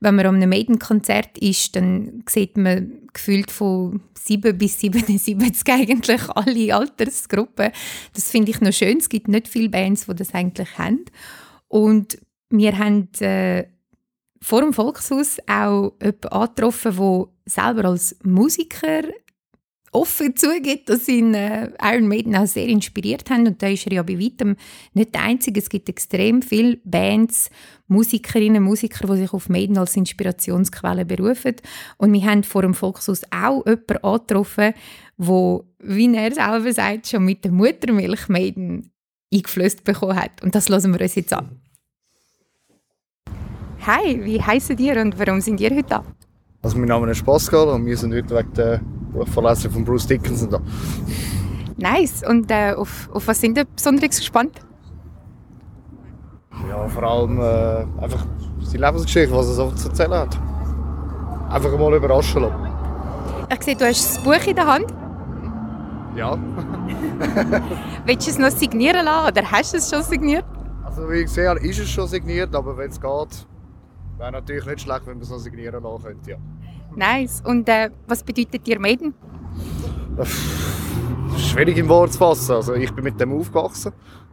Wenn 0.00 0.16
man 0.16 0.26
an 0.26 0.36
einem 0.36 0.50
Maiden-Konzert 0.50 1.38
ist, 1.38 1.76
dann 1.76 2.22
sieht 2.28 2.56
man 2.56 3.08
gefühlt 3.12 3.50
von 3.50 4.02
7 4.14 4.56
bis 4.58 4.80
77 4.80 5.72
eigentlich 5.72 6.28
alle 6.28 6.74
Altersgruppen. 6.74 7.70
Das 8.14 8.30
finde 8.30 8.50
ich 8.50 8.60
noch 8.60 8.72
schön. 8.72 8.98
Es 8.98 9.08
gibt 9.08 9.28
nicht 9.28 9.48
viele 9.48 9.70
Bands, 9.70 10.06
die 10.06 10.14
das 10.14 10.34
eigentlich 10.34 10.78
haben. 10.78 11.04
Und 11.68 12.18
wir 12.50 12.76
haben 12.76 13.08
äh, 13.20 13.64
vor 14.42 14.62
dem 14.62 14.72
Volkshaus 14.72 15.38
auch 15.46 15.92
jemanden 16.00 16.28
angetroffen, 16.28 16.96
der 16.96 17.26
selber 17.46 17.88
als 17.88 18.16
Musiker 18.24 19.02
offen 19.92 20.36
zugibt, 20.36 20.88
dass 20.88 21.08
ihn 21.08 21.34
äh, 21.34 21.70
Iron 21.82 22.06
Maiden 22.06 22.36
auch 22.36 22.46
sehr 22.46 22.66
inspiriert 22.66 23.28
haben. 23.30 23.46
Und 23.46 23.62
da 23.62 23.68
ist 23.68 23.86
er 23.86 23.92
ja 23.92 24.02
bei 24.02 24.18
weitem 24.18 24.56
nicht 24.94 25.14
der 25.14 25.22
Einzige. 25.22 25.58
Es 25.60 25.68
gibt 25.68 25.88
extrem 25.88 26.42
viele 26.42 26.78
Bands, 26.84 27.50
Musikerinnen, 27.88 28.62
Musiker, 28.62 29.08
die 29.08 29.22
sich 29.22 29.32
auf 29.32 29.48
Maiden 29.48 29.78
als 29.78 29.96
Inspirationsquelle 29.96 31.04
berufen. 31.04 31.56
Und 31.96 32.12
wir 32.12 32.24
haben 32.24 32.44
vor 32.44 32.62
dem 32.62 32.74
Volkshaus 32.74 33.22
auch 33.30 33.66
jemanden 33.66 34.04
angetroffen, 34.04 34.74
der, 35.18 35.60
wie 35.80 36.14
er 36.14 36.32
selber 36.32 36.72
sagt, 36.72 37.08
schon 37.08 37.24
mit 37.24 37.44
der 37.44 37.52
Muttermilch 37.52 38.28
Maiden 38.28 38.92
eingeflößt 39.32 39.82
bekommen 39.84 40.16
hat. 40.16 40.42
Und 40.42 40.54
das 40.54 40.68
lassen 40.68 40.92
wir 40.92 41.00
uns 41.00 41.14
jetzt 41.16 41.32
an. 41.32 41.60
Hi, 43.86 44.24
wie 44.24 44.40
heißen 44.40 44.78
ihr 44.78 45.00
und 45.00 45.18
warum 45.18 45.40
sind 45.40 45.60
ihr 45.60 45.70
heute 45.70 45.88
da? 45.88 46.04
Also 46.62 46.76
mein 46.78 46.88
Name 46.88 47.10
ist 47.10 47.24
Pascal 47.24 47.68
und 47.68 47.86
wir 47.86 47.96
sind 47.96 48.12
heute 48.12 48.36
wegen 48.36 48.52
der 48.52 48.82
Buchverlesung 49.12 49.70
von 49.72 49.84
Bruce 49.84 50.06
Dickinson 50.06 50.50
da. 50.50 50.60
Nice. 51.76 52.22
Und 52.28 52.50
äh, 52.50 52.74
auf, 52.76 53.08
auf 53.12 53.26
was 53.26 53.40
sind 53.40 53.56
ihr 53.56 53.64
besonders 53.64 54.18
gespannt? 54.18 54.60
Ja, 56.68 56.88
vor 56.88 57.02
allem 57.02 57.40
äh, 57.40 58.02
einfach 58.02 58.26
seine 58.62 58.86
Lebensgeschichte, 58.86 59.34
was 59.34 59.48
er 59.48 59.54
so 59.54 59.70
zu 59.72 59.88
erzählen 59.88 60.12
hat. 60.12 60.38
Einfach 61.48 61.76
mal 61.78 61.94
überraschen 61.94 62.42
lassen. 62.42 62.68
Ich 63.52 63.62
sehe, 63.62 63.76
du 63.76 63.86
hast 63.86 64.16
das 64.16 64.22
Buch 64.22 64.46
in 64.46 64.54
der 64.54 64.66
Hand. 64.66 64.86
Ja. 66.14 66.38
Willst 68.04 68.26
du 68.26 68.30
es 68.30 68.38
noch 68.38 68.50
signieren 68.50 69.04
lassen 69.04 69.32
oder 69.32 69.50
hast 69.50 69.72
du 69.72 69.78
es 69.78 69.90
schon 69.90 70.02
signiert? 70.02 70.44
Also 70.84 71.08
wie 71.08 71.22
ich 71.22 71.30
sehe, 71.30 71.52
ist 71.54 71.78
es 71.78 71.88
schon 71.88 72.06
signiert, 72.06 72.54
aber 72.54 72.76
wenn 72.76 72.90
es 72.90 73.00
geht, 73.00 73.46
wäre 74.18 74.32
natürlich 74.32 74.66
nicht 74.66 74.80
schlecht, 74.82 75.06
wenn 75.06 75.14
man 75.14 75.22
es 75.22 75.30
noch 75.30 75.38
signieren 75.38 75.82
lassen 75.82 76.04
könnte. 76.04 76.30
Ja. 76.32 76.36
Nice. 76.96 77.42
Und 77.44 77.68
äh, 77.68 77.90
was 78.06 78.22
bedeutet 78.22 78.66
dir 78.66 78.78
Maiden? 78.78 79.14
Schwierig 81.36 81.78
im 81.78 81.88
Wort 81.88 82.12
zu 82.12 82.18
fassen. 82.18 82.52
Also 82.52 82.74
ich 82.74 82.92
bin 82.92 83.04
mit 83.04 83.20
dem 83.20 83.32
aufgewachsen. 83.32 83.92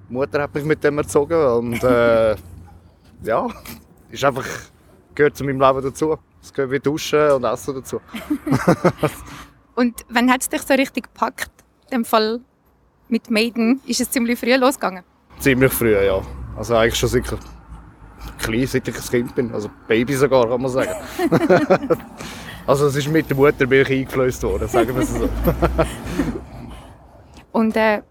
Die 0.09 0.13
Mutter 0.13 0.43
hat 0.43 0.53
mich 0.53 0.63
mit 0.63 0.83
dem 0.83 0.97
erzogen 0.97 1.37
und 1.37 1.83
äh, 1.83 2.35
ja, 3.23 3.47
ist 4.09 4.23
einfach 4.23 4.45
gehört 5.15 5.35
zu 5.35 5.43
meinem 5.43 5.59
Leben 5.59 5.81
dazu. 5.81 6.17
Es 6.41 6.53
gehört 6.53 6.71
wie 6.71 6.79
Duschen 6.79 7.31
und 7.31 7.43
Essen 7.43 7.75
dazu. 7.75 7.99
und 9.75 10.05
wann 10.09 10.31
hat 10.31 10.41
es 10.41 10.49
dich 10.49 10.61
so 10.61 10.73
richtig 10.73 11.05
gepackt? 11.05 11.51
In 11.89 11.99
dem 11.99 12.05
Fall 12.05 12.39
mit 13.09 13.29
Maiden 13.29 13.81
ist 13.85 14.01
es 14.01 14.09
ziemlich 14.09 14.39
früh 14.39 14.55
losgegangen. 14.55 15.03
Ziemlich 15.39 15.73
früh, 15.73 15.93
ja. 15.93 16.21
Also 16.55 16.75
eigentlich 16.75 16.95
schon 16.95 17.09
sicher 17.09 17.37
klein, 18.39 18.67
seit 18.67 18.87
ich 18.87 18.95
ein 18.95 19.01
Kind 19.01 19.35
bin. 19.35 19.53
Also 19.53 19.69
Baby 19.87 20.13
sogar, 20.13 20.47
kann 20.47 20.61
man 20.61 20.71
sagen. 20.71 20.95
also 22.67 22.87
es 22.87 22.97
ist 22.97 23.07
mit 23.07 23.29
der 23.29 23.37
Muttermilch 23.37 23.89
eingeflößt 23.89 24.43
worden, 24.43 24.67
sagen 24.67 24.93
wir 24.93 25.01
es 25.01 25.13
so. 25.13 25.29
Und 27.53 27.75
äh, 27.77 28.01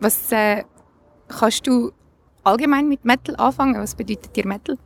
was 0.00 0.32
äh, 0.32 0.64
kannst 1.28 1.66
du 1.66 1.92
allgemein 2.42 2.88
mit 2.88 3.04
Metal 3.04 3.36
anfangen? 3.36 3.80
Was 3.80 3.94
bedeutet 3.94 4.34
dir 4.34 4.46
Metal? 4.46 4.76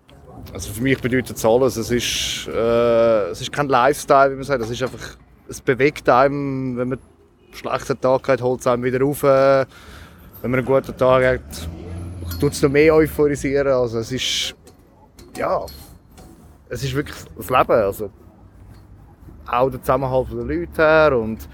Also 0.52 0.72
für 0.72 0.83
mich 0.83 1.00
bedeutet 1.00 1.37
es 1.37 1.44
alles. 1.44 1.76
Es 1.76 1.90
ist, 1.90 2.48
äh, 2.48 3.31
es 3.31 3.40
ist 3.40 3.50
kein 3.50 3.68
Lifestyle, 3.68 4.31
wie 4.31 4.35
man 4.35 4.44
sagt. 4.44 4.62
Es 4.62 4.70
ist 4.70 4.83
einfach, 4.83 5.16
es 5.48 5.61
bewegt 5.61 6.09
einem, 6.09 6.76
wenn 6.76 6.88
man 6.90 6.98
einen 6.98 7.55
schlechten 7.55 8.00
Tag 8.00 8.28
hat, 8.28 8.42
holt 8.42 8.61
es 8.61 8.66
einem 8.66 8.85
wieder 8.85 9.05
auf. 9.05 9.22
Wenn 9.22 10.50
man 10.50 10.55
einen 10.55 10.66
guten 10.66 10.96
Tag 10.96 11.24
hat, 11.24 11.68
tut 12.38 12.52
es 12.52 12.62
noch 12.62 12.70
mehr 12.70 12.94
euphorisieren. 12.94 13.72
Also 13.72 14.00
es 14.00 14.12
ist, 14.12 14.55
ja, 15.37 15.64
es 16.68 16.85
ist 16.85 16.94
wirklich 16.94 17.16
das 17.37 17.48
Leben. 17.48 17.72
Also 17.72 18.11
auch 19.46 19.70
der 19.70 19.81
Zusammenhalt 19.81 20.28
der 20.31 20.44
Leute 20.44 20.83
her 20.83 21.18
und 21.18 21.48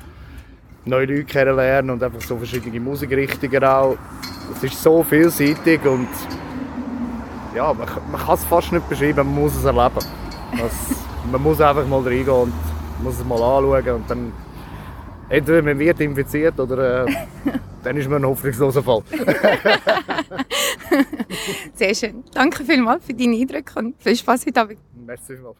neue 0.85 1.07
Leute 1.07 1.25
kennenlernen 1.25 1.91
und 1.91 2.03
einfach 2.03 2.21
so 2.21 2.37
verschiedene 2.37 2.81
Musikrichtungen 2.81 3.65
auch. 3.65 3.97
Es 4.55 4.65
ist 4.65 4.83
so 4.83 5.03
vielseitig 5.03 5.85
und 5.85 6.09
ja, 7.55 7.73
man, 7.73 7.89
man 8.11 8.21
kann 8.21 8.35
es 8.35 8.45
fast 8.45 8.73
nicht 8.73 8.89
beschreiben, 8.89 9.17
man 9.17 9.35
muss 9.43 9.57
es 9.57 9.65
erleben. 9.65 10.05
Das, 10.53 10.97
man 11.33 11.43
muss 11.43 11.61
einfach 11.61 11.87
mal 11.87 12.01
reingehen 12.03 12.29
und 12.29 12.55
muss 13.03 13.19
es 13.19 13.25
mal 13.25 13.43
anschauen 13.43 13.97
und 13.97 14.11
dann 14.11 14.33
entweder 15.29 15.63
man 15.63 15.79
wird 15.79 16.01
infiziert 16.01 16.59
oder 16.59 17.07
äh, 17.07 17.13
dann 17.83 17.97
ist 17.97 18.09
man 18.09 18.23
ein 18.23 18.29
hoffnungsloser 18.29 18.83
Fall. 18.83 19.03
Sehr 21.75 21.95
schön. 21.95 22.25
Danke 22.33 22.65
vielmals 22.65 23.05
für 23.05 23.15
deine 23.15 23.37
Eindrücke 23.37 23.79
und 23.79 24.03
viel 24.03 24.17
Spaß 24.17 24.47
heute 24.47 24.61
Abend. 24.61 24.79
Merci 24.95 25.35
vielmals. 25.35 25.59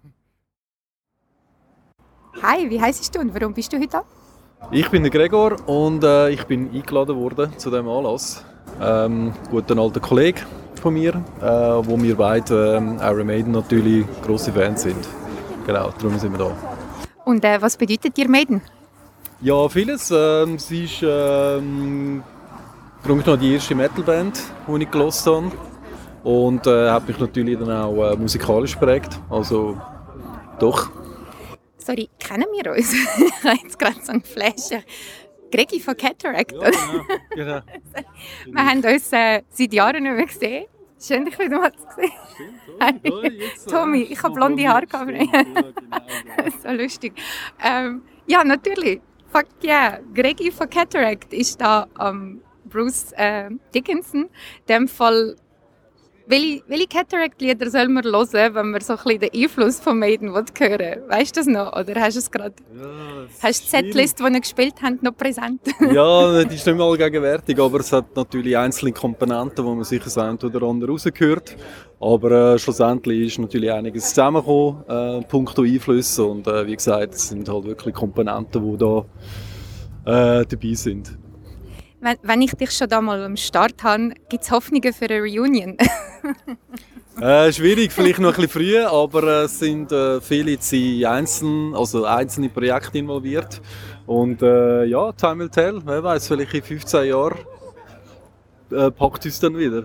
Hi, 2.43 2.71
wie 2.71 2.81
heißt 2.81 3.13
du 3.15 3.19
und 3.19 3.35
warum 3.35 3.53
bist 3.53 3.73
du 3.73 3.79
heute 3.79 3.89
da? 3.89 4.03
Ich 4.71 4.89
bin 4.91 5.03
der 5.03 5.11
Gregor 5.11 5.57
und 5.67 6.05
äh, 6.05 6.31
ich 6.31 6.45
bin 6.45 6.71
eingeladen 6.73 7.17
worden 7.17 7.53
zu 7.57 7.69
diesem 7.69 7.89
Anlass. 7.89 8.45
Ähm, 8.81 9.33
guter 9.51 9.77
alter 9.77 9.99
Kollege 9.99 10.43
von 10.81 10.95
mir, 10.95 11.15
äh, 11.41 11.45
wo 11.45 12.01
wir 12.01 12.17
beide 12.17 12.77
ähm, 12.77 12.99
Iron 13.03 13.27
Maiden 13.27 13.53
natürlich 13.53 14.07
grosse 14.25 14.53
Fans 14.53 14.83
sind. 14.83 15.09
Genau, 15.67 15.93
darum 15.99 16.17
sind 16.17 16.39
wir 16.39 16.39
da. 16.39 16.57
Und 17.25 17.45
äh, 17.45 17.61
was 17.61 17.77
bedeutet 17.77 18.17
dir 18.17 18.29
Maiden? 18.29 18.63
Ja, 19.41 19.69
vieles. 19.69 20.13
Ähm, 20.15 20.61
sie 20.61 20.85
ist 20.85 21.03
ähm, 21.03 22.23
noch 23.05 23.37
die 23.37 23.55
erste 23.55 23.75
Metalband, 23.75 24.41
die 24.69 24.83
ich 24.83 24.91
gelost 24.91 25.27
habe. 25.27 25.51
Und 26.23 26.69
äh, 26.69 26.89
hat 26.89 27.09
mich 27.09 27.19
natürlich 27.19 27.59
dann 27.59 27.71
auch 27.71 28.13
äh, 28.13 28.17
musikalisch 28.17 28.79
geprägt. 28.79 29.19
Also 29.29 29.77
doch. 30.61 30.89
Sorry, 31.89 32.11
kennen 32.19 32.45
wir 32.53 32.71
uns? 32.73 32.93
ich 32.93 33.45
habe 33.45 33.57
jetzt 33.63 33.79
gerade 33.79 33.97
so 34.03 34.13
einen 34.13 34.23
Flash. 34.23 34.79
Gregi 35.51 35.81
von 35.81 35.97
Cataract. 35.97 36.53
Ja, 36.53 36.71
genau. 36.71 37.05
genau. 37.35 37.61
wir 38.47 38.67
haben 38.67 38.85
uns 38.85 39.11
äh, 39.11 39.41
seit 39.49 39.73
Jahren 39.73 40.03
nicht 40.03 40.15
mehr 40.15 40.27
gesehen. 40.27 40.67
Schön, 41.01 41.25
dich 41.25 41.39
wieder 41.39 41.59
mal 41.59 41.73
zu 41.73 41.87
sehen. 41.97 42.13
Stimmt, 42.35 43.11
oh, 43.11 43.23
jetzt, 43.23 43.71
Tommy, 43.71 44.03
ich 44.03 44.23
habe 44.23 44.35
blonde 44.35 44.69
Haare 44.69 44.87
gehabt. 44.87 45.11
Ja, 45.11 45.43
genau, 45.43 46.59
so 46.63 46.71
lustig. 46.73 47.15
Ähm, 47.65 48.03
ja, 48.27 48.45
natürlich. 48.45 49.01
Fuck 49.33 49.47
yeah. 49.65 49.99
Gregi 50.13 50.51
von 50.51 50.69
Cataract 50.69 51.33
ist 51.33 51.59
da 51.59 51.87
am 51.95 52.43
Bruce 52.67 53.13
äh, 53.13 53.49
Dickinson. 53.75 54.25
In 54.25 54.31
dem 54.69 54.89
Fall, 54.89 55.37
welche, 56.29 56.63
welche 56.69 56.87
Cataract-Lieder 56.87 57.71
soll 57.71 57.89
man 57.89 58.05
hören, 58.05 58.55
wenn 58.55 58.71
man 58.71 58.81
so 58.81 58.93
ein 58.93 58.99
bisschen 59.03 59.21
den 59.21 59.31
Einfluss 59.35 59.81
von 59.81 59.99
Maiden 59.99 60.31
hören 60.31 60.47
will? 60.59 61.03
Weißt 61.09 61.35
du 61.35 61.41
das 61.41 61.47
noch? 61.47 61.75
Oder 61.75 62.01
hast 62.01 62.15
du 62.15 62.19
es 62.21 62.31
gerade? 62.31 62.55
Ja, 62.77 63.27
hast 63.43 63.61
du 63.61 63.65
die 63.65 63.71
Setlist, 63.71 64.19
die 64.19 64.25
ihr 64.25 64.41
gespielt 64.41 64.75
habt, 64.83 65.03
noch 65.03 65.17
präsent? 65.17 65.61
ja, 65.93 66.45
die 66.45 66.55
ist 66.55 66.67
nicht 66.67 66.77
mal 66.77 66.97
gegenwärtig, 66.97 67.59
aber 67.59 67.81
es 67.81 67.93
hat 67.93 68.15
natürlich 68.15 68.57
einzelne 68.57 68.93
Komponenten, 68.93 69.65
wo 69.65 69.75
man 69.75 69.85
sicher 69.85 70.05
das 70.05 70.19
eine 70.19 70.39
oder 70.39 70.63
andere 70.63 70.91
rausgehört. 70.91 71.57
Aber 72.01 72.31
äh, 72.55 72.59
schlussendlich 72.59 73.29
ist 73.29 73.39
natürlich 73.39 73.73
einiges 73.73 74.11
zusammengekommen, 74.11 74.85
äh, 74.89 75.23
punkto 75.23 75.63
Einflüsse. 75.63 76.25
Und 76.25 76.47
äh, 76.47 76.67
wie 76.67 76.77
gesagt, 76.77 77.15
es 77.15 77.29
sind 77.29 77.49
halt 77.49 77.65
wirklich 77.65 77.95
Komponenten, 77.95 78.71
die 78.71 78.77
da 78.77 79.05
äh, 80.05 80.47
dabei 80.47 80.75
sind. 80.75 81.19
Wenn, 82.01 82.17
wenn, 82.23 82.43
ich 82.43 82.53
dich 82.53 82.71
schon 82.71 82.89
da 82.89 83.01
mal 83.01 83.25
am 83.25 83.37
Start 83.37 83.83
habe, 83.83 84.11
gibt 84.29 84.45
es 84.45 84.51
Hoffnungen 84.51 84.93
für 84.93 85.07
eine 85.07 85.21
Reunion? 85.21 85.77
äh, 87.21 87.53
schwierig, 87.53 87.93
vielleicht 87.93 88.21
noch 88.21 88.39
ein 88.39 88.47
bisschen 88.47 88.51
früh, 88.51 88.79
aber 88.79 89.23
äh, 89.25 89.45
es 89.45 89.59
sind 89.59 89.91
äh, 89.91 90.21
viele 90.21 90.59
in 90.71 91.05
einzelne, 91.07 91.77
also 91.77 92.05
einzelne 92.05 92.51
Projekte 92.51 92.99
involviert. 92.99 93.61
Und 94.07 94.43
äh, 94.43 94.85
ja, 94.85 95.11
time 95.13 95.41
will 95.41 95.49
tell. 95.49 95.83
Wer 95.85 96.03
weiß, 96.05 96.29
vielleicht 96.29 96.55
in 96.55 96.63
15 96.63 97.09
Jahren 97.09 97.39
äh, 98.71 98.91
packt 98.93 99.25
uns 99.25 99.41
dann 99.41 99.59
wieder. 99.59 99.85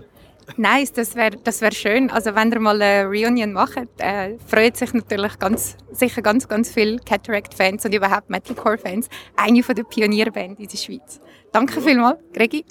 Nice, 0.56 0.92
das 0.92 1.14
wäre 1.14 1.36
das 1.42 1.60
wär 1.60 1.72
schön. 1.72 2.10
Also 2.10 2.34
wenn 2.34 2.52
ihr 2.52 2.60
mal 2.60 2.80
eine 2.80 3.06
Reunion 3.08 3.52
macht, 3.52 3.88
äh, 3.98 4.36
freut 4.46 4.76
sich 4.76 4.92
natürlich 4.92 5.38
ganz, 5.38 5.76
sicher 5.92 6.22
ganz, 6.22 6.48
ganz 6.48 6.72
viele 6.72 6.98
Cataract-Fans 6.98 7.84
und 7.84 7.94
überhaupt 7.94 8.30
Metalcore-Fans. 8.30 9.08
Eine 9.36 9.62
von 9.62 9.74
der 9.74 9.84
Pionierbands 9.84 10.60
in 10.60 10.68
der 10.68 10.76
Schweiz. 10.76 11.20
Danke 11.52 11.76
ja. 11.76 11.80
vielmals, 11.82 12.18
Gregi. 12.32 12.64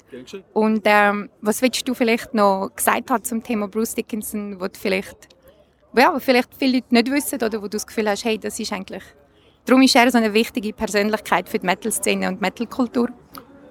Und 0.52 0.82
ähm, 0.84 1.30
was 1.40 1.62
willst 1.62 1.88
du 1.88 1.94
vielleicht 1.94 2.34
noch 2.34 2.70
gesagt 2.74 3.10
haben 3.10 3.24
zum 3.24 3.42
Thema 3.42 3.66
Bruce 3.68 3.94
Dickinson, 3.94 4.60
wo 4.60 4.66
du 4.66 4.78
vielleicht, 4.78 5.28
ja, 5.96 6.18
vielleicht 6.18 6.54
viele 6.58 6.76
Leute 6.76 6.86
nicht 6.90 7.10
wissen 7.10 7.36
oder 7.36 7.58
wo 7.58 7.62
du 7.62 7.70
das 7.70 7.86
Gefühl 7.86 8.08
hast, 8.08 8.24
hey, 8.24 8.38
das 8.38 8.60
ist 8.60 8.72
eigentlich, 8.72 9.02
darum 9.64 9.82
ist 9.82 9.96
er 9.96 10.10
so 10.10 10.18
eine 10.18 10.34
wichtige 10.34 10.72
Persönlichkeit 10.72 11.48
für 11.48 11.58
die 11.58 11.66
Metal-Szene 11.66 12.28
und 12.28 12.40
Metal-Kultur? 12.40 13.08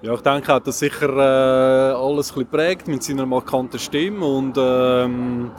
Ja, 0.04 0.12
ich 0.12 0.20
denke, 0.20 0.48
er 0.48 0.56
hat 0.56 0.66
das 0.66 0.80
sicher 0.80 1.08
äh, 1.16 1.94
alles 1.94 2.36
ein 2.36 2.46
prägt 2.46 2.88
mit 2.88 3.02
seiner 3.02 3.24
markanten 3.24 3.78
Stimme 3.78 4.26
und 4.26 4.54
ähm, 4.58 5.50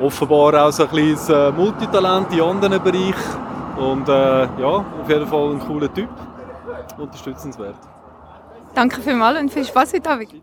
offenbar 0.00 0.66
auch 0.66 0.72
so 0.72 0.88
ein 0.88 0.90
bisschen 0.90 1.32
äh, 1.32 1.52
Multitalent 1.52 2.32
in 2.32 2.40
anderen 2.40 2.82
Bereichen. 2.82 3.78
Und 3.78 4.08
äh, 4.08 4.42
ja, 4.60 4.84
auf 5.00 5.08
jeden 5.08 5.28
Fall 5.28 5.52
ein 5.52 5.60
cooler 5.60 5.94
Typ. 5.94 6.08
Unterstützenswert. 6.98 7.76
Danke 8.74 9.00
vielmals 9.00 9.38
und 9.38 9.52
viel 9.52 9.64
Spaß 9.64 9.92
heute 9.92 10.10
Abend. 10.10 10.34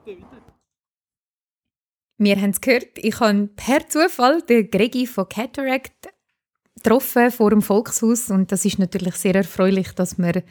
Wir 2.17 2.35
haben 2.37 2.51
es 2.51 2.61
gehört, 2.61 2.97
ich 2.97 3.19
habe 3.19 3.49
per 3.57 3.85
Zufall 3.89 4.41
den 4.43 4.71
Gregi 4.71 5.05
von 5.05 5.27
Cataract 5.27 6.07
getroffen 6.75 7.29
vor 7.29 7.49
dem 7.49 7.61
Volkshaus 7.61 8.31
und 8.31 8.53
das 8.53 8.63
ist 8.63 8.79
natürlich 8.79 9.15
sehr 9.15 9.35
erfreulich, 9.35 9.91
dass 9.91 10.17
man 10.17 10.43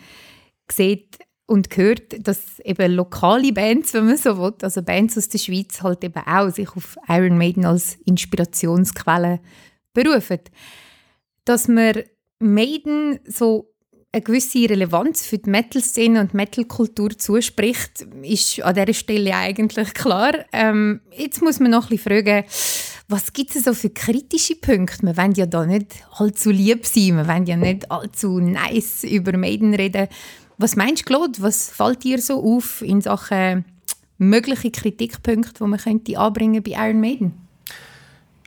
sieht, 0.71 1.22
und 1.47 1.71
gehört, 1.71 2.27
dass 2.27 2.61
eben 2.61 2.93
lokale 2.93 3.53
Bands, 3.53 3.95
wenn 3.95 4.07
man 4.07 4.17
so 4.17 4.39
will, 4.39 4.55
also 4.63 4.83
Bands 4.83 5.19
aus 5.19 5.29
der 5.29 5.39
Schweiz 5.39 5.83
halt 5.83 6.05
eben 6.05 6.23
auch 6.27 6.51
sich 6.51 6.71
auf 6.77 6.97
Iron 7.09 7.37
Maiden 7.37 7.65
als 7.65 7.97
Inspirationsquelle 8.05 9.41
berufen. 9.93 10.41
Dass 11.45 11.69
man 11.69 12.03
Maiden 12.39 13.21
so 13.27 13.73
eine 14.13 14.23
gewisse 14.23 14.69
Relevanz 14.69 15.27
für 15.27 15.39
die 15.39 15.49
Metal-Szene 15.49 16.21
und 16.21 16.35
Metal-Kultur 16.35 17.19
zuspricht, 17.19 18.03
ist 18.23 18.63
an 18.63 18.75
dieser 18.75 18.93
Stelle 18.93 19.35
eigentlich 19.35 19.95
klar. 19.95 20.33
Ähm, 20.53 21.01
jetzt 21.17 21.41
muss 21.43 21.61
man 21.61 21.71
noch 21.71 21.85
ein 21.85 21.97
bisschen 21.97 22.23
fragen, 22.25 22.45
was 23.09 23.33
gibt 23.33 23.57
es 23.57 23.65
so 23.65 23.75
für 23.75 23.91
kritische 23.91 24.57
Punkte? 24.57 25.07
Wir 25.07 25.17
wollen 25.17 25.33
ja 25.33 25.47
da 25.47 25.65
nicht 25.65 26.05
allzu 26.13 26.51
lieb 26.51 26.87
sein, 26.87 27.17
wir 27.17 27.27
wollen 27.27 27.47
ja 27.47 27.57
nicht 27.57 27.91
allzu 27.91 28.39
nice 28.39 29.05
über 29.05 29.37
Maiden 29.37 29.75
reden. 29.75 30.09
Was 30.63 30.77
meinst 30.77 31.03
du, 31.03 31.07
Claude? 31.07 31.43
Was 31.43 31.71
fällt 31.71 32.05
dir 32.05 32.21
so 32.21 32.41
auf 32.41 32.83
in 32.83 33.01
Sachen 33.01 33.65
mögliche 34.19 34.71
Kritikpunkte, 34.71 35.65
die 35.65 35.69
man 35.69 35.81
könnte 35.81 36.17
anbringen 36.17 36.63
bei 36.63 36.71
Iron 36.71 37.01
Maiden? 37.01 37.33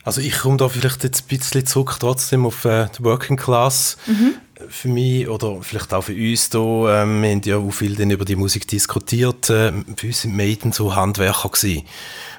Also 0.06 0.22
ich 0.22 0.38
komme 0.38 0.56
da 0.56 0.70
vielleicht 0.70 1.04
jetzt 1.04 1.26
ein 1.26 1.28
bisschen 1.28 1.66
zurück 1.66 1.98
trotzdem 2.00 2.46
auf 2.46 2.64
äh, 2.64 2.88
die 2.98 3.04
Working 3.04 3.36
Class. 3.36 3.98
Mhm. 4.06 4.36
Für 4.70 4.88
mich 4.88 5.28
oder 5.28 5.62
vielleicht 5.62 5.94
auch 5.94 6.04
für 6.04 6.14
uns 6.14 6.50
hier, 6.50 6.60
ähm, 6.62 7.22
wir 7.22 7.32
haben 7.32 7.42
ja 7.44 7.58
auch 7.58 7.72
viel 7.72 8.00
über 8.00 8.26
die 8.26 8.36
Musik 8.36 8.68
diskutiert. 8.68 9.50
Äh, 9.50 9.74
für 9.98 10.08
uns 10.08 10.22
sind 10.22 10.36
Maiden 10.36 10.72
so 10.72 10.96
Handwerker 10.96 11.50
gewesen. 11.50 11.84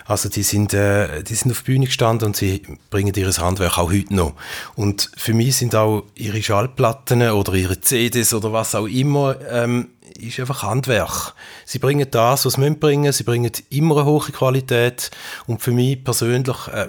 Also 0.07 0.29
die 0.29 0.43
sind, 0.43 0.73
äh, 0.73 1.23
die 1.23 1.35
sind 1.35 1.51
auf 1.51 1.63
die 1.63 1.73
Bühne 1.73 1.87
gestanden 1.87 2.29
und 2.29 2.37
sie 2.37 2.63
bringen 2.91 3.13
ihr 3.15 3.31
Handwerk 3.33 3.79
auch 3.79 3.91
heute 3.91 4.15
noch. 4.15 4.35
Und 4.77 5.11
für 5.17 5.35
mich 5.35 5.57
sind 5.57 5.75
auch 5.75 6.05
ihre 6.15 6.43
Schallplatten 6.43 7.23
oder 7.31 7.55
ihre 7.55 7.81
CDs 7.81 8.33
oder 8.33 8.53
was 8.53 8.75
auch 8.75 8.87
immer, 8.87 9.37
ähm, 9.51 9.89
ist 10.17 10.41
einfach 10.41 10.63
Handwerk. 10.63 11.35
Sie 11.65 11.79
bringen 11.79 12.07
das, 12.11 12.45
was 12.45 12.55
sie 12.55 12.71
bringen, 12.71 13.13
sie 13.13 13.25
bringen 13.25 13.53
immer 13.71 13.99
eine 13.99 14.07
hohe 14.07 14.31
Qualität 14.33 15.11
und 15.47 15.63
für 15.63 15.73
mich 15.73 16.03
persönlich 16.03 16.69
äh, 16.69 16.89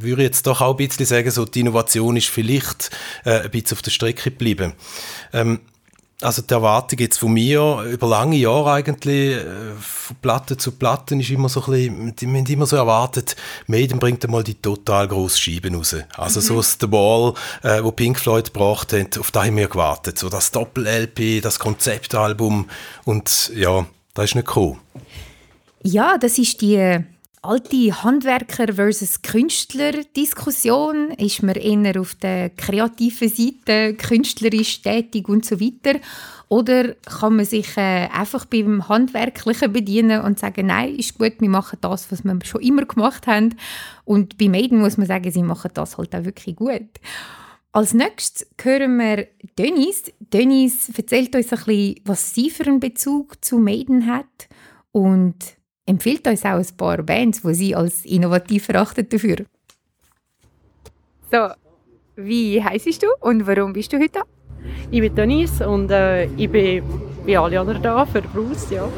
würde 0.00 0.22
ich 0.22 0.28
jetzt 0.28 0.46
doch 0.46 0.60
auch 0.60 0.72
ein 0.72 0.76
bisschen 0.76 1.06
sagen, 1.06 1.30
so 1.30 1.44
die 1.44 1.60
Innovation 1.60 2.16
ist 2.16 2.28
vielleicht 2.28 2.90
äh, 3.24 3.40
ein 3.40 3.50
bisschen 3.50 3.76
auf 3.76 3.82
der 3.82 3.90
Strecke 3.90 4.30
geblieben. 4.30 4.74
Ähm, 5.32 5.60
also 6.22 6.42
die 6.42 6.52
Erwartung 6.52 6.98
jetzt 6.98 7.18
von 7.18 7.32
mir 7.32 7.84
über 7.90 8.08
lange 8.08 8.36
Jahre 8.36 8.72
eigentlich, 8.72 9.36
äh, 9.36 9.44
von 9.78 10.16
Platte 10.16 10.56
zu 10.56 10.72
Platten, 10.72 11.20
ist 11.20 11.30
immer 11.30 11.48
so 11.48 11.64
ein 11.64 12.12
bisschen, 12.12 12.32
wir 12.32 12.40
haben 12.40 12.46
immer 12.46 12.66
so 12.66 12.76
erwartet, 12.76 13.36
Maiden 13.66 13.98
bringt 13.98 14.24
einmal 14.24 14.44
die 14.44 14.54
total 14.54 15.08
grosse 15.08 15.38
Scheibe 15.38 15.72
raus. 15.74 15.96
Also 16.16 16.40
mhm. 16.40 16.44
so 16.44 16.56
das 16.56 16.78
The 16.80 16.90
Wall, 16.90 17.34
äh, 17.62 17.82
wo 17.82 17.92
Pink 17.92 18.18
Floyd 18.18 18.52
gebracht 18.52 18.92
hat, 18.92 19.18
auf 19.18 19.30
das 19.30 19.44
haben 19.44 19.56
wir 19.56 19.68
gewartet. 19.68 20.18
So 20.18 20.28
das 20.28 20.50
Doppel-LP, 20.50 21.40
das 21.42 21.58
Konzeptalbum 21.58 22.68
und 23.04 23.52
ja, 23.54 23.86
das 24.14 24.26
ist 24.26 24.34
nicht 24.34 24.46
gekommen. 24.46 24.80
Ja, 25.82 26.16
das 26.18 26.38
ist 26.38 26.60
die 26.60 27.04
alte 27.42 28.04
Handwerker 28.04 28.72
versus 28.72 29.20
Künstler 29.20 30.04
Diskussion 30.16 31.10
ist 31.10 31.42
man 31.42 31.56
eher 31.56 32.00
auf 32.00 32.14
der 32.14 32.50
kreativen 32.50 33.28
Seite 33.28 33.94
künstlerisch 33.94 34.80
tätig 34.80 35.28
und 35.28 35.44
so 35.44 35.60
weiter 35.60 35.98
oder 36.48 36.94
kann 36.94 37.36
man 37.36 37.44
sich 37.44 37.76
äh, 37.76 38.08
einfach 38.12 38.44
beim 38.44 38.88
Handwerklichen 38.88 39.72
bedienen 39.72 40.20
und 40.22 40.38
sagen, 40.38 40.66
nein, 40.66 40.94
ist 40.94 41.18
gut, 41.18 41.40
wir 41.40 41.48
machen 41.48 41.78
das, 41.80 42.12
was 42.12 42.22
wir 42.22 42.38
schon 42.44 42.60
immer 42.60 42.84
gemacht 42.84 43.26
haben 43.26 43.56
und 44.04 44.38
bei 44.38 44.48
Maiden 44.48 44.78
muss 44.78 44.96
man 44.96 45.08
sagen, 45.08 45.30
sie 45.32 45.42
machen 45.42 45.72
das 45.74 45.98
halt 45.98 46.14
auch 46.14 46.24
wirklich 46.24 46.54
gut. 46.54 46.88
Als 47.72 47.92
nächstes 47.92 48.46
hören 48.62 48.98
wir 48.98 49.26
Dennis. 49.58 50.04
Dennis 50.20 50.90
erzählt 50.94 51.34
uns 51.34 51.52
ein 51.52 51.58
bisschen, 51.64 52.00
was 52.04 52.34
sie 52.34 52.50
für 52.50 52.66
einen 52.66 52.80
Bezug 52.80 53.42
zu 53.44 53.58
Maiden 53.58 54.06
hat 54.06 54.48
und 54.92 55.34
empfiehlt 55.86 56.26
uns 56.26 56.44
auch 56.44 56.58
ein 56.58 56.76
paar 56.76 57.02
Bands, 57.02 57.42
die 57.42 57.54
sie 57.54 57.74
als 57.74 58.04
innovativ 58.04 58.68
erachtet 58.68 59.12
dafür. 59.12 59.36
So, 61.30 61.48
wie 62.16 62.62
heisst 62.62 63.02
du 63.02 63.06
und 63.20 63.46
warum 63.46 63.72
bist 63.72 63.92
du 63.92 63.98
heute 63.98 64.12
da? 64.12 64.22
Ich 64.90 65.00
bin 65.00 65.14
Denise 65.14 65.68
und 65.68 65.90
äh, 65.90 66.26
ich 66.26 66.50
bin 66.50 66.82
wie 67.24 67.36
alle 67.36 67.58
anderen 67.58 67.82
da 67.82 68.04
für 68.04 68.22
Bruce, 68.22 68.70
ja. 68.70 68.88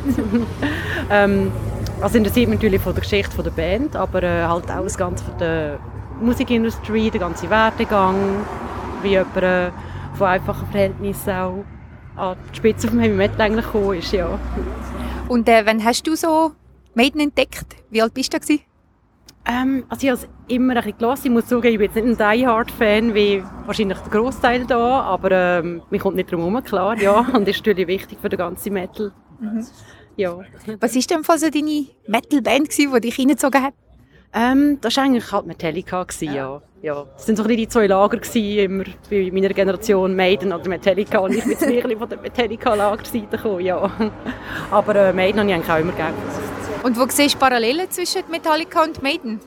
ähm, 1.10 1.52
also 2.00 2.18
interessiert 2.18 2.48
mich 2.48 2.58
natürlich 2.58 2.82
von 2.82 2.94
der 2.94 3.02
Geschichte 3.02 3.42
der 3.42 3.50
Band, 3.50 3.96
aber 3.96 4.22
äh, 4.22 4.42
halt 4.42 4.70
auch 4.70 4.82
das 4.82 4.96
Ganze 4.96 5.24
von 5.24 5.38
der 5.38 5.78
Musikindustrie, 6.20 7.10
der 7.10 7.20
ganze 7.20 7.48
Werdegang, 7.48 8.16
wie 9.02 9.10
jemand 9.10 9.36
äh, 9.36 9.70
von 10.14 10.28
einfachen 10.28 10.66
Verhältnissen 10.68 11.30
auch 11.30 11.64
an 12.16 12.36
die 12.52 12.56
Spitze 12.56 12.88
vom 12.88 12.98
Heavy 12.98 13.14
Metal 13.14 13.40
eigentlich 13.40 13.64
gekommen 13.64 13.98
ist, 13.98 14.12
ja. 14.12 14.38
Und 15.28 15.48
äh, 15.48 15.64
wann 15.64 15.82
hast 15.84 16.06
du 16.06 16.14
so 16.14 16.52
Maiden 16.94 17.20
entdeckt? 17.20 17.76
Wie 17.90 18.02
alt 18.02 18.14
bist 18.14 18.32
du 18.32 18.38
da? 18.38 18.54
Ähm, 19.46 19.84
also 19.88 20.06
ich 20.06 20.10
habe 20.10 20.22
es 20.22 20.28
immer 20.48 20.74
ein 20.74 20.82
bisschen 20.82 20.98
gelassen. 20.98 21.26
Ich 21.26 21.32
muss 21.32 21.48
sagen, 21.48 21.66
ich 21.66 21.78
bin 21.78 21.90
jetzt 21.92 21.96
nicht 21.96 22.20
ein 22.20 22.38
Die 22.38 22.46
Hard-Fan 22.46 23.14
wie 23.14 23.42
wahrscheinlich 23.66 23.98
der 23.98 24.10
Großteil 24.10 24.66
da, 24.66 25.00
aber 25.02 25.30
ähm, 25.32 25.82
mir 25.90 25.98
kommt 25.98 26.16
nicht 26.16 26.32
drum 26.32 26.40
herum, 26.40 26.62
klar, 26.64 26.98
ja. 26.98 27.20
Und 27.34 27.46
das 27.46 27.56
ist 27.56 27.66
natürlich 27.66 27.86
wichtig 27.88 28.18
für 28.20 28.28
den 28.28 28.38
ganzen 28.38 28.72
Metal. 28.72 29.12
Mhm. 29.40 29.66
Ja. 30.16 30.38
Was 30.80 30.94
war 30.94 31.02
denn 31.02 31.24
so 31.38 31.50
deine 31.50 31.86
Metal-Band, 32.06 32.78
die 32.78 33.00
dich 33.00 33.18
reingezogen 33.18 33.62
hat? 33.62 33.74
Ähm, 34.34 34.78
das 34.80 34.96
war 34.96 35.04
eigentlich 35.04 35.30
halt 35.30 35.46
Metallica, 35.46 36.02
gewesen, 36.02 36.34
ja. 36.34 36.60
ja. 36.82 37.06
Es 37.16 37.28
waren 37.28 37.36
so 37.36 37.44
die 37.44 37.68
zwei 37.68 37.86
Lager 37.86 38.18
gewesen, 38.18 38.58
immer 38.58 38.84
bei 39.08 39.30
meiner 39.32 39.50
Generation, 39.50 40.16
Maiden 40.16 40.52
oder 40.52 40.68
Metallica. 40.68 41.18
Und 41.18 41.34
ich 41.34 41.44
bin 41.44 41.52
jetzt 41.52 41.98
von 41.98 42.08
der 42.08 42.18
Metallica-Lagerseite 42.18 43.36
gekommen, 43.36 43.60
ja. 43.60 43.90
Aber 44.70 44.96
äh, 44.96 45.12
Maiden 45.12 45.38
habe 45.38 45.48
ich 45.48 45.54
eigentlich 45.54 45.70
auch 45.70 45.78
immer 45.78 45.92
gerne 45.92 46.16
und 46.84 46.98
wo 46.98 47.06
siehst 47.08 47.34
du 47.34 47.38
Parallelen 47.38 47.90
zwischen 47.90 48.22
Metallica 48.30 48.84
und 48.84 49.02
Maiden? 49.02 49.40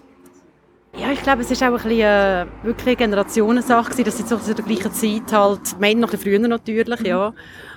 Ja, 0.98 1.12
ich 1.12 1.22
glaube, 1.22 1.44
es 1.44 1.52
ist 1.52 1.62
auch 1.62 1.68
ein 1.68 1.74
bisschen, 1.74 2.00
äh, 2.00 2.46
wirklich 2.64 2.88
eine 2.88 2.96
Generationensache 2.96 4.04
dass 4.04 4.18
sie 4.18 4.26
zu 4.26 4.38
der 4.38 4.66
gleichen 4.66 4.92
Zeit 4.92 5.32
halt, 5.32 5.80
Maiden 5.80 6.02
noch 6.02 6.08
ein 6.08 6.18
bisschen 6.18 6.40
früher 6.40 6.48
natürlich, 6.48 7.00
ja, 7.02 7.34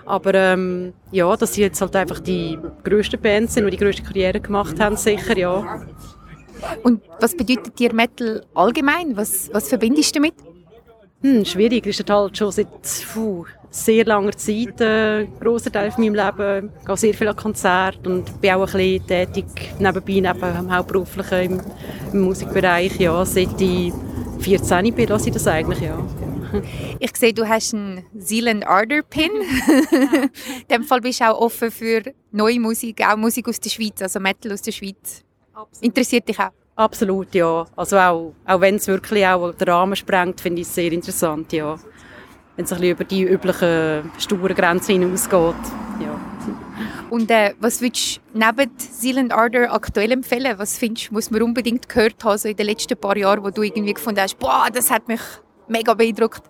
aber 0.07 0.35
ähm, 0.35 0.95
ja, 1.13 1.37
dass 1.37 1.53
sie 1.53 1.61
jetzt 1.61 1.79
halt 1.83 1.95
einfach 1.95 2.21
die 2.21 2.59
grössten 2.83 3.21
Bands 3.21 3.53
sind, 3.53 3.67
die 3.67 3.73
die 3.73 3.77
grösste 3.77 4.03
Karriere 4.03 4.41
gemacht 4.41 4.81
haben, 4.81 4.97
sicher, 4.97 5.37
ja. 5.37 5.83
Und 6.83 7.03
was 7.21 7.37
bedeutet 7.37 7.79
dir 7.79 7.93
Metal 7.93 8.45
allgemein? 8.55 9.17
Was, 9.17 9.51
was 9.53 9.69
verbindest 9.69 10.15
du 10.15 10.21
damit? 10.21 10.35
Hm, 11.23 11.45
schwierig, 11.45 11.87
ist 11.87 12.09
halt 12.09 12.39
schon 12.39 12.51
seit 12.51 12.69
puh, 13.13 13.45
sehr 13.71 14.07
langer 14.07 14.33
Zeit 14.33 14.81
ein 14.81 15.25
äh, 15.25 15.27
grosser 15.39 15.71
Teil 15.71 15.91
von 15.91 16.05
meinem 16.05 16.15
Leben. 16.15 16.71
Ich 16.81 16.87
gehe 16.87 16.97
sehr 16.97 17.15
viel 17.15 17.29
an 17.29 17.37
Konzerte 17.37 18.11
und 18.11 18.41
bin 18.41 18.53
auch 18.53 18.67
ein 18.67 18.73
bisschen 18.73 19.07
tätig 19.07 19.45
nebenbei, 19.79 20.33
neben 20.33 20.57
dem 20.57 20.75
Hauptberuflichen 20.75 21.41
im, 21.41 21.61
im 22.13 22.21
Musikbereich. 22.23 22.99
Ja, 22.99 23.25
seit 23.27 23.61
ich 23.61 23.93
14 24.41 24.95
bin, 24.95 25.09
lasse 25.09 25.29
ich 25.29 25.35
das 25.35 25.47
eigentlich, 25.47 25.81
ja. 25.81 25.99
Ich 26.99 27.17
sehe, 27.17 27.33
du 27.33 27.47
hast 27.47 27.75
einen 27.75 28.05
Zealand 28.19 28.67
Ardor 28.67 29.03
Pin. 29.03 29.31
In 29.93 30.69
dem 30.71 30.85
Fall 30.85 31.01
bist 31.01 31.21
du 31.21 31.31
auch 31.31 31.41
offen 31.41 31.71
für 31.71 32.03
neue 32.33 32.59
Musik, 32.59 33.03
auch 33.07 33.17
Musik 33.17 33.47
aus 33.49 33.61
der 33.61 33.71
Schweiz, 33.71 34.03
also 34.03 34.19
Metal 34.21 34.53
aus 34.53 34.63
der 34.63 34.73
Schweiz. 34.73 35.23
Absolut. 35.61 35.85
Interessiert 35.85 36.29
dich 36.29 36.39
auch? 36.39 36.51
Absolut, 36.77 37.35
ja. 37.35 37.67
Also 37.77 37.99
auch, 37.99 38.35
auch 38.47 38.61
wenn 38.61 38.77
es 38.77 38.87
wirklich 38.87 39.27
auch 39.27 39.53
den 39.53 39.69
Rahmen 39.69 39.97
sprengt, 39.97 40.41
finde 40.41 40.63
ich 40.63 40.69
es 40.69 40.75
sehr 40.75 40.93
interessant, 40.93 41.53
ja 41.53 41.77
wenn 42.61 42.65
es 42.67 42.73
ein 42.75 42.83
über 42.83 43.05
die 43.05 43.23
üblichen 43.23 44.11
sturen 44.19 44.55
Grenzen 44.55 45.01
hinausgeht. 45.01 45.55
Ja. 45.99 46.21
Und 47.09 47.31
äh, 47.31 47.55
was 47.59 47.81
würdest 47.81 48.21
du 48.35 48.39
neben 48.39 48.71
Silent 48.77 49.33
Ardor 49.33 49.73
aktuell 49.73 50.13
empfehlen? 50.13 50.59
Was 50.59 50.77
findest 50.77 51.11
muss 51.11 51.31
man 51.31 51.41
unbedingt 51.41 51.89
gehört 51.89 52.23
haben 52.23 52.37
so 52.37 52.49
in 52.49 52.57
den 52.57 52.67
letzten 52.67 52.99
paar 52.99 53.17
Jahren, 53.17 53.43
wo 53.43 53.51
du 53.51 53.63
irgendwie 53.63 53.95
gefunden 53.95 54.21
hast, 54.21 54.39
boah, 54.39 54.69
das 54.71 54.91
hat 54.91 55.09
mich 55.09 55.21
mega 55.69 55.95
beeindruckt? 55.95 56.43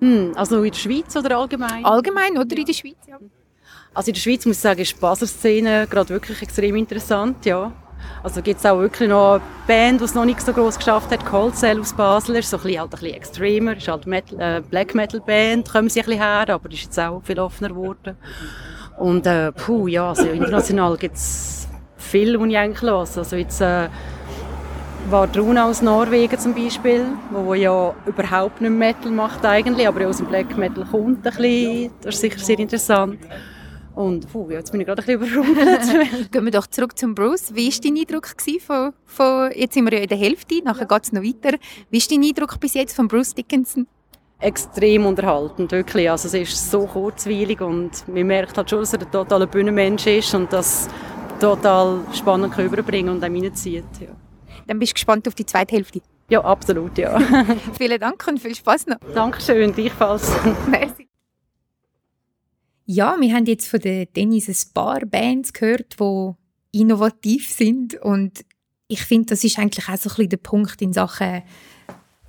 Hm, 0.00 0.32
also 0.36 0.62
in 0.62 0.70
der 0.72 0.78
Schweiz 0.78 1.16
oder 1.16 1.38
allgemein? 1.38 1.84
Allgemein 1.86 2.36
oder 2.36 2.56
in 2.56 2.66
der 2.66 2.72
Schweiz, 2.74 2.98
ja. 3.06 3.18
Also 3.94 4.10
in 4.10 4.14
der 4.14 4.20
Schweiz 4.20 4.44
muss 4.44 4.56
ich 4.56 4.62
sagen, 4.62 4.80
ist 4.80 4.94
die 4.94 5.00
Basler 5.00 5.26
Szene 5.26 5.86
gerade 5.88 6.10
wirklich 6.10 6.42
extrem 6.42 6.76
interessant, 6.76 7.46
ja. 7.46 7.72
Also 8.22 8.42
gibt 8.42 8.58
es 8.60 8.66
auch 8.66 8.78
wirklich 8.78 9.08
noch 9.08 9.34
eine 9.34 9.42
Band, 9.66 10.00
die 10.00 10.04
es 10.04 10.14
noch 10.14 10.24
nicht 10.24 10.40
so 10.40 10.52
groß 10.52 10.76
geschafft 10.78 11.10
hat, 11.10 11.24
Cold 11.24 11.56
Cell 11.56 11.80
aus 11.80 11.92
Basel, 11.92 12.36
ist 12.36 12.50
so 12.50 12.56
ein 12.56 12.62
bisschen, 12.62 12.80
halt 12.80 12.92
ein 12.92 12.98
bisschen 12.98 13.14
extremer, 13.14 13.76
ist 13.76 13.88
halt 13.88 14.06
Metal, 14.06 14.40
äh, 14.40 14.60
Black 14.60 14.94
Metal 14.94 15.20
Band, 15.20 15.70
kommen 15.70 15.88
sie 15.88 16.00
ein 16.00 16.06
bisschen 16.06 16.22
her, 16.22 16.46
aber 16.48 16.70
ist 16.72 16.82
jetzt 16.82 16.98
auch 16.98 17.22
viel 17.22 17.38
offener 17.38 17.68
geworden. 17.68 18.16
Und 18.98 19.26
äh, 19.26 19.52
puh, 19.52 19.86
ja, 19.86 20.08
also 20.08 20.28
international 20.28 20.96
gibt 20.96 21.16
es 21.16 21.68
viel, 21.96 22.38
was 22.38 22.48
ich 22.48 22.58
eigentlich 22.58 22.82
höre. 22.82 22.98
Also 22.98 23.36
jetzt 23.36 23.60
äh, 23.60 23.88
war 25.10 25.28
Runa 25.36 25.66
aus 25.66 25.82
Norwegen 25.82 26.38
zum 26.38 26.54
Beispiel, 26.54 27.06
wo 27.30 27.54
ja 27.54 27.94
überhaupt 28.06 28.60
nicht 28.60 28.70
Metal 28.70 29.10
macht 29.10 29.44
eigentlich, 29.44 29.86
aber 29.86 30.06
aus 30.06 30.18
dem 30.18 30.26
Black 30.26 30.56
Metal 30.56 30.84
kommt 30.84 31.18
ein 31.18 31.22
bisschen, 31.22 31.90
das 32.02 32.16
ist 32.16 32.20
sicher 32.20 32.38
sehr 32.38 32.58
interessant. 32.58 33.18
Und 33.98 34.30
puh, 34.30 34.48
jetzt 34.48 34.70
bin 34.70 34.80
ich 34.80 34.86
gerade 34.86 35.02
ein 35.02 35.18
bisschen 35.18 35.42
überrumpelt. 35.42 36.30
Gehen 36.30 36.44
wir 36.44 36.52
doch 36.52 36.68
zurück 36.68 36.96
zum 36.96 37.16
Bruce. 37.16 37.52
Wie 37.52 37.68
war 37.68 37.80
dein 37.82 37.98
Eindruck 37.98 38.28
von, 38.64 38.92
von, 39.04 39.50
jetzt 39.56 39.74
sind 39.74 39.90
wir 39.90 39.96
ja 39.96 40.04
in 40.04 40.08
der 40.08 40.16
Hälfte, 40.16 40.62
nachher 40.62 40.86
geht 40.86 41.02
es 41.02 41.12
noch 41.12 41.20
weiter. 41.20 41.58
Wie 41.90 41.98
ist 41.98 42.08
dein 42.12 42.22
Eindruck 42.22 42.60
bis 42.60 42.74
jetzt 42.74 42.94
von 42.94 43.08
Bruce 43.08 43.34
Dickinson? 43.34 43.88
Extrem 44.38 45.04
unterhaltend, 45.04 45.72
wirklich. 45.72 46.08
Also 46.08 46.28
es 46.28 46.34
ist 46.34 46.70
so 46.70 46.86
kurzweilig 46.86 47.60
und 47.60 48.06
man 48.06 48.24
merkt 48.24 48.56
halt 48.56 48.70
schon, 48.70 48.78
dass 48.78 48.92
er 48.92 49.00
ein 49.00 49.10
totaler 49.10 49.48
Bühnenmensch 49.48 50.06
ist 50.06 50.32
und 50.32 50.52
das 50.52 50.86
total 51.40 51.98
spannend 52.14 52.56
überbringen 52.56 53.08
und 53.08 53.24
einem 53.24 53.42
reinzieht. 53.42 53.82
Ja. 54.00 54.14
Dann 54.68 54.78
bist 54.78 54.92
du 54.92 54.94
gespannt 54.94 55.26
auf 55.26 55.34
die 55.34 55.44
zweite 55.44 55.74
Hälfte? 55.74 56.02
Ja, 56.30 56.44
absolut, 56.44 56.96
ja. 56.98 57.18
Vielen 57.76 57.98
Dank 57.98 58.24
und 58.28 58.38
viel 58.38 58.54
Spaß 58.54 58.86
noch. 58.86 58.98
Dankeschön, 59.12 59.72
gleichfalls. 59.72 60.30
Merci. 60.68 60.97
Ja, 62.90 63.18
wir 63.20 63.34
haben 63.34 63.44
jetzt 63.44 63.68
von 63.68 63.80
den 63.80 64.08
Dennis 64.16 64.48
ein 64.48 64.72
paar 64.72 65.00
Bands 65.00 65.52
gehört, 65.52 65.96
die 66.00 66.32
innovativ 66.72 67.50
sind 67.50 67.96
und 67.96 68.46
ich 68.86 69.02
finde, 69.02 69.26
das 69.26 69.44
ist 69.44 69.58
eigentlich 69.58 69.90
auch 69.90 69.98
so 69.98 70.08
ein 70.08 70.16
bisschen 70.16 70.28
der 70.30 70.36
Punkt 70.38 70.80
in 70.80 70.94
Sachen 70.94 71.42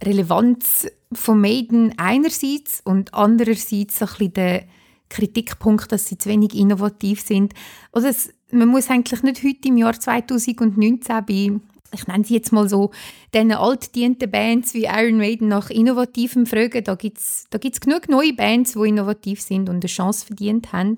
Relevanz 0.04 0.86
von 1.13 1.39
Maiden 1.39 1.93
einerseits 1.95 2.82
und 2.84 3.13
andererseits 3.13 4.00
so 4.00 4.06
ein 4.06 4.12
bisschen 4.12 4.34
der 4.34 4.65
Kritikpunkt, 5.08 5.93
dass 5.93 6.08
sie 6.08 6.17
zu 6.17 6.28
wenig 6.28 6.54
innovativ 6.54 7.22
sind. 7.22 7.54
Also 7.93 8.10
es, 8.10 8.34
man 8.52 8.67
muss 8.67 8.89
eigentlich 8.89 9.24
nicht 9.24 9.41
heute 9.41 9.69
im 9.69 9.78
Jahr 9.78 9.98
2019 9.98 11.26
bei 11.26 11.52
ich 11.93 12.08
nenne 12.08 12.23
sie 12.23 12.36
jetzt 12.36 12.52
mal 12.52 12.69
so, 12.69 12.91
diesen 13.34 13.52
altdienten 13.52 14.30
Bands 14.30 14.73
wie 14.73 14.86
Iron 14.86 15.17
Maiden 15.17 15.47
nach 15.47 15.69
innovativem 15.69 16.45
fragen. 16.45 16.84
Da 16.84 16.95
gibt 16.95 17.17
es 17.17 17.45
da 17.49 17.58
gibt's 17.58 17.82
genug 17.82 18.10
neue 18.10 18.34
Bands, 18.34 18.73
die 18.73 18.89
innovativ 18.89 19.41
sind 19.41 19.69
und 19.69 19.78
eine 19.78 19.88
Chance 19.88 20.25
verdient 20.25 20.71
haben. 20.71 20.95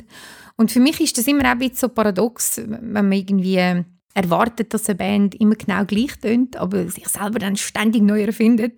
Und 0.58 0.72
für 0.72 0.80
mich 0.80 1.00
ist 1.00 1.18
das 1.18 1.28
immer 1.28 1.44
auch 1.46 1.52
ein 1.52 1.60
bisschen 1.60 1.78
so 1.78 1.90
paradox, 1.90 2.58
wenn 2.58 2.92
man 2.92 3.12
irgendwie 3.12 3.84
erwartet, 4.14 4.74
dass 4.74 4.90
eine 4.90 4.98
Band 4.98 5.36
immer 5.36 5.56
genau 5.56 5.86
gleich 5.86 6.20
tönt, 6.20 6.58
aber 6.58 6.90
sich 6.90 7.08
selber 7.08 7.40
dann 7.40 7.56
ständig 7.56 8.02
neu 8.02 8.24
erfindet. 8.24 8.78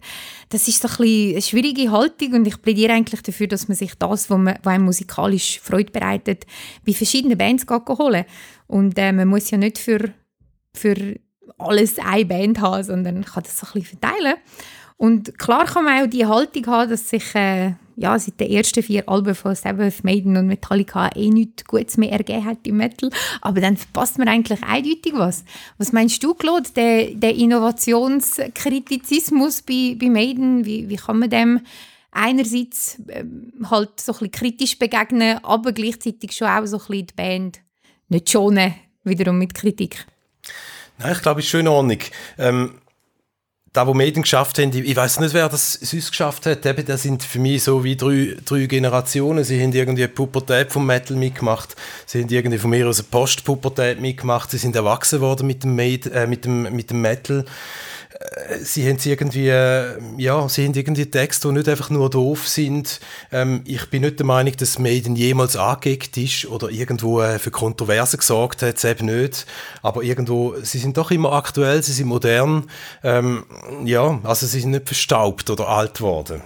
Das 0.50 0.68
ist 0.68 0.82
so 0.82 0.88
ein 0.88 0.98
bisschen 0.98 1.32
eine 1.32 1.42
schwierige 1.42 1.92
Haltung 1.92 2.34
und 2.34 2.48
ich 2.48 2.62
plädiere 2.62 2.94
eigentlich 2.94 3.22
dafür, 3.22 3.48
dass 3.48 3.68
man 3.68 3.76
sich 3.76 3.96
das, 3.96 4.30
was, 4.30 4.38
man, 4.38 4.60
was 4.62 4.74
einem 4.74 4.86
musikalisch 4.86 5.60
Freude 5.60 5.92
bereitet, 5.92 6.46
bei 6.86 6.94
verschiedenen 6.94 7.38
Bands 7.38 7.66
holen 7.68 8.26
Und 8.68 8.98
äh, 8.98 9.12
man 9.12 9.28
muss 9.28 9.50
ja 9.50 9.58
nicht 9.58 9.80
für, 9.80 10.14
für 10.76 11.16
alles 11.58 12.00
eine 12.00 12.26
Band 12.26 12.62
haben, 12.62 12.84
sondern 12.84 13.26
kann 13.26 13.44
das 13.44 13.60
so 13.60 13.68
ein 13.68 13.74
bisschen 13.74 14.00
verteilen. 14.00 14.36
Und 14.98 15.38
klar 15.38 15.66
kann 15.66 15.86
man 15.86 16.04
auch 16.04 16.10
die 16.10 16.26
Haltung 16.26 16.66
haben, 16.68 16.90
dass 16.90 17.10
sich 17.10 17.36
äh, 17.36 17.74
ja, 17.96 18.18
seit 18.18 18.40
den 18.40 18.50
ersten 18.50 18.82
vier 18.82 19.08
Alben 19.08 19.36
von 19.36 19.54
Sabbath, 19.56 20.04
Maiden 20.04 20.36
und 20.38 20.48
Metallica 20.48 21.12
eh 21.16 21.30
nichts 21.30 21.66
Gutes 21.66 21.98
mehr 21.98 22.12
ergeben 22.12 22.46
hat 22.46 22.66
im 22.66 22.78
Metal. 22.78 23.12
Aber 23.42 23.62
dann 23.62 23.78
verpasst 23.78 24.18
man 24.18 24.28
eigentlich 24.28 24.64
eindeutig 24.64 25.14
was. 25.14 25.46
Was 25.78 25.92
meinst 25.92 26.24
du, 26.24 26.34
Claude, 26.34 26.72
der, 26.76 27.12
der 27.14 27.36
Innovationskritizismus 27.36 29.62
bei, 29.62 29.96
bei 30.00 30.10
Maiden, 30.10 30.66
wie, 30.66 30.90
wie 30.90 30.96
kann 30.96 31.20
man 31.20 31.30
dem 31.30 31.60
einerseits 32.12 33.00
äh, 33.08 33.24
halt 33.70 34.00
so 34.00 34.14
ein 34.14 34.20
bisschen 34.20 34.32
kritisch 34.32 34.80
begegnen, 34.80 35.40
aber 35.44 35.72
gleichzeitig 35.72 36.32
schon 36.32 36.48
auch 36.48 36.66
so 36.66 36.78
ein 36.78 36.86
bisschen 36.88 37.08
die 37.08 37.16
Band 37.16 37.60
nicht 38.10 38.30
schonen, 38.30 38.74
wiederum 39.04 39.40
mit 39.40 39.54
Kritik? 39.54 40.06
Nein, 40.98 41.14
ich 41.14 41.22
glaube, 41.22 41.40
es 41.42 41.48
ist 41.48 41.54
in 41.54 41.68
Ordnung. 41.68 42.00
Ähm, 42.38 42.76
da, 43.74 43.88
wo 43.88 43.96
Medien 43.96 44.22
geschafft 44.22 44.60
haben, 44.60 44.72
ich 44.72 44.96
weiß 44.96 45.20
nicht, 45.20 45.34
wer 45.34 45.50
das 45.50 45.74
sonst 45.74 46.12
geschafft 46.12 46.46
hat, 46.46 46.64
eben, 46.64 46.86
das 46.86 47.02
sind 47.02 47.24
für 47.24 47.40
mich 47.40 47.64
so 47.64 47.84
wie 47.84 47.96
drei, 47.96 48.38
drei 48.46 48.68
Generationen. 48.68 49.44
Sie 49.44 49.62
haben 49.62 49.74
irgendwie 49.74 50.04
die 50.04 50.08
Pubertät 50.08 50.72
vom 50.72 50.86
Metal 50.86 51.18
mitgemacht, 51.18 51.76
sie 52.06 52.22
haben 52.22 52.30
irgendwie 52.30 52.60
von 52.60 52.70
mir 52.70 52.88
aus 52.88 53.00
eine 53.00 53.08
Postpubertät 53.10 54.00
mitgemacht, 54.00 54.52
sie 54.52 54.60
sind 54.60 54.76
erwachsen 54.76 55.22
worden 55.22 55.48
mit 55.48 55.64
dem, 55.64 55.76
Made, 55.76 56.12
äh, 56.12 56.28
mit 56.28 56.46
dem, 56.46 56.72
mit 56.76 56.92
dem 56.92 57.02
Metal 57.02 57.46
sie 58.62 58.88
haben 58.88 58.98
irgendwie, 59.04 59.48
ja, 59.48 60.50
sie 60.50 60.66
haben 60.66 60.74
irgendwie 60.74 61.06
Texte, 61.06 61.48
die 61.48 61.54
nicht 61.56 61.70
einfach 61.70 61.90
nur 61.90 62.10
doof 62.10 62.48
sind. 62.48 63.00
Ähm, 63.32 63.62
ich 63.66 63.90
bin 63.90 64.02
nicht 64.02 64.20
der 64.20 64.26
Meinung, 64.26 64.56
dass 64.58 64.80
Maiden 64.80 65.16
jemals 65.16 65.56
angeeckt 65.56 66.18
ist 66.18 66.46
oder 66.46 66.70
irgendwo 66.70 67.22
äh, 67.22 67.40
für 67.40 67.52
Kontroversen 67.52 68.20
gesorgt 68.20 68.62
hat, 68.62 68.84
eben 68.86 69.08
nicht. 69.08 69.46
Aber 69.82 70.04
irgendwo, 70.04 70.56
sie 70.62 70.80
sind 70.80 70.98
doch 70.98 71.12
immer 71.12 71.34
aktuell, 71.34 71.84
sie 71.84 71.94
sind 71.94 72.08
modern. 72.08 72.70
Ähm, 73.04 73.46
ja, 73.84 74.20
also 74.24 74.46
sie 74.46 74.60
sind 74.62 74.72
nicht 74.72 74.88
verstaubt 74.88 75.50
oder 75.50 75.68
alt 75.68 76.02
worden. 76.02 76.42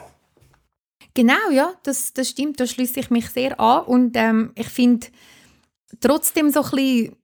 Genau, 1.13 1.49
ja, 1.51 1.73
das, 1.83 2.13
das 2.13 2.29
stimmt, 2.29 2.59
da 2.59 2.67
schließe 2.67 2.99
ich 2.99 3.09
mich 3.09 3.29
sehr 3.29 3.59
an 3.59 3.85
und 3.85 4.15
ähm, 4.15 4.51
ich 4.55 4.67
finde 4.67 5.07
trotzdem 5.99 6.51
so 6.51 6.61
ein 6.61 6.69
bisschen 6.69 7.15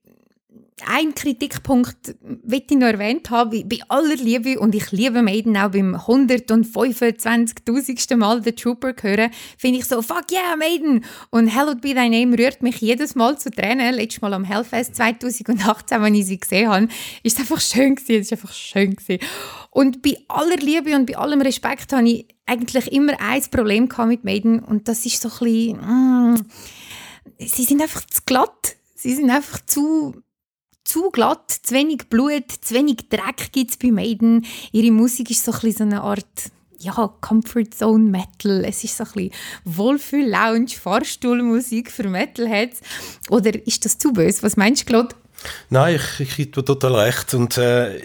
ein 0.86 1.14
Kritikpunkt 1.14 2.16
will 2.20 2.62
ich 2.68 2.76
noch 2.76 2.88
erwähnt 2.88 3.30
haben, 3.30 3.68
bei 3.68 3.78
aller 3.88 4.16
Liebe, 4.16 4.58
und 4.58 4.74
ich 4.74 4.90
liebe 4.90 5.22
Maiden 5.22 5.56
auch 5.56 5.70
beim 5.70 5.94
125.000. 5.94 8.16
Mal 8.16 8.40
den 8.40 8.56
Trooper 8.56 8.92
hören, 9.00 9.30
finde 9.56 9.78
ich 9.78 9.84
so, 9.84 10.02
fuck 10.02 10.32
yeah, 10.32 10.56
Maiden! 10.56 11.04
Und 11.30 11.54
Hallowed 11.54 11.80
Be 11.80 11.94
Thy 11.94 12.08
Name 12.08 12.36
rührt 12.36 12.60
mich 12.62 12.80
jedes 12.80 13.14
Mal 13.14 13.38
zu 13.38 13.52
Tränen. 13.52 13.94
Letztes 13.94 14.20
Mal 14.20 14.34
am 14.34 14.42
Hellfest 14.42 14.96
2018, 14.96 16.02
als 16.02 16.16
ich 16.16 16.26
sie 16.26 16.40
gesehen 16.40 16.68
habe, 16.68 16.88
ist 17.22 17.38
es 17.38 17.40
einfach 17.40 17.60
schön 17.60 17.94
gewesen, 17.94 18.20
es 18.20 18.26
ist 18.26 18.32
einfach 18.32 18.52
schön 18.52 18.96
gewesen. 18.96 19.24
Und 19.70 20.02
bei 20.02 20.16
aller 20.26 20.56
Liebe 20.56 20.96
und 20.96 21.06
bei 21.06 21.16
allem 21.16 21.40
Respekt 21.40 21.92
habe 21.92 22.08
ich 22.08 22.26
eigentlich 22.46 22.90
immer 22.92 23.12
ein 23.20 23.42
Problem 23.50 23.88
mit 24.08 24.24
Maiden, 24.24 24.58
und 24.58 24.88
das 24.88 25.06
ist 25.06 25.22
so 25.22 25.28
ein 25.28 25.38
bisschen, 25.38 25.78
mm, 25.78 26.44
sie 27.38 27.64
sind 27.64 27.80
einfach 27.80 28.04
zu 28.06 28.22
glatt. 28.26 28.74
Sie 28.96 29.14
sind 29.14 29.30
einfach 29.30 29.60
zu 29.66 30.23
zu 30.84 31.10
glatt, 31.10 31.50
zu 31.50 31.74
wenig 31.74 32.08
Blut, 32.08 32.50
zu 32.60 32.74
wenig 32.74 33.08
Dreck 33.08 33.52
gibt 33.52 33.72
es 33.72 33.76
bei 33.76 33.90
Maiden. 33.90 34.46
Ihre 34.72 34.92
Musik 34.92 35.30
ist 35.30 35.44
so 35.44 35.52
ein 35.52 35.74
eine 35.80 36.02
Art 36.02 36.52
ja, 36.78 37.14
Comfort 37.20 37.70
Zone 37.74 38.10
Metal. 38.10 38.64
Es 38.64 38.84
ist 38.84 38.96
so 38.96 39.04
ein 39.14 39.30
Wohlfühl-Lounge, 39.64 40.68
Fahrstuhlmusik 40.80 41.90
für 41.90 42.08
Metalheads. 42.08 42.80
Oder 43.30 43.66
ist 43.66 43.84
das 43.84 43.98
zu 43.98 44.12
böse? 44.12 44.42
Was 44.42 44.56
meinst 44.56 44.82
du, 44.82 44.86
Claude? 44.86 45.14
Nein, 45.70 45.96
ich, 45.96 46.20
ich 46.20 46.36
gebe 46.36 46.64
total 46.64 46.94
recht. 46.94 47.34
Und 47.34 47.58
äh, 47.58 47.98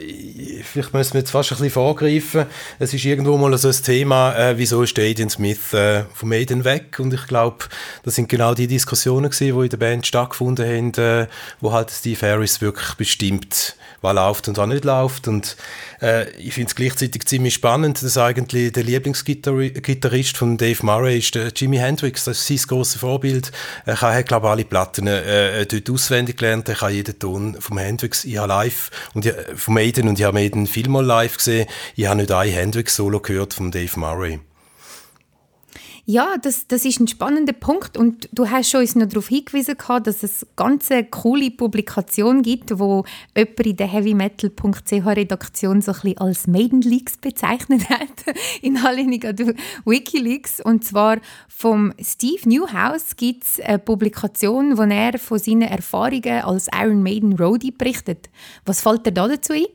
vielleicht 0.63 0.93
müssen 0.93 1.13
wir 1.13 1.21
jetzt 1.21 1.31
fast 1.31 1.51
ein 1.51 1.57
bisschen 1.57 1.71
vorgreifen. 1.71 2.45
Es 2.79 2.93
ist 2.93 3.05
irgendwo 3.05 3.37
mal 3.37 3.57
so 3.57 3.69
ein 3.69 3.83
Thema, 3.83 4.35
äh, 4.35 4.57
wieso 4.57 4.83
ist 4.83 4.97
Aiden 4.97 5.29
Smith 5.29 5.73
äh, 5.73 6.03
vom 6.13 6.29
Maiden 6.29 6.63
weg? 6.63 6.97
Und 6.99 7.13
ich 7.13 7.27
glaube, 7.27 7.65
das 8.03 8.15
sind 8.15 8.29
genau 8.29 8.53
die 8.53 8.67
Diskussionen 8.67 9.29
gewesen, 9.29 9.57
die 9.57 9.63
in 9.63 9.69
der 9.69 9.77
Band 9.77 10.07
stattgefunden 10.07 10.65
haben, 10.65 10.93
äh, 10.95 11.27
wo 11.61 11.71
halt 11.71 11.91
Steve 11.91 12.27
Harris 12.27 12.61
wirklich 12.61 12.93
bestimmt, 12.95 13.75
was 14.01 14.15
läuft 14.15 14.47
und 14.47 14.57
was 14.57 14.67
nicht 14.67 14.85
läuft. 14.85 15.27
Und 15.27 15.55
äh, 16.01 16.29
ich 16.31 16.53
finde 16.53 16.69
es 16.69 16.75
gleichzeitig 16.75 17.25
ziemlich 17.25 17.53
spannend, 17.53 18.01
dass 18.01 18.17
eigentlich 18.17 18.71
der 18.71 18.83
Lieblingsgitarrist 18.83 20.37
von 20.37 20.57
Dave 20.57 20.85
Murray 20.85 21.19
ist 21.19 21.35
der 21.35 21.51
Jimi 21.55 21.77
Hendrix. 21.77 22.25
Das 22.25 22.39
ist 22.39 22.47
sein 22.47 22.67
grosses 22.67 23.01
Vorbild. 23.01 23.51
Er 23.85 23.99
hat, 24.01 24.27
glaube 24.27 24.47
ich, 24.47 24.51
alle 24.51 24.65
Platten 24.65 25.07
äh, 25.07 25.65
dort 25.65 25.89
auswendig 25.89 26.37
gelernt. 26.37 26.67
Er 26.69 26.75
kann 26.75 26.93
jeden 26.93 27.17
Ton 27.17 27.28
vom 27.59 27.77
Hendrix. 27.77 28.25
Ich 28.25 28.37
habe 28.37 28.47
live 28.47 28.91
und 29.13 29.25
ich, 29.25 29.33
von 29.55 29.73
Maiden 29.73 30.07
und 30.07 30.19
ich 30.19 30.25
habe 30.25 30.33
Maiden 30.33 30.67
vielmal 30.67 31.05
live 31.05 31.37
gesehen. 31.37 31.67
Ich 31.95 32.05
habe 32.05 32.17
nicht 32.17 32.31
ein 32.31 32.49
Hendrix-Solo 32.49 33.19
gehört 33.19 33.53
von 33.53 33.71
Dave 33.71 33.99
Murray. 33.99 34.39
Ja, 36.11 36.37
das, 36.41 36.65
das 36.65 36.85
ist 36.85 36.99
ein 36.99 37.07
spannender 37.07 37.53
Punkt 37.53 37.95
und 37.95 38.29
du 38.31 38.49
hast 38.49 38.71
schon 38.71 38.81
uns 38.81 38.95
noch 38.95 39.05
darauf 39.05 39.27
hingewiesen, 39.27 39.75
dass 40.03 40.23
es 40.23 40.41
eine 40.41 40.51
ganz 40.55 40.89
coole 41.11 41.51
Publikation 41.51 42.41
gibt, 42.41 42.79
wo 42.79 43.05
jemand 43.37 43.59
in 43.59 43.77
der 43.77 43.85
heavymetal.ch 43.85 44.91
Redaktion 44.91 45.83
so 45.83 45.91
ein 45.91 45.99
bisschen 46.01 46.17
als 46.17 46.47
Maiden 46.47 46.81
Leaks 46.81 47.17
bezeichnet 47.17 47.87
hat, 47.91 48.25
in 48.63 48.77
Anlehnung 48.77 49.23
an 49.23 49.55
Wikileaks. 49.85 50.59
Und 50.61 50.83
zwar 50.83 51.17
vom 51.47 51.93
Steve 52.01 52.49
Newhouse 52.49 53.15
gibt 53.15 53.43
es 53.43 53.59
eine 53.59 53.77
Publikation, 53.77 54.79
wo 54.79 54.81
er 54.81 55.19
von 55.19 55.37
seinen 55.37 55.61
Erfahrungen 55.61 56.41
als 56.41 56.69
Iron 56.73 57.03
Maiden 57.03 57.33
Roadie 57.33 57.69
berichtet. 57.69 58.31
Was 58.65 58.81
fällt 58.81 59.05
dir 59.05 59.11
da 59.11 59.27
dazu 59.27 59.53
ein? 59.53 59.65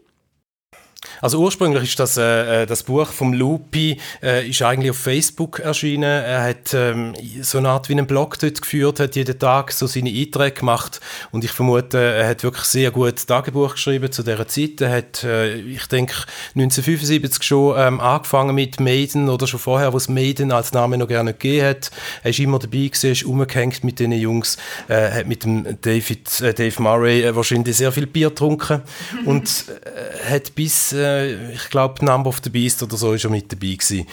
Also 1.24 1.40
ursprünglich 1.40 1.84
ist 1.84 1.98
das, 1.98 2.18
äh, 2.18 2.64
äh, 2.64 2.66
das 2.66 2.82
Buch 2.82 3.06
vom 3.06 3.32
Lupi 3.32 3.98
äh, 4.22 4.46
ist 4.46 4.60
eigentlich 4.60 4.90
auf 4.90 4.98
Facebook 4.98 5.58
erschienen. 5.58 6.02
Er 6.02 6.44
hat 6.44 6.74
ähm, 6.74 7.14
so 7.40 7.56
eine 7.56 7.70
Art 7.70 7.88
wie 7.88 7.94
einen 7.94 8.06
Blog 8.06 8.38
dort 8.38 8.60
geführt, 8.60 9.00
hat 9.00 9.16
jeden 9.16 9.38
Tag 9.38 9.72
so 9.72 9.86
seine 9.86 10.10
Einträge 10.10 10.56
gemacht 10.56 11.00
und 11.30 11.42
ich 11.42 11.50
vermute, 11.50 11.96
er 11.96 12.28
hat 12.28 12.42
wirklich 12.42 12.66
sehr 12.66 12.90
gut 12.90 13.26
Tagebuch 13.26 13.72
geschrieben 13.72 14.12
zu 14.12 14.22
dieser 14.22 14.46
Zeit. 14.46 14.82
Er 14.82 14.90
hat, 14.90 15.24
äh, 15.24 15.54
ich 15.54 15.86
denke, 15.86 16.12
1975 16.56 17.42
schon 17.42 17.74
ähm, 17.78 18.00
angefangen 18.00 18.54
mit 18.54 18.78
Maiden 18.78 19.30
oder 19.30 19.46
schon 19.46 19.60
vorher, 19.60 19.94
wo 19.94 19.96
es 19.96 20.10
Maiden 20.10 20.52
als 20.52 20.74
Name 20.74 20.98
noch 20.98 21.08
gerne 21.08 21.32
gegeben 21.32 21.68
hat. 21.68 21.90
Er 22.22 22.32
ist 22.32 22.38
immer 22.38 22.58
dabei 22.58 22.88
gewesen, 22.88 23.12
ist 23.12 23.24
umgehängt 23.24 23.82
mit 23.82 23.98
den 23.98 24.12
Jungs, 24.12 24.58
äh, 24.88 25.10
hat 25.10 25.26
mit 25.26 25.44
dem 25.44 25.78
David, 25.80 26.42
äh, 26.42 26.52
Dave 26.52 26.82
Murray 26.82 27.34
wahrscheinlich 27.34 27.78
sehr 27.78 27.92
viel 27.92 28.06
Bier 28.06 28.28
getrunken 28.28 28.82
und 29.24 29.64
hat 30.28 30.54
bis 30.54 30.94
ich 31.22 31.70
glaube, 31.70 32.04
Number 32.04 32.28
of 32.28 32.40
the 32.42 32.50
Beast 32.50 32.82
oder 32.82 32.96
so 32.96 33.12
ist 33.12 33.24
er 33.24 33.30
mit 33.30 33.50
dabei 33.50 33.74
gewesen 33.74 34.06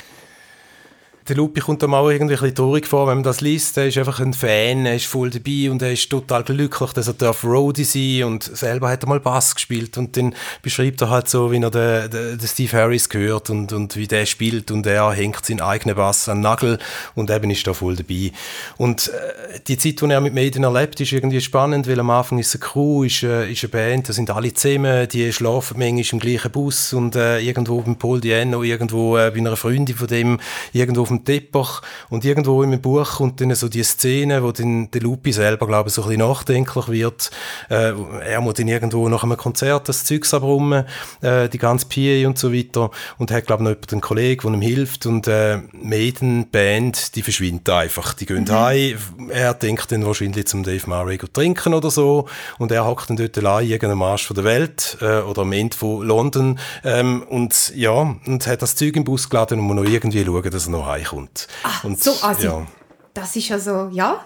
der 1.28 1.36
Lupi 1.36 1.62
kommt 1.62 1.84
einem 1.84 1.94
auch 1.94 2.10
irgendwie 2.10 2.34
ein 2.34 2.40
bisschen 2.40 2.56
traurig 2.56 2.88
vor, 2.88 3.08
wenn 3.08 3.16
man 3.16 3.24
das 3.24 3.42
liest. 3.42 3.78
Er 3.78 3.88
ist 3.88 3.98
einfach 3.98 4.20
ein 4.20 4.34
Fan, 4.34 4.86
er 4.86 4.96
ist 4.96 5.06
voll 5.06 5.30
dabei 5.30 5.70
und 5.70 5.82
er 5.82 5.92
ist 5.92 6.10
total 6.10 6.44
glücklich, 6.44 6.94
dass 6.94 7.08
er 7.08 7.14
darf 7.14 7.44
Roadie 7.44 7.84
sein 7.84 8.24
und 8.24 8.44
selber 8.44 8.90
hat 8.90 9.04
er 9.04 9.10
mal 9.10 9.20
Bass 9.20 9.54
gespielt 9.54 9.98
und 9.98 10.18
dann 10.18 10.34
beschreibt 10.64 11.02
er 11.02 11.10
halt 11.10 11.30
so, 11.30 11.52
wie 11.52 11.62
er 11.62 11.70
den, 11.70 12.38
den, 12.38 12.48
Steve 12.48 12.76
Harris 12.76 13.08
gehört 13.08 13.50
und, 13.52 13.72
und 13.72 13.96
wie 13.96 14.08
der 14.08 14.26
spielt 14.26 14.72
und 14.72 14.86
er 14.88 15.12
hängt 15.12 15.46
seinen 15.46 15.62
eigenen 15.62 15.96
Bass 15.96 16.28
an 16.28 16.38
den 16.38 16.44
Nagel 16.44 16.80
und 17.14 17.30
eben 17.30 17.52
ist 17.52 17.68
da 17.68 17.74
voll 17.74 17.96
dabei. 17.96 18.32
Und 18.78 19.10
äh, 19.10 19.60
die 19.68 19.78
Zeit, 19.78 20.02
die 20.02 20.10
er 20.10 20.22
mit 20.22 20.34
Maiden 20.34 20.64
erlebt, 20.64 21.00
ist 21.00 21.12
irgendwie 21.12 21.42
spannend, 21.42 21.88
weil 21.88 22.00
am 22.00 22.10
Anfang 22.10 22.40
ist 22.40 22.56
eine 22.56 22.62
Crew, 22.62 23.04
ist, 23.04 23.22
äh, 23.22 23.52
ist 23.52 23.64
eine 23.64 23.70
Band, 23.70 24.10
da 24.10 24.14
sind 24.14 24.32
alle 24.32 24.54
zusammen, 24.54 25.08
die 25.08 25.32
schlafen 25.32 25.78
manchmal 25.78 26.06
im 26.14 26.20
gleichen 26.20 26.52
Bus 26.52 26.94
und 26.94 27.16
äh, 27.16 27.40
irgendwo 27.40 27.82
beim 27.82 27.96
Paul 27.96 28.20
Diano, 28.20 28.64
irgendwo 28.64 29.18
äh, 29.18 29.30
bei 29.30 29.38
einer 29.38 29.56
Freundin 29.56 29.96
von 29.96 30.08
dem, 30.08 30.40
irgendwo 30.74 31.11
dem 31.12 31.26
Teppich 31.26 31.82
und 32.09 32.26
irgendwo 32.26 32.64
in 32.64 32.70
meinem 32.70 32.82
Buch 32.82 33.18
kommt 33.18 33.41
dann 33.41 33.53
so 33.55 33.70
die 33.70 33.84
Szene, 33.84 34.43
wo 34.43 34.51
dann 34.51 34.89
der 34.91 35.01
Lupi 35.01 35.32
selber, 35.32 35.68
glaube 35.68 35.89
ich, 35.89 35.95
so 35.95 36.03
ein 36.03 36.09
bisschen 36.09 36.28
nachdenklich 36.28 36.88
wird. 36.89 37.32
Äh, 37.70 37.93
er 38.26 38.41
muss 38.41 38.55
dann 38.55 38.68
irgendwo 38.68 39.07
nach 39.09 39.24
einem 39.24 39.38
Konzert 39.38 39.89
das 39.89 40.05
Zeugs 40.05 40.34
abrummen, 40.34 40.86
äh, 41.22 41.49
die 41.49 41.57
ganze 41.57 41.86
PA 41.88 42.28
und 42.28 42.38
so 42.38 42.53
weiter 42.53 42.91
und 43.18 43.32
hat, 43.32 43.45
glaube 43.45 43.64
ich, 43.64 43.70
noch 43.70 43.91
einen 43.91 44.01
Kollegen, 44.01 44.41
der 44.41 44.53
ihm 44.53 44.62
hilft 44.62 45.05
und 45.05 45.28
äh, 45.28 45.59
Maiden 45.74 46.49
Band, 46.49 47.16
die 47.16 47.22
verschwindet 47.22 47.70
einfach. 47.70 48.14
Die 48.14 48.26
gehen 48.26 48.45
mhm. 48.45 48.51
heim, 48.51 48.97
er 49.30 49.53
denkt 49.53 49.91
dann 49.91 50.05
wahrscheinlich 50.05 50.47
zum 50.47 50.64
Dave 50.64 50.89
Murray 50.89 51.18
trinken 51.18 51.74
oder 51.74 51.91
so 51.91 52.28
und 52.57 52.72
er 52.72 52.86
hockt 52.86 53.09
dann 53.09 53.18
dort 53.18 53.38
allein 53.38 53.68
irgendeinem 53.68 54.01
Arsch 54.01 54.28
von 54.28 54.36
der 54.36 54.43
Welt 54.43 54.97
äh, 55.01 55.20
oder 55.20 55.41
am 55.41 55.51
Ende 55.51 55.76
von 55.76 56.05
London 56.05 56.59
ähm, 56.84 57.24
und 57.24 57.74
ja, 57.76 58.16
und 58.26 58.47
hat 58.47 58.62
das 58.62 58.76
Zeug 58.76 58.95
im 58.95 59.03
Bus 59.03 59.30
geladen 59.30 59.59
und 59.59 59.66
muss 59.66 59.76
noch 59.76 59.84
irgendwie 59.84 60.24
schauen, 60.24 60.49
dass 60.49 60.68
er 60.68 60.72
noch 60.72 60.86
heim 60.88 61.01
heimkommt. 61.02 61.47
Ach, 61.64 61.84
und, 61.84 62.02
so, 62.02 62.12
also, 62.22 62.47
ja. 62.47 62.68
das 63.14 63.36
ist 63.36 63.52
also, 63.52 63.89
ja, 63.91 64.26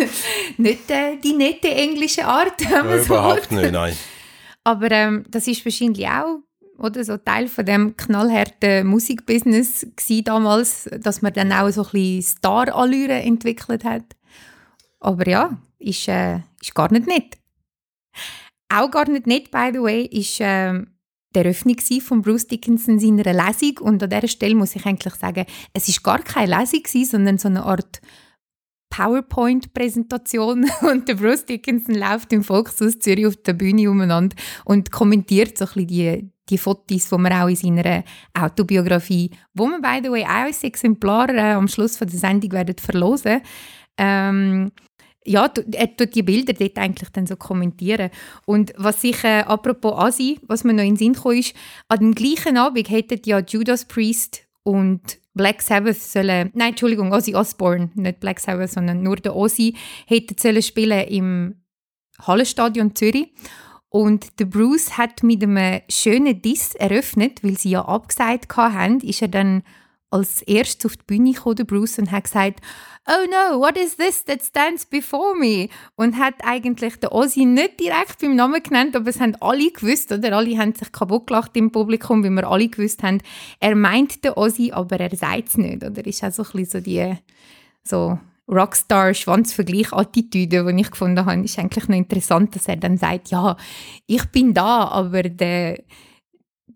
nicht 0.56 0.90
äh, 0.90 1.16
die 1.16 1.32
nette 1.32 1.68
englische 1.68 2.26
Art. 2.26 2.60
Ja, 2.62 2.82
überhaupt 2.94 3.52
nicht, 3.52 3.72
nein. 3.72 3.96
Aber 4.64 4.90
ähm, 4.90 5.24
das 5.28 5.46
ist 5.46 5.64
wahrscheinlich 5.64 6.06
auch 6.08 6.40
oder 6.78 7.04
so 7.04 7.16
Teil 7.16 7.48
von 7.48 7.64
dem 7.64 7.96
knallharten 7.96 8.86
Musikbusiness 8.86 9.86
damals, 10.24 10.90
dass 10.98 11.22
man 11.22 11.32
dann 11.32 11.52
auch 11.52 11.70
so 11.70 11.82
ein 11.84 11.90
bisschen 11.90 12.22
Star-Allüre 12.22 13.14
entwickelt 13.14 13.84
hat. 13.84 14.04
Aber 15.00 15.26
ja, 15.26 15.56
ist, 15.78 16.08
äh, 16.08 16.40
ist 16.60 16.74
gar 16.74 16.92
nicht 16.92 17.06
nett. 17.06 17.38
Auch 18.68 18.90
gar 18.90 19.08
nicht 19.08 19.26
nett, 19.26 19.50
by 19.50 19.70
the 19.72 19.80
way, 19.80 20.04
ist 20.04 20.40
äh, 20.40 20.82
die 21.36 21.40
Eröffnung 21.44 21.76
von 22.00 22.22
Bruce 22.22 22.46
Dickinson 22.46 22.98
seiner 22.98 23.32
Lesung. 23.32 23.78
Und 23.80 24.02
an 24.02 24.10
dieser 24.10 24.28
Stelle 24.28 24.54
muss 24.54 24.74
ich 24.74 24.86
eigentlich 24.86 25.14
sagen, 25.14 25.44
es 25.72 25.88
ist 25.88 26.02
gar 26.02 26.20
keine 26.20 26.58
Lesung, 26.58 27.04
sondern 27.04 27.38
so 27.38 27.48
eine 27.48 27.64
Art 27.64 28.00
PowerPoint-Präsentation 28.90 30.70
und 30.90 31.08
der 31.08 31.14
Bruce 31.14 31.44
Dickinson 31.44 31.94
läuft 31.96 32.32
im 32.32 32.42
Volkshaus 32.42 32.98
Zürich 32.98 33.26
auf 33.26 33.36
der 33.36 33.52
Bühne 33.52 33.90
umeinander 33.90 34.36
und 34.64 34.90
kommentiert 34.90 35.58
so 35.58 35.66
ein 35.66 35.86
bisschen 35.86 35.86
die, 35.88 36.30
die 36.48 36.58
Fotos, 36.58 37.08
die 37.08 37.18
man 37.18 37.32
auch 37.32 37.48
in 37.48 37.56
seiner 37.56 38.04
Autobiografie, 38.32 39.30
wo 39.54 39.66
man 39.66 39.82
by 39.82 40.00
the 40.02 40.10
way 40.10 40.24
auch 40.24 40.46
ein 40.46 40.54
Exemplar 40.62 41.28
äh, 41.30 41.52
am 41.52 41.68
Schluss 41.68 41.96
von 41.96 42.08
der 42.08 42.18
Sendung 42.18 42.52
werden 42.52 42.76
verlosen, 42.78 43.42
ähm, 43.98 44.70
ja, 45.26 45.50
er 45.72 45.96
tut 45.96 46.14
die 46.14 46.22
Bilder 46.22 46.52
dort 46.52 46.78
eigentlich 46.78 47.10
dann 47.10 47.26
so 47.26 47.36
kommentieren. 47.36 48.10
Und 48.44 48.72
was 48.76 49.02
ich, 49.04 49.22
äh, 49.24 49.40
apropos 49.40 49.94
Asi, 49.96 50.38
was 50.46 50.64
mir 50.64 50.72
noch 50.72 50.82
in 50.82 50.94
den 50.94 50.96
Sinn 50.96 51.14
kam, 51.14 51.32
ist, 51.32 51.54
an 51.88 51.98
dem 51.98 52.14
gleichen 52.14 52.56
Abend 52.56 52.88
hätten 52.88 53.20
ja 53.24 53.40
Judas 53.40 53.84
Priest 53.84 54.42
und 54.62 55.18
Black 55.34 55.60
Sabbath 55.60 55.96
sollen, 55.96 56.50
nein, 56.54 56.70
Entschuldigung, 56.70 57.12
Ozzy 57.12 57.34
Osbourne, 57.34 57.90
nicht 57.94 58.20
Black 58.20 58.40
Sabbath, 58.40 58.70
sondern 58.70 59.02
nur 59.02 59.16
der 59.16 59.36
Ozzy, 59.36 59.76
hätten 60.06 60.36
sollen 60.38 60.62
spielen 60.62 61.06
im 61.08 61.54
Hallenstadion 62.26 62.94
Zürich. 62.94 63.28
Und 63.90 64.40
der 64.40 64.46
Bruce 64.46 64.96
hat 64.96 65.22
mit 65.22 65.42
einem 65.42 65.80
schönen 65.88 66.40
Diss 66.40 66.74
eröffnet, 66.74 67.44
weil 67.44 67.58
sie 67.58 67.70
ja 67.70 67.84
abgesagt 67.84 68.56
haben, 68.56 69.00
ist 69.00 69.22
er 69.22 69.28
dann 69.28 69.62
als 70.10 70.42
erstes 70.42 70.86
auf 70.86 70.96
die 70.96 71.04
Bühne 71.06 71.32
gekommen, 71.32 71.56
der 71.56 71.64
Bruce, 71.64 71.98
und 71.98 72.10
hat 72.10 72.24
gesagt, 72.24 72.60
«Oh 73.06 73.26
no, 73.30 73.60
what 73.60 73.76
is 73.76 73.96
this 73.96 74.24
that 74.24 74.42
stands 74.42 74.84
before 74.84 75.36
me?» 75.36 75.68
Und 75.94 76.18
hat 76.18 76.34
eigentlich 76.44 76.96
den 76.96 77.10
Ozzy 77.10 77.44
nicht 77.44 77.80
direkt 77.80 78.20
beim 78.20 78.36
Namen 78.36 78.62
genannt, 78.62 78.96
aber 78.96 79.10
es 79.10 79.20
haben 79.20 79.36
alle 79.40 79.70
gewusst, 79.70 80.12
oder? 80.12 80.36
Alle 80.36 80.58
haben 80.58 80.74
sich 80.74 80.90
kaputt 80.92 81.26
gelacht 81.26 81.56
im 81.56 81.70
Publikum, 81.70 82.24
weil 82.24 82.30
wir 82.30 82.48
alle 82.48 82.68
gewusst 82.68 83.02
haben, 83.02 83.20
er 83.60 83.76
meint 83.76 84.24
den 84.24 84.32
Ozzy, 84.32 84.72
aber 84.72 84.98
er 84.98 85.16
sagt 85.16 85.48
es 85.48 85.56
nicht, 85.56 85.84
oder? 85.84 86.06
Ist 86.06 86.24
auch 86.24 86.32
so 86.32 86.42
ein 86.42 86.50
bisschen 86.52 86.66
so 86.66 86.80
die 86.80 87.14
so 87.82 88.18
Rockstar-Schwanzvergleich-Attitüde, 88.48 90.64
die 90.64 90.80
ich 90.80 90.90
gefunden 90.90 91.26
habe, 91.26 91.42
ist 91.42 91.58
eigentlich 91.58 91.88
noch 91.88 91.96
interessant, 91.96 92.54
dass 92.54 92.68
er 92.68 92.76
dann 92.76 92.96
sagt, 92.96 93.30
ja, 93.30 93.56
ich 94.06 94.24
bin 94.26 94.54
da, 94.54 94.86
aber 94.88 95.24
der 95.24 95.82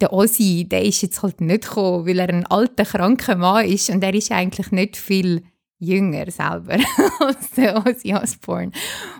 der 0.00 0.12
Ozzy, 0.12 0.66
der 0.68 0.84
ist 0.84 1.02
jetzt 1.02 1.22
halt 1.22 1.40
nicht 1.40 1.64
gekommen, 1.68 2.06
weil 2.06 2.18
er 2.18 2.28
ein 2.28 2.46
alter, 2.46 2.84
kranker 2.84 3.36
Mann 3.36 3.66
ist 3.66 3.90
und 3.90 4.02
er 4.02 4.14
ist 4.14 4.32
eigentlich 4.32 4.70
nicht 4.72 4.96
viel 4.96 5.42
jünger 5.78 6.30
selber 6.30 6.78
als 7.20 7.50
der 7.52 7.84
Ozzy 7.86 8.14
Osbourne. 8.14 8.72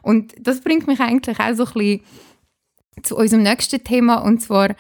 Und 0.03 0.35
das 0.39 0.61
bringt 0.61 0.87
mich 0.87 1.01
eigentlich 1.01 1.39
auch 1.39 1.55
so 1.55 1.64
ein 1.64 1.72
bisschen 1.72 2.01
zu 3.03 3.16
unserem 3.16 3.43
nächsten 3.43 3.83
Thema 3.83 4.16
und 4.16 4.43
zwar 4.43 4.74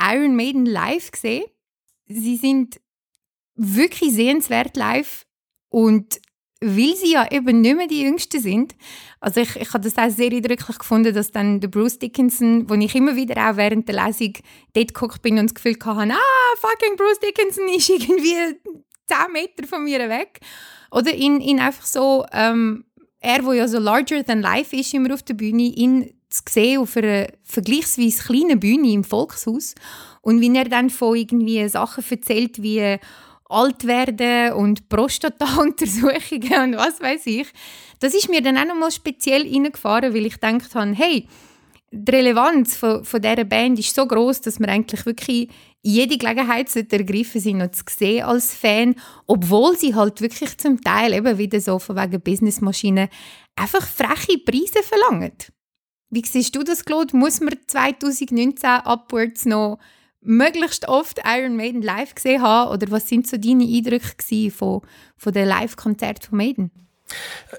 Iron 0.00 0.34
Maiden 0.34 0.66
live 0.66 1.10
gesehen. 1.10 1.44
Sie 2.06 2.36
sind 2.36 2.80
wirklich 3.54 4.12
sehenswert 4.12 4.76
live 4.76 5.26
und 5.68 6.20
weil 6.62 6.94
sie 6.96 7.12
ja 7.12 7.30
eben 7.30 7.60
nicht 7.60 7.76
mehr 7.76 7.88
die 7.88 8.02
Jüngsten 8.02 8.40
sind. 8.40 8.74
Also 9.20 9.40
ich, 9.40 9.56
ich 9.56 9.72
habe 9.72 9.82
das 9.82 9.98
auch 9.98 10.10
sehr 10.10 10.30
eindrücklich 10.30 10.78
gefunden, 10.78 11.14
dass 11.14 11.32
dann 11.32 11.60
der 11.60 11.68
Bruce 11.68 11.98
Dickinson, 11.98 12.68
wo 12.68 12.74
ich 12.74 12.94
immer 12.94 13.16
wieder 13.16 13.50
auch 13.50 13.56
während 13.56 13.88
der 13.88 14.06
Lesung 14.06 14.34
dort 14.72 14.94
geguckt 14.94 15.22
bin 15.22 15.38
und 15.38 15.50
das 15.50 15.54
Gefühl 15.54 15.76
hatte, 15.84 16.14
ah, 16.14 16.56
fucking 16.60 16.96
Bruce 16.96 17.20
Dickinson 17.20 17.68
ist 17.76 17.90
irgendwie 17.90 18.36
10 19.06 19.32
Meter 19.32 19.66
von 19.66 19.84
mir 19.84 20.08
weg. 20.08 20.40
Oder 20.90 21.14
ihn, 21.14 21.40
ihn 21.40 21.58
einfach 21.58 21.84
so, 21.86 22.24
ähm, 22.32 22.84
er, 23.20 23.42
der 23.42 23.54
ja 23.54 23.68
so 23.68 23.78
larger 23.78 24.24
than 24.24 24.40
life 24.40 24.74
ist, 24.76 24.94
immer 24.94 25.14
auf 25.14 25.22
der 25.22 25.34
Bühne, 25.34 25.62
ihn 25.62 26.12
zu 26.28 26.42
sehen 26.48 26.80
auf 26.80 26.96
einer 26.96 27.28
vergleichsweise 27.42 28.22
kleinen 28.22 28.60
Bühne 28.60 28.92
im 28.92 29.04
Volkshaus 29.04 29.74
und 30.22 30.40
wie 30.40 30.54
er 30.54 30.64
dann 30.64 30.90
von 30.90 31.16
irgendwie 31.16 31.68
Sachen 31.68 32.04
erzählt, 32.08 32.62
wie 32.62 32.98
alt 33.52 33.86
werden 33.86 34.54
und 34.54 34.88
Prostata-Untersuchungen 34.88 36.74
und 36.74 36.76
was 36.76 37.00
weiß 37.00 37.26
ich. 37.26 37.48
Das 38.00 38.14
ist 38.14 38.28
mir 38.28 38.42
dann 38.42 38.58
auch 38.58 38.64
nochmal 38.64 38.90
speziell 38.90 39.42
reingefahren, 39.42 40.14
weil 40.14 40.26
ich 40.26 40.34
gedacht 40.34 40.74
habe, 40.74 40.92
hey, 40.92 41.28
die 41.92 42.10
Relevanz 42.10 42.76
von, 42.76 43.04
von 43.04 43.20
dieser 43.20 43.44
Band 43.44 43.78
ist 43.78 43.94
so 43.94 44.06
groß, 44.06 44.40
dass 44.40 44.58
man 44.58 44.70
eigentlich 44.70 45.04
wirklich 45.04 45.50
jede 45.82 46.16
Gelegenheit 46.16 46.74
ergreifen 46.74 47.40
sind 47.40 47.60
und 47.60 47.76
zu 47.76 47.84
sehen 47.90 48.24
als 48.24 48.54
Fan, 48.54 48.94
obwohl 49.26 49.76
sie 49.76 49.94
halt 49.94 50.20
wirklich 50.20 50.56
zum 50.56 50.80
Teil 50.80 51.12
eben 51.12 51.36
wieder 51.36 51.60
so 51.60 51.78
von 51.78 51.96
wegen 51.96 52.22
Businessmaschinen 52.22 53.08
einfach 53.56 53.86
freche 53.86 54.38
Preise 54.38 54.82
verlangen. 54.82 55.32
Wie 56.08 56.24
siehst 56.24 56.54
du 56.56 56.62
das, 56.62 56.84
Claude? 56.84 57.16
Muss 57.16 57.40
man 57.40 57.54
2019 57.66 58.68
upwards 58.84 59.44
noch 59.44 59.78
möglichst 60.22 60.88
oft 60.88 61.20
Iron 61.24 61.56
Maiden 61.56 61.82
live 61.82 62.14
gesehen 62.14 62.42
haben? 62.42 62.72
Oder 62.72 62.90
was 62.90 63.08
sind 63.08 63.26
so 63.26 63.36
deine 63.36 63.64
Eindrücke 63.64 64.50
von, 64.50 64.82
von 65.16 65.32
den 65.32 65.46
Live-Konzerten 65.46 66.28
von 66.28 66.38
Maiden? 66.38 66.70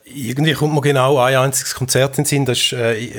Irgendwie 0.06 0.54
kommt 0.54 0.74
mir 0.74 0.82
genau 0.82 1.18
ein 1.20 1.36
einziges 1.36 1.76
Konzert 1.76 2.18
in 2.18 2.24
den 2.24 2.28
Sinn, 2.28 2.46
das 2.46 2.58
ist 2.58 2.74
äh, 2.74 3.10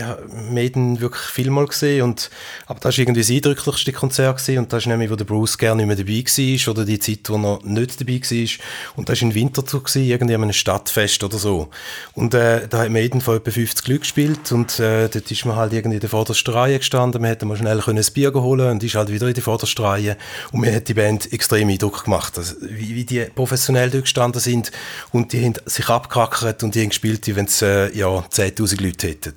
Maiden 0.51 1.01
wirklich 1.01 1.22
vielmal 1.22 1.66
gesehen 1.66 2.03
und 2.03 2.30
aber 2.66 2.80
das 2.80 2.97
war 2.97 3.03
irgendwie 3.03 3.20
das 3.20 3.30
eindrücklichste 3.30 3.93
Konzert 3.93 4.39
gewesen, 4.39 4.59
und 4.59 4.72
das 4.72 4.82
ist 4.82 4.87
nämlich, 4.87 5.11
wo 5.11 5.16
der 5.16 5.24
Bruce 5.24 5.59
gerne 5.59 5.85
nicht 5.85 5.87
mehr 5.87 5.97
dabei 5.97 6.24
war 6.24 6.72
oder 6.72 6.85
die 6.85 6.99
Zeit, 6.99 7.28
wo 7.28 7.37
er 7.37 7.59
nicht 7.64 8.01
dabei 8.01 8.20
war. 8.20 8.49
Und 8.97 9.09
das 9.09 9.20
war 9.20 9.28
in 9.28 9.35
Winterthur 9.35 9.82
gewesen, 9.82 10.05
irgendwie 10.05 10.35
an 10.35 10.43
einem 10.43 10.53
Stadtfest 10.53 11.22
oder 11.24 11.39
so. 11.39 11.68
Und 12.14 12.35
äh, 12.35 12.66
da 12.68 12.78
hat 12.78 12.91
Maiden 12.91 13.20
vor 13.20 13.37
etwa 13.37 13.51
50 13.51 13.87
Leuten 13.89 14.01
gespielt 14.01 14.53
und 14.53 14.78
äh, 14.80 15.09
dort 15.09 15.30
ist 15.30 15.45
man 15.45 15.57
halt 15.57 15.72
irgendwie 15.72 15.97
in 15.97 16.01
der 16.01 16.11
vordersten 16.11 16.55
Reihe 16.55 16.78
gestanden, 16.78 17.20
man 17.20 17.30
hätte 17.30 17.47
mal 17.47 17.57
schnell 17.57 17.80
ein 17.80 18.05
Bier 18.14 18.32
holen 18.35 18.70
und 18.70 18.82
ist 18.82 18.95
halt 18.95 19.11
wieder 19.11 19.28
in 19.28 19.35
der 19.35 19.43
vordersten 19.43 19.85
Reihe. 19.85 20.16
Und 20.53 20.61
mir 20.61 20.74
hat 20.74 20.89
die 20.89 20.95
Band 20.95 21.32
extrem 21.32 21.68
Eindruck 21.68 22.05
gemacht, 22.05 22.39
also, 22.39 22.55
wie, 22.61 22.95
wie 22.95 23.05
die 23.05 23.24
professionell 23.35 23.91
dort 23.91 24.05
gestanden 24.05 24.41
sind 24.41 24.72
und 25.12 25.32
die 25.32 25.45
haben 25.45 25.55
sich 25.66 25.89
abgehalten 25.89 26.23
gerackert 26.26 26.62
und 26.62 26.74
die 26.74 26.86
gespielt, 26.86 27.26
wie 27.26 27.36
wenn 27.36 27.46
es 27.46 27.62
äh, 27.62 27.96
ja, 27.96 28.08
10'000 28.08 28.82
Leute 28.82 29.08
hätten. 29.08 29.34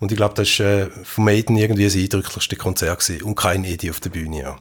Und 0.00 0.12
ich 0.12 0.16
glaube, 0.16 0.34
das 0.34 0.58
war 0.58 0.66
äh, 0.66 0.90
von 1.04 1.24
Maiden 1.24 1.56
irgendwie 1.56 1.84
das 1.84 1.96
eindrücklichste 1.96 2.56
Konzert 2.56 3.00
gewesen. 3.00 3.22
und 3.22 3.34
kein 3.34 3.64
Edi 3.64 3.90
auf 3.90 4.00
der 4.00 4.10
Bühne. 4.10 4.40
Ja. 4.40 4.56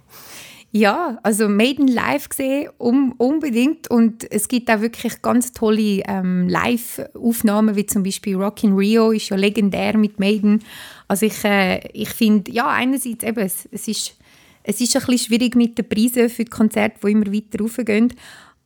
Ja, 0.72 1.18
also 1.24 1.48
Maiden 1.48 1.88
live 1.88 2.28
gesehen, 2.28 2.70
um, 2.78 3.14
unbedingt. 3.14 3.90
Und 3.90 4.30
es 4.32 4.48
gibt 4.48 4.70
auch 4.70 4.82
wirklich 4.82 5.22
ganz 5.22 5.54
tolle 5.54 6.04
ähm, 6.08 6.50
Live-Aufnahmen, 6.50 7.76
wie 7.76 7.86
zum 7.86 8.04
Beispiel 8.04 8.36
Rock 8.36 8.64
in 8.64 8.74
Rio, 8.74 9.12
ist 9.12 9.30
ja 9.30 9.38
legendär 9.38 9.98
mit 9.98 10.20
Maiden. 10.20 10.64
Also 11.08 11.26
ich, 11.26 11.44
äh, 11.46 11.80
ich 11.94 12.10
finde, 12.10 12.52
ja, 12.52 12.68
einerseits 12.68 13.24
eben, 13.24 13.40
es, 13.40 13.68
es, 13.72 13.88
ist, 13.88 14.18
es 14.64 14.82
ist 14.82 14.96
ein 14.96 15.06
bisschen 15.06 15.18
schwierig 15.20 15.56
mit 15.56 15.78
den 15.78 15.88
Preisen 15.88 16.30
für 16.30 16.44
die 16.44 16.52
Konzerte, 16.52 17.00
die 17.02 17.12
immer 17.12 17.34
weiter 17.34 17.60
raufgehen. 17.60 18.14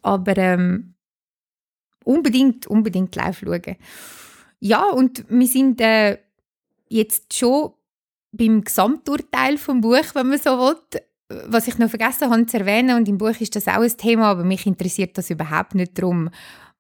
Aber 0.01 0.35
ähm, 0.37 0.90
unbedingt, 2.03 2.67
unbedingt 2.67 3.15
live 3.15 3.39
schauen. 3.39 3.75
Ja, 4.59 4.89
und 4.89 5.25
wir 5.29 5.47
sind 5.47 5.81
äh, 5.81 6.17
jetzt 6.89 7.37
schon 7.37 7.71
beim 8.31 8.63
Gesamturteil 8.63 9.57
vom 9.57 9.81
Buch, 9.81 10.13
wenn 10.13 10.27
man 10.27 10.39
so 10.39 10.51
will. 10.51 11.01
Was 11.47 11.67
ich 11.67 11.77
noch 11.77 11.89
vergessen 11.89 12.29
habe 12.29 12.45
zu 12.45 12.59
erwähnen, 12.59 12.97
und 12.97 13.07
im 13.07 13.17
Buch 13.17 13.39
ist 13.39 13.55
das 13.55 13.67
auch 13.67 13.81
ein 13.81 13.97
Thema, 13.97 14.31
aber 14.31 14.43
mich 14.43 14.65
interessiert 14.65 15.17
das 15.17 15.29
überhaupt 15.29 15.75
nicht 15.75 15.97
darum. 15.97 16.29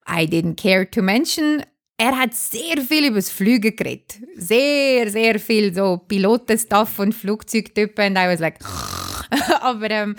I 0.07 0.25
didn't 0.25 0.61
care 0.61 0.89
to 0.89 1.01
mention. 1.01 1.63
Er 1.97 2.17
hat 2.17 2.33
sehr 2.33 2.77
viel 2.77 3.07
über 3.07 3.17
das 3.17 3.29
Fliegen 3.29 3.75
geredet. 3.75 4.19
Sehr, 4.35 5.09
sehr 5.09 5.39
viel 5.39 5.73
so 5.73 6.01
Pilotenstuff 6.07 6.99
und 6.99 7.13
Flugzeugtypen. 7.13 8.07
Und 8.07 8.17
I 8.17 8.27
was 8.27 8.39
like, 8.39 8.57
Aber 9.61 9.89
ähm, 9.89 10.15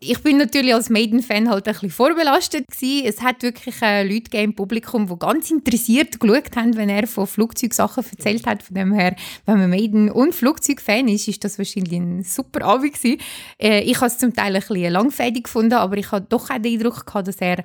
ich 0.00 0.18
bin 0.22 0.38
natürlich 0.38 0.74
als 0.74 0.90
Maiden-Fan 0.90 1.48
halt 1.48 1.66
ein 1.66 1.72
bisschen 1.74 1.90
vorbelastet 1.90 2.68
gewesen. 2.68 3.06
Es 3.06 3.22
hat 3.22 3.42
wirklich 3.42 3.80
äh, 3.82 4.06
Leute 4.06 4.36
im 4.38 4.54
Publikum, 4.54 5.06
die 5.06 5.18
ganz 5.18 5.50
interessiert 5.50 6.20
geschaut 6.20 6.56
haben, 6.56 6.76
wenn 6.76 6.88
er 6.88 7.06
von 7.06 7.26
Flugzeugsachen 7.26 8.04
erzählt 8.10 8.46
hat. 8.46 8.62
Von 8.62 8.74
dem 8.74 8.92
her, 8.92 9.16
wenn 9.46 9.58
man 9.58 9.70
Maiden- 9.70 10.10
und 10.10 10.34
Flugzeug-Fan 10.34 11.08
ist, 11.08 11.28
ist 11.28 11.44
das 11.44 11.58
wahrscheinlich 11.58 11.98
ein 11.98 12.22
super 12.22 12.64
Abend 12.64 12.94
gewesen. 12.94 13.20
Äh, 13.58 13.80
ich 13.82 13.96
habe 13.96 14.06
es 14.06 14.18
zum 14.18 14.34
Teil 14.34 14.54
ein 14.54 14.60
bisschen 14.60 14.92
langfädig 14.92 15.44
gefunden, 15.44 15.74
aber 15.74 15.96
ich 15.96 16.10
habe 16.12 16.26
doch 16.28 16.50
auch 16.50 16.58
den 16.58 16.74
Eindruck 16.74 17.06
gehabt, 17.06 17.28
dass 17.28 17.36
er 17.36 17.64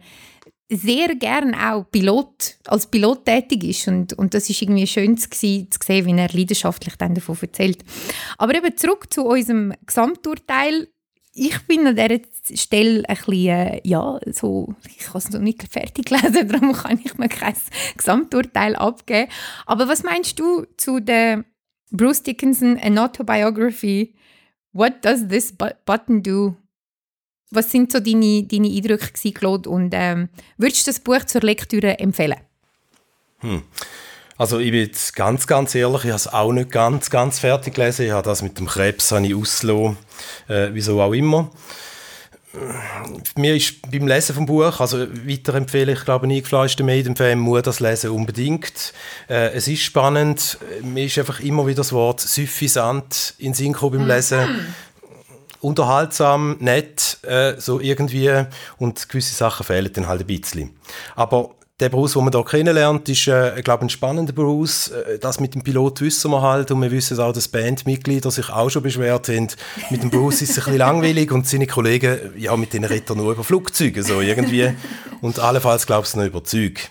sehr 0.70 1.16
gern 1.16 1.56
auch 1.56 1.90
Pilot, 1.90 2.58
als 2.68 2.88
Pilot 2.88 3.26
tätig 3.26 3.64
ist 3.64 3.88
und, 3.88 4.14
und 4.14 4.34
das 4.34 4.50
ist 4.50 4.62
irgendwie 4.62 4.86
schön 4.86 5.18
zu, 5.18 5.30
zu 5.30 5.40
sehen, 5.84 6.06
wie 6.06 6.12
er 6.12 6.30
leidenschaftlich 6.30 6.96
dann 6.96 7.16
davon 7.16 7.38
erzählt. 7.42 7.84
Aber 8.38 8.56
eben 8.56 8.78
zurück 8.78 9.12
zu 9.12 9.26
unserem 9.26 9.74
Gesamturteil. 9.86 10.88
Ich 11.34 11.60
bin 11.68 11.88
an 11.88 11.96
dieser 11.96 12.20
Stelle 12.56 13.04
ein 13.08 13.16
bisschen, 13.16 13.48
äh, 13.48 13.82
ja, 13.84 14.20
so, 14.28 14.76
ich 14.96 15.08
habe 15.08 15.18
es 15.18 15.32
noch 15.32 15.40
nicht 15.40 15.64
fertig 15.72 16.06
gelesen, 16.10 16.50
darum 16.50 16.74
kann 16.74 17.00
ich 17.04 17.18
mir 17.18 17.30
kein 17.30 17.56
Gesamturteil 17.98 18.76
abgeben. 18.76 19.32
Aber 19.66 19.88
was 19.88 20.04
meinst 20.04 20.40
du 20.40 20.66
zu 20.78 21.00
der 21.00 21.46
Bruce 21.92 22.24
Dickinson 22.24 22.78
An 22.80 22.98
Autobiography? 23.00 24.14
What 24.72 25.04
does 25.04 25.28
this 25.28 25.52
button 25.52 26.22
do? 26.22 26.56
Was 27.52 27.72
sind 27.72 27.92
so 27.92 28.00
deine, 28.00 28.44
deine 28.44 28.68
Eindrücke 28.68 29.08
gewesen, 29.08 29.34
Claude? 29.34 29.70
Und 29.70 29.92
ähm, 29.94 30.30
würdest 30.58 30.86
du 30.86 30.92
das 30.92 31.00
Buch 31.00 31.24
zur 31.26 31.42
Lektüre 31.42 31.98
empfehlen? 32.00 32.38
Hm. 33.40 33.64
Also 34.38 34.60
ich 34.60 34.72
bin 34.72 34.82
jetzt 34.82 35.16
ganz, 35.16 35.48
ganz 35.48 35.76
ehrlich, 35.76 36.06
ich 36.06 36.12
habe 36.12 36.16
es 36.16 36.28
auch 36.28 36.54
nicht 36.54 36.72
ganz, 36.72 37.10
ganz 37.10 37.40
fertig 37.40 37.74
gelesen. 37.74 38.06
Ich 38.06 38.12
habe 38.12 38.24
das 38.24 38.42
mit 38.42 38.58
dem 38.58 38.68
Krebs 38.68 39.12
habe 39.12 39.28
ich 39.28 39.36
ausgelassen, 39.36 39.98
äh, 40.48 40.70
wieso 40.72 41.02
auch 41.02 41.12
immer. 41.12 41.52
Mir 43.36 43.56
ist 43.56 43.92
beim 43.92 44.08
Lesen 44.08 44.34
vom 44.34 44.46
Buch, 44.46 44.80
also 44.80 45.06
weiterempfehle 45.28 45.92
ich 45.92 46.04
glaube, 46.04 46.26
ein 46.26 46.32
eingefleischter 46.32 46.84
Maiden-Fan 46.84 47.38
muss 47.38 47.64
das 47.64 47.80
lesen 47.80 48.12
unbedingt. 48.12 48.94
Äh, 49.30 49.52
es 49.52 49.68
ist 49.68 49.82
spannend, 49.82 50.58
mir 50.82 51.06
ist 51.06 51.20
einfach 51.20 51.42
immer 51.42 51.68
wieder 51.68 51.78
das 51.78 51.92
Wort 51.92 52.22
suffisant 52.22 53.36
in 53.40 53.54
Sinn 53.54 53.76
beim 53.80 54.08
Lesen. 54.08 54.40
Mhm 54.40 54.76
unterhaltsam, 55.62 56.58
nett, 56.60 57.18
äh, 57.24 57.54
so 57.58 57.80
irgendwie 57.80 58.46
und 58.78 59.10
gewisse 59.10 59.36
Sachen 59.36 59.66
fehlen 59.66 59.92
dann 59.94 60.08
halt 60.08 60.22
ein 60.22 60.28
bisschen. 60.28 60.72
Aber 61.16 61.52
der 61.80 61.90
Bruce, 61.90 62.14
den 62.14 62.24
man 62.26 62.34
hier 62.34 62.44
kennenlernt, 62.44 63.08
ist, 63.08 63.28
äh, 63.28 63.62
glaube 63.64 63.86
ein 63.86 63.90
spannender 63.90 64.34
Bruce. 64.34 64.90
Äh, 64.90 65.20
das 65.20 65.40
mit 65.40 65.56
dem 65.56 65.64
Pilot 65.64 66.02
wissen 66.02 66.32
wir 66.32 66.42
halt 66.42 66.72
und 66.72 66.82
wir 66.82 66.92
wissen 66.92 67.20
auch, 67.20 67.32
dass 67.32 67.48
Bandmitglieder 67.48 68.32
sich 68.32 68.50
auch 68.50 68.70
schon 68.70 68.84
beschwert 68.84 69.30
haben. 69.30 69.48
Mit 69.90 70.04
dem 70.04 70.10
Bruce 70.10 70.42
ist 70.42 70.52
es 70.52 70.58
ein 70.58 70.64
bisschen 70.64 70.80
langweilig 70.80 71.32
und 71.32 71.48
seine 71.48 71.68
Kollegen, 71.68 72.20
ja, 72.38 72.56
mit 72.58 72.74
denen 72.74 72.86
redet 72.86 73.10
er 73.10 73.16
nur 73.16 73.32
über 73.32 73.44
Flugzeuge, 73.44 74.04
so 74.04 74.20
irgendwie. 74.20 74.72
Und 75.22 75.40
allenfalls 75.40 75.86
glaubst 75.86 76.16
du 76.16 76.20
noch 76.20 76.26
über 76.26 76.44
Züge. 76.44 76.82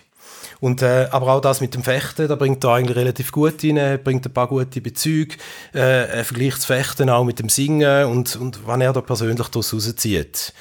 Und, 0.59 0.81
äh, 0.81 1.07
aber 1.11 1.33
auch 1.33 1.41
das 1.41 1.61
mit 1.61 1.73
dem 1.73 1.83
Fechten, 1.83 2.27
da 2.27 2.35
bringt 2.35 2.63
er 2.63 2.71
eigentlich 2.71 2.97
relativ 2.97 3.31
gut 3.31 3.63
rein, 3.63 3.99
bringt 4.03 4.25
ein 4.25 4.33
paar 4.33 4.47
gute 4.47 4.81
Bezüge. 4.81 5.37
Äh, 5.73 6.17
er 6.17 6.25
vergleicht 6.25 6.57
das 6.57 6.65
Fechten 6.65 7.09
auch 7.09 7.23
mit 7.23 7.39
dem 7.39 7.49
Singen 7.49 8.05
und, 8.05 8.35
und 8.35 8.59
wann 8.65 8.81
er 8.81 8.93
da 8.93 9.01
persönlich 9.01 9.47
daraus 9.47 9.73
rauszieht. 9.73 10.53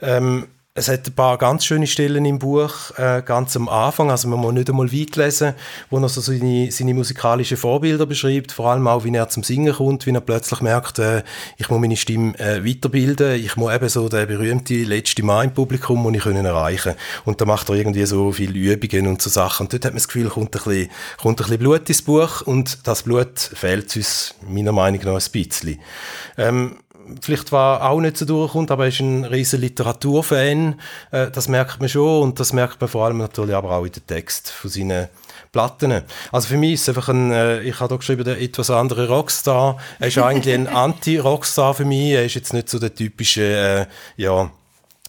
Ähm, 0.00 0.46
es 0.76 0.88
hat 0.88 1.06
ein 1.06 1.12
paar 1.12 1.38
ganz 1.38 1.64
schöne 1.64 1.86
Stellen 1.86 2.24
im 2.24 2.40
Buch, 2.40 2.90
äh, 2.96 3.22
ganz 3.24 3.54
am 3.54 3.68
Anfang, 3.68 4.10
also 4.10 4.26
man 4.26 4.40
muss 4.40 4.54
nicht 4.54 4.68
einmal 4.68 4.92
weit 4.92 5.14
lesen, 5.14 5.54
wo 5.88 5.98
er 5.98 6.08
so 6.08 6.20
seine, 6.20 6.72
seine 6.72 6.94
musikalischen 6.94 7.56
Vorbilder 7.56 8.06
beschreibt, 8.06 8.50
vor 8.50 8.72
allem 8.72 8.88
auch, 8.88 9.04
wie 9.04 9.14
er 9.14 9.28
zum 9.28 9.44
Singen 9.44 9.72
kommt, 9.72 10.04
wie 10.04 10.10
er 10.10 10.20
plötzlich 10.20 10.60
merkt, 10.62 10.98
äh, 10.98 11.22
ich 11.58 11.70
muss 11.70 11.80
meine 11.80 11.96
Stimme 11.96 12.36
äh, 12.40 12.64
weiterbilden, 12.64 13.36
ich 13.36 13.54
muss 13.54 13.72
eben 13.72 13.88
so 13.88 14.08
den 14.08 14.26
berühmten 14.26 14.84
letzten 14.84 15.24
Mal 15.24 15.44
im 15.44 15.54
Publikum 15.54 16.02
muss 16.02 16.14
ich 16.16 16.24
können 16.24 16.44
erreichen 16.44 16.94
und 17.24 17.40
da 17.40 17.44
macht 17.44 17.68
er 17.68 17.76
irgendwie 17.76 18.04
so 18.04 18.32
viele 18.32 18.58
Übungen 18.58 19.06
und 19.06 19.22
so 19.22 19.30
Sachen. 19.30 19.66
Und 19.66 19.72
dort 19.72 19.84
hat 19.84 19.92
man 19.92 19.98
das 19.98 20.08
Gefühl, 20.08 20.28
kommt 20.28 20.56
ein 20.56 20.62
bisschen, 20.64 20.90
kommt 21.20 21.38
ein 21.38 21.44
bisschen 21.44 21.58
Blut 21.58 21.88
ins 21.88 22.02
Buch. 22.02 22.42
Und 22.42 22.86
das 22.86 23.02
Blut 23.04 23.38
fehlt 23.38 23.94
uns 23.94 24.34
meiner 24.48 24.72
Meinung 24.72 25.00
nach 25.04 25.12
ein 25.12 25.30
bisschen. 25.32 25.78
Ähm, 26.36 26.78
vielleicht 27.20 27.52
war 27.52 27.88
auch 27.88 28.00
nicht 28.00 28.16
so 28.16 28.24
durchkommt, 28.24 28.70
aber 28.70 28.84
er 28.84 28.88
ist 28.88 29.00
ein 29.00 29.24
riesen 29.24 29.60
Literaturfan. 29.60 30.80
Äh, 31.10 31.30
das 31.30 31.48
merkt 31.48 31.80
man 31.80 31.88
schon 31.88 32.22
und 32.22 32.40
das 32.40 32.52
merkt 32.52 32.80
man 32.80 32.88
vor 32.88 33.04
allem 33.06 33.18
natürlich 33.18 33.54
aber 33.54 33.72
auch 33.72 33.84
in 33.84 33.92
den 33.92 34.06
Text 34.06 34.50
von 34.50 34.70
seinen 34.70 35.08
Platten. 35.52 36.02
Also 36.32 36.48
für 36.48 36.56
mich 36.56 36.74
ist 36.74 36.82
es 36.82 36.88
einfach 36.90 37.08
ein, 37.08 37.30
äh, 37.30 37.62
ich 37.62 37.78
habe 37.78 37.88
da 37.88 37.96
geschrieben, 37.96 38.24
der 38.24 38.40
etwas 38.40 38.70
andere 38.70 39.08
Rockstar. 39.08 39.78
Er 40.00 40.08
ist 40.08 40.18
eigentlich 40.18 40.54
ein 40.54 40.66
Anti-Rockstar 40.74 41.74
für 41.74 41.84
mich. 41.84 42.10
Er 42.10 42.24
ist 42.24 42.34
jetzt 42.34 42.52
nicht 42.52 42.68
so 42.68 42.78
der 42.78 42.94
typische, 42.94 43.42
äh, 43.42 43.86
ja, 44.16 44.50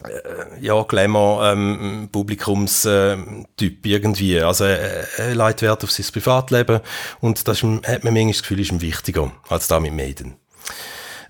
äh, 0.04 0.62
ja, 0.62 0.84
Glamour 0.84 1.46
ähm, 1.46 2.10
Publikumstyp 2.12 3.86
irgendwie. 3.86 4.42
Also 4.42 4.66
er, 4.66 5.08
er 5.18 5.36
leitet 5.36 5.64
Wert 5.64 5.84
auf 5.84 5.92
sein 5.92 6.06
Privatleben 6.12 6.82
und 7.22 7.48
das 7.48 7.64
ist, 7.64 7.88
hat 7.88 8.04
man 8.04 8.14
manchmal 8.14 8.34
das 8.34 8.42
Gefühl, 8.42 8.60
ist 8.60 8.72
ihm 8.72 8.82
wichtiger 8.82 9.32
als 9.50 9.68
da 9.68 9.80
mit 9.80 9.94
Maiden. 9.94 10.36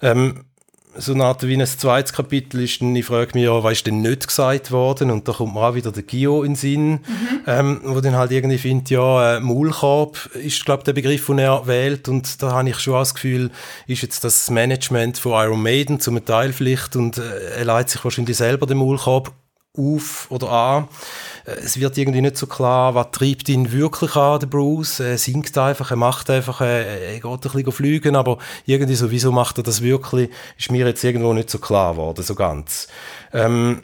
Ähm, 0.01 0.45
so 0.97 1.13
eine 1.13 1.25
Art 1.25 1.45
wie 1.47 1.55
ein 1.55 1.65
zweites 1.65 2.13
Kapitel 2.13 2.61
ist, 2.61 2.81
dann, 2.81 2.95
ich 2.95 3.05
frage 3.05 3.31
mich 3.33 3.43
ja, 3.43 3.63
was 3.63 3.73
ist 3.73 3.87
denn 3.87 4.01
nicht 4.01 4.27
gesagt 4.27 4.71
worden? 4.71 5.11
Und 5.11 5.27
da 5.27 5.33
kommt 5.33 5.53
mir 5.53 5.61
auch 5.61 5.75
wieder 5.75 5.91
der 5.91 6.03
Gio 6.03 6.43
in 6.43 6.51
den 6.51 6.55
Sinn, 6.55 6.91
mhm. 6.91 6.99
ähm, 7.47 7.81
wo 7.83 8.01
dann 8.01 8.15
halt 8.15 8.31
irgendwie 8.31 8.57
findet, 8.57 8.89
ja, 8.89 9.37
äh, 9.37 9.39
Maulkorb 9.39 10.29
ist, 10.35 10.65
glaube 10.65 10.81
ich, 10.81 10.85
der 10.85 10.93
Begriff, 10.93 11.25
den 11.25 11.39
er 11.39 11.67
wählt. 11.67 12.07
Und 12.07 12.41
da 12.41 12.51
habe 12.51 12.69
ich 12.69 12.79
schon 12.79 12.93
das 12.93 13.13
Gefühl, 13.13 13.51
ist 13.87 14.01
jetzt 14.01 14.23
das 14.23 14.49
Management 14.49 15.17
von 15.17 15.33
Iron 15.33 15.61
Maiden 15.61 15.99
zum 15.99 16.23
Teil 16.23 16.53
vielleicht 16.53 16.95
und 16.95 17.17
äh, 17.17 17.57
er 17.57 17.65
leitet 17.65 17.91
sich 17.91 18.03
wahrscheinlich 18.03 18.37
selber 18.37 18.65
den 18.65 18.77
Maulkorb 18.77 19.31
auf 19.77 20.27
oder 20.29 20.49
an. 20.49 20.87
Äh, 21.45 21.51
es 21.51 21.79
wird 21.79 21.97
irgendwie 21.97 22.21
nicht 22.21 22.37
so 22.37 22.47
klar, 22.47 22.95
was 22.95 23.11
treibt 23.11 23.49
ihn 23.49 23.71
wirklich 23.71 24.15
an, 24.15 24.39
der 24.39 24.47
Bruce. 24.47 24.99
Er 24.99 25.17
singt 25.17 25.57
einfach, 25.57 25.91
er 25.91 25.97
macht 25.97 26.29
einfach, 26.29 26.61
er, 26.61 27.19
geht 27.19 27.25
ein 27.25 27.39
bisschen 27.39 27.71
fliegen, 27.71 28.15
aber 28.15 28.37
irgendwie 28.65 28.95
so, 28.95 29.11
wieso 29.11 29.31
macht 29.31 29.57
er 29.57 29.63
das 29.63 29.81
wirklich, 29.81 30.29
ist 30.57 30.71
mir 30.71 30.85
jetzt 30.85 31.03
irgendwo 31.03 31.33
nicht 31.33 31.49
so 31.49 31.59
klar 31.59 31.93
geworden, 31.93 32.23
so 32.23 32.35
ganz. 32.35 32.87
Ähm, 33.33 33.83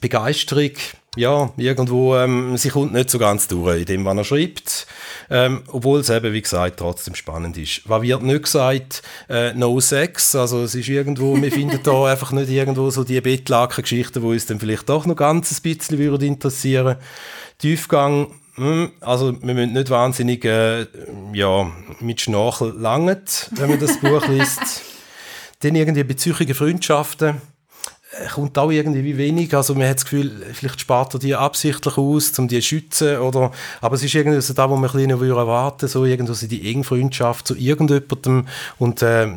Begeisterung, 0.00 0.72
ja, 1.16 1.50
irgendwo, 1.56 2.14
ähm, 2.16 2.56
sie 2.56 2.68
kommt 2.68 2.92
nicht 2.92 3.10
so 3.10 3.18
ganz 3.18 3.48
durch 3.48 3.80
in 3.80 3.84
dem, 3.86 4.04
was 4.04 4.16
er 4.16 4.24
schreibt. 4.24 4.86
ähm, 5.30 5.62
obwohl 5.68 6.00
es 6.00 6.10
eben, 6.10 6.32
wie 6.32 6.42
gesagt, 6.42 6.78
trotzdem 6.78 7.14
spannend 7.14 7.56
ist. 7.56 7.88
Was 7.88 8.02
wird 8.02 8.22
nicht 8.22 8.44
gesagt? 8.44 9.02
Äh, 9.28 9.54
no 9.54 9.80
Sex, 9.80 10.34
also 10.34 10.62
es 10.62 10.74
ist 10.74 10.88
irgendwo, 10.88 11.40
wir 11.40 11.50
finden 11.50 11.80
da 11.82 12.04
einfach 12.10 12.32
nicht 12.32 12.50
irgendwo 12.50 12.90
so 12.90 13.02
die 13.02 13.20
Bettlaken-Geschichten, 13.20 14.20
die 14.20 14.26
uns 14.26 14.46
dann 14.46 14.60
vielleicht 14.60 14.88
doch 14.88 15.06
noch 15.06 15.16
ganz 15.16 15.50
ein 15.52 15.62
bisschen 15.62 15.98
würden 15.98 16.28
interessieren. 16.28 16.96
Tiefgang, 17.58 18.28
hm, 18.56 18.92
also 19.00 19.32
wir 19.42 19.54
müssen 19.54 19.72
nicht 19.72 19.90
wahnsinnig 19.90 20.44
äh, 20.44 20.86
ja, 21.32 21.70
mit 22.00 22.20
Schnarchen 22.20 22.80
langen, 22.80 23.22
wenn 23.52 23.70
man 23.70 23.80
das 23.80 23.98
Buch 24.00 24.26
liest. 24.28 24.82
Dann 25.60 25.74
irgendwie 25.74 26.04
bezügliche 26.04 26.54
Freundschaften 26.54 27.40
kommt 28.34 28.56
auch 28.58 28.70
irgendwie 28.70 29.04
wie 29.04 29.16
wenig. 29.16 29.54
Also 29.54 29.74
man 29.74 29.88
hat 29.88 29.96
das 29.96 30.04
Gefühl, 30.04 30.30
vielleicht 30.52 30.80
spart 30.80 31.14
er 31.14 31.20
die 31.20 31.34
absichtlich 31.34 31.96
aus, 31.98 32.38
um 32.38 32.48
die 32.48 32.60
zu 32.60 32.66
schützen. 32.66 33.18
Oder, 33.18 33.52
aber 33.80 33.94
es 33.96 34.02
ist 34.02 34.14
irgendwie 34.14 34.40
so 34.40 34.54
da, 34.54 34.68
wo 34.68 34.76
man 34.76 34.90
ein 34.90 34.92
bisschen 34.92 35.10
erwarten 35.10 35.88
so 35.88 36.04
irgendwo 36.04 36.32
so 36.32 36.46
die 36.46 36.72
Engfreundschaft 36.72 37.48
zu 37.48 37.56
irgendjemandem. 37.56 38.46
Und 38.78 39.02
äh, 39.02 39.28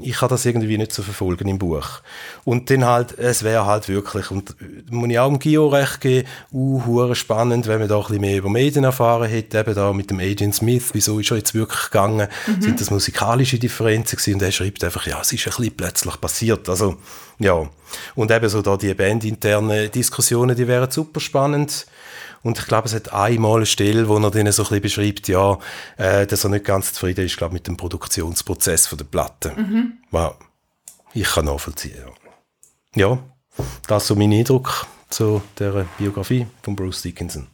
ich 0.00 0.16
kann 0.16 0.28
das 0.28 0.44
irgendwie 0.44 0.78
nicht 0.78 0.92
so 0.92 1.02
verfolgen 1.02 1.48
im 1.48 1.58
Buch. 1.58 2.00
Und 2.44 2.70
dann 2.70 2.84
halt, 2.84 3.18
es 3.18 3.42
wäre 3.42 3.66
halt 3.66 3.88
wirklich, 3.88 4.30
und 4.30 4.54
muss 4.90 5.08
ich 5.10 5.18
auch 5.18 5.28
dem 5.28 5.38
Gio 5.38 5.68
recht 5.68 6.00
geben, 6.00 6.28
uh, 6.52 7.14
spannend, 7.14 7.66
wenn 7.66 7.78
man 7.78 7.88
da 7.88 7.96
ein 7.96 8.02
bisschen 8.02 8.20
mehr 8.20 8.38
über 8.38 8.50
Medien 8.50 8.84
erfahren 8.84 9.28
hätte, 9.28 9.58
eben 9.58 9.74
da 9.74 9.92
mit 9.92 10.10
dem 10.10 10.20
Agent 10.20 10.54
Smith, 10.54 10.90
wieso 10.92 11.18
ist 11.18 11.30
er 11.30 11.38
jetzt 11.38 11.54
wirklich 11.54 11.84
gegangen, 11.84 12.28
mhm. 12.46 12.62
sind 12.62 12.80
das 12.80 12.90
musikalische 12.90 13.58
Differenzen 13.58 14.16
gewesen? 14.16 14.34
Und 14.34 14.42
er 14.42 14.52
schreibt 14.52 14.84
einfach, 14.84 15.06
ja, 15.06 15.20
es 15.20 15.32
ist 15.32 15.46
ein 15.46 15.52
bisschen 15.56 15.76
plötzlich 15.76 16.20
passiert. 16.20 16.68
Also, 16.68 16.96
ja. 17.38 17.68
Und 18.14 18.30
eben 18.30 18.48
so 18.48 18.62
da 18.62 18.76
die 18.76 18.92
bandinternen 18.94 19.90
Diskussionen, 19.90 20.56
die 20.56 20.68
wären 20.68 20.90
super 20.90 21.20
spannend. 21.20 21.86
Und 22.42 22.58
ich 22.58 22.66
glaube, 22.66 22.86
es 22.86 22.94
hat 22.94 23.12
einmal 23.12 23.56
eine 23.56 23.66
Stelle, 23.66 24.08
wo 24.08 24.16
er 24.18 24.30
denen 24.30 24.52
so 24.52 24.62
ein 24.62 24.80
bisschen 24.80 24.82
beschreibt, 24.82 25.28
ja, 25.28 25.58
äh, 25.96 26.26
dass 26.26 26.44
er 26.44 26.50
nicht 26.50 26.64
ganz 26.64 26.92
zufrieden 26.92 27.24
ist, 27.24 27.36
glaube 27.36 27.54
mit 27.54 27.66
dem 27.66 27.76
Produktionsprozess 27.76 28.86
von 28.86 28.98
der 28.98 29.06
Platte. 29.06 29.52
Mhm. 29.56 29.94
Wow. 30.10 30.36
Ich 31.14 31.28
kann 31.28 31.46
nachvollziehen, 31.46 31.96
ja. 31.98 32.12
Ja, 32.94 33.18
das 33.86 34.04
ist 34.04 34.08
so 34.08 34.14
mein 34.14 34.32
Eindruck 34.32 34.86
zu 35.10 35.42
der 35.58 35.86
Biografie 35.98 36.46
von 36.62 36.76
Bruce 36.76 37.02
Dickinson. 37.02 37.48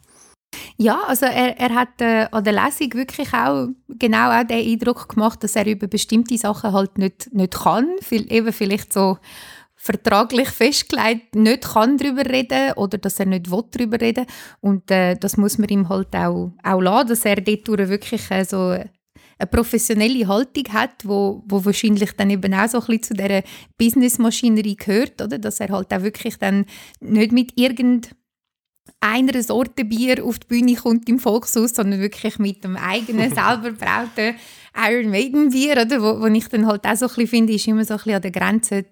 Ja, 0.77 1.01
also 1.07 1.25
er, 1.25 1.57
er 1.57 1.73
hat 1.73 2.01
äh, 2.01 2.27
an 2.31 2.43
der 2.43 2.53
Lesung 2.53 2.93
wirklich 2.93 3.33
auch 3.33 3.67
genau 3.87 4.31
auch 4.31 4.45
den 4.45 4.65
Eindruck 4.65 5.09
gemacht, 5.09 5.43
dass 5.43 5.55
er 5.55 5.65
über 5.65 5.87
bestimmte 5.87 6.37
Sachen 6.37 6.73
halt 6.73 6.97
nicht, 6.97 7.33
nicht 7.33 7.53
kann. 7.53 7.89
Viel, 8.01 8.31
eben 8.31 8.51
vielleicht 8.51 8.91
so 8.91 9.17
vertraglich 9.85 10.49
festgelegt 10.49 11.35
nicht 11.35 11.63
kann 11.63 11.97
darüber 11.97 12.25
reden 12.25 12.73
oder 12.75 12.97
dass 12.97 13.19
er 13.19 13.27
nicht 13.27 13.51
will 13.51 13.63
darüber 13.69 14.01
reden 14.01 14.25
und 14.59 14.89
äh, 14.89 15.15
das 15.15 15.37
muss 15.37 15.59
man 15.59 15.69
ihm 15.69 15.89
halt 15.89 16.15
auch, 16.15 16.53
auch 16.63 16.81
lassen, 16.81 17.09
dass 17.09 17.23
er 17.23 17.35
dort 17.35 17.67
wirklich 17.67 18.31
äh, 18.31 18.43
so 18.45 18.69
eine 19.37 19.47
professionelle 19.51 20.27
Haltung 20.27 20.63
hat, 20.73 21.03
wo, 21.03 21.43
wo 21.45 21.63
wahrscheinlich 21.63 22.13
dann 22.13 22.31
eben 22.31 22.51
auch 22.55 22.67
so 22.67 22.79
ein 22.79 22.85
bisschen 22.87 23.03
zu 23.03 23.13
dieser 23.13 23.43
Businessmaschinerie 23.77 24.75
gehört, 24.75 25.21
oder? 25.21 25.37
dass 25.37 25.59
er 25.59 25.69
halt 25.69 25.93
auch 25.93 26.01
wirklich 26.01 26.37
dann 26.37 26.65
nicht 26.99 27.31
mit 27.31 27.51
irgendeiner 27.55 28.15
Sorte 29.43 29.85
Bier 29.85 30.25
auf 30.25 30.39
die 30.39 30.47
Bühne 30.47 30.75
kommt 30.75 31.07
im 31.09 31.19
Volkshaus, 31.19 31.75
sondern 31.75 31.99
wirklich 31.99 32.39
mit 32.39 32.63
dem 32.63 32.75
eigenen, 32.75 33.29
selber 33.35 33.71
brauten 33.71 34.35
Iron 34.75 35.09
Maiden 35.09 35.49
Bier, 35.49 35.81
oder? 35.81 36.01
Wo, 36.01 36.21
wo 36.21 36.25
ich 36.27 36.47
dann 36.49 36.67
halt 36.67 36.85
auch 36.85 36.95
so 36.95 37.05
ein 37.05 37.09
bisschen 37.09 37.27
finde, 37.27 37.53
ist 37.53 37.67
immer 37.67 37.85
so 37.85 37.93
ein 37.93 37.97
bisschen 37.97 38.15
an 38.15 38.21
der 38.21 38.31
Grenze 38.31 38.85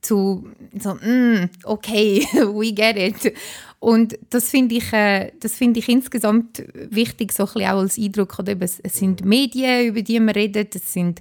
zu 0.00 0.44
so, 0.78 0.94
mm, 0.94 1.48
okay, 1.64 2.26
we 2.32 2.72
get 2.72 2.96
it. 2.96 3.34
Und 3.80 4.18
das 4.30 4.48
finde 4.48 4.76
ich, 4.76 4.92
äh, 4.92 5.32
find 5.46 5.76
ich 5.76 5.88
insgesamt 5.88 6.62
wichtig, 6.74 7.32
so 7.32 7.44
ein 7.44 7.52
bisschen 7.52 7.70
auch 7.70 7.78
als 7.80 7.98
Eindruck. 7.98 8.38
Oder? 8.38 8.56
Es, 8.60 8.80
es 8.80 8.96
sind 8.96 9.24
Medien, 9.24 9.86
über 9.86 10.02
die 10.02 10.20
man 10.20 10.34
redet, 10.34 10.74
es 10.76 10.92
sind, 10.92 11.20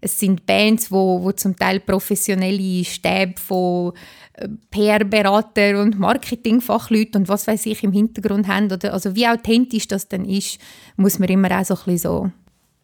es 0.00 0.18
sind 0.18 0.46
Bands, 0.46 0.90
wo, 0.90 1.22
wo 1.22 1.32
zum 1.32 1.56
Teil 1.56 1.80
professionelle 1.80 2.84
Stäbe 2.84 3.34
von 3.40 3.92
äh, 4.34 4.48
PR-Berater 4.70 5.82
und 5.82 5.98
Marketingfachleuten 5.98 7.22
und 7.22 7.28
was 7.28 7.46
weiß 7.46 7.66
ich 7.66 7.82
im 7.82 7.92
Hintergrund 7.92 8.46
haben. 8.46 8.72
Oder, 8.72 8.94
also 8.94 9.14
wie 9.14 9.26
authentisch 9.26 9.88
das 9.88 10.08
dann 10.08 10.24
ist, 10.24 10.58
muss 10.96 11.18
man 11.18 11.28
immer 11.28 11.60
auch 11.60 11.64
so 11.64 11.74
ein 11.74 11.80
bisschen 11.84 11.98
so 11.98 12.30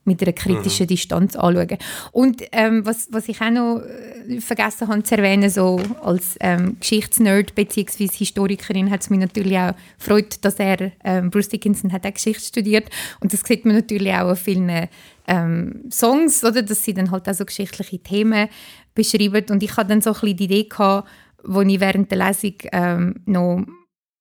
mit 0.04 0.22
einer 0.22 0.32
kritischen 0.32 0.84
mhm. 0.84 0.88
Distanz 0.88 1.36
anschauen. 1.36 1.78
Und 2.12 2.42
ähm, 2.52 2.84
was, 2.84 3.08
was 3.10 3.28
ich 3.28 3.40
auch 3.40 3.50
noch 3.50 3.82
äh, 4.28 4.40
vergessen 4.40 4.88
habe 4.88 5.02
zu 5.02 5.16
erwähnen, 5.16 5.50
so 5.50 5.80
als 6.02 6.36
ähm, 6.40 6.76
Geschichtsnerd 6.80 7.54
bzw. 7.54 8.08
Historikerin 8.08 8.90
hat 8.90 9.02
es 9.02 9.10
mich 9.10 9.20
natürlich 9.20 9.56
auch 9.58 9.74
gefreut, 9.98 10.36
dass 10.42 10.56
er, 10.56 10.92
ähm, 11.04 11.30
Bruce 11.30 11.48
Dickinson 11.48 11.92
hat 11.92 12.06
auch 12.06 12.14
Geschichte 12.14 12.44
studiert 12.44 12.88
und 13.20 13.32
das 13.32 13.40
sieht 13.40 13.64
man 13.64 13.76
natürlich 13.76 14.12
auch 14.12 14.30
auf 14.30 14.40
vielen 14.40 14.88
ähm, 15.26 15.84
Songs, 15.90 16.44
oder, 16.44 16.62
dass 16.62 16.84
sie 16.84 16.94
dann 16.94 17.10
halt 17.10 17.28
auch 17.28 17.34
so 17.34 17.44
geschichtliche 17.44 17.98
Themen 17.98 18.48
beschreiben 18.94 19.44
und 19.50 19.62
ich 19.62 19.76
hatte 19.76 19.88
dann 19.88 20.00
so 20.00 20.10
ein 20.10 20.20
bisschen 20.20 20.36
die 20.36 20.44
Idee 20.44 20.64
gehabt, 20.64 21.08
wo 21.42 21.60
ich 21.62 21.80
während 21.80 22.10
der 22.10 22.26
Lesung 22.26 22.54
ähm, 22.72 23.14
noch 23.26 23.64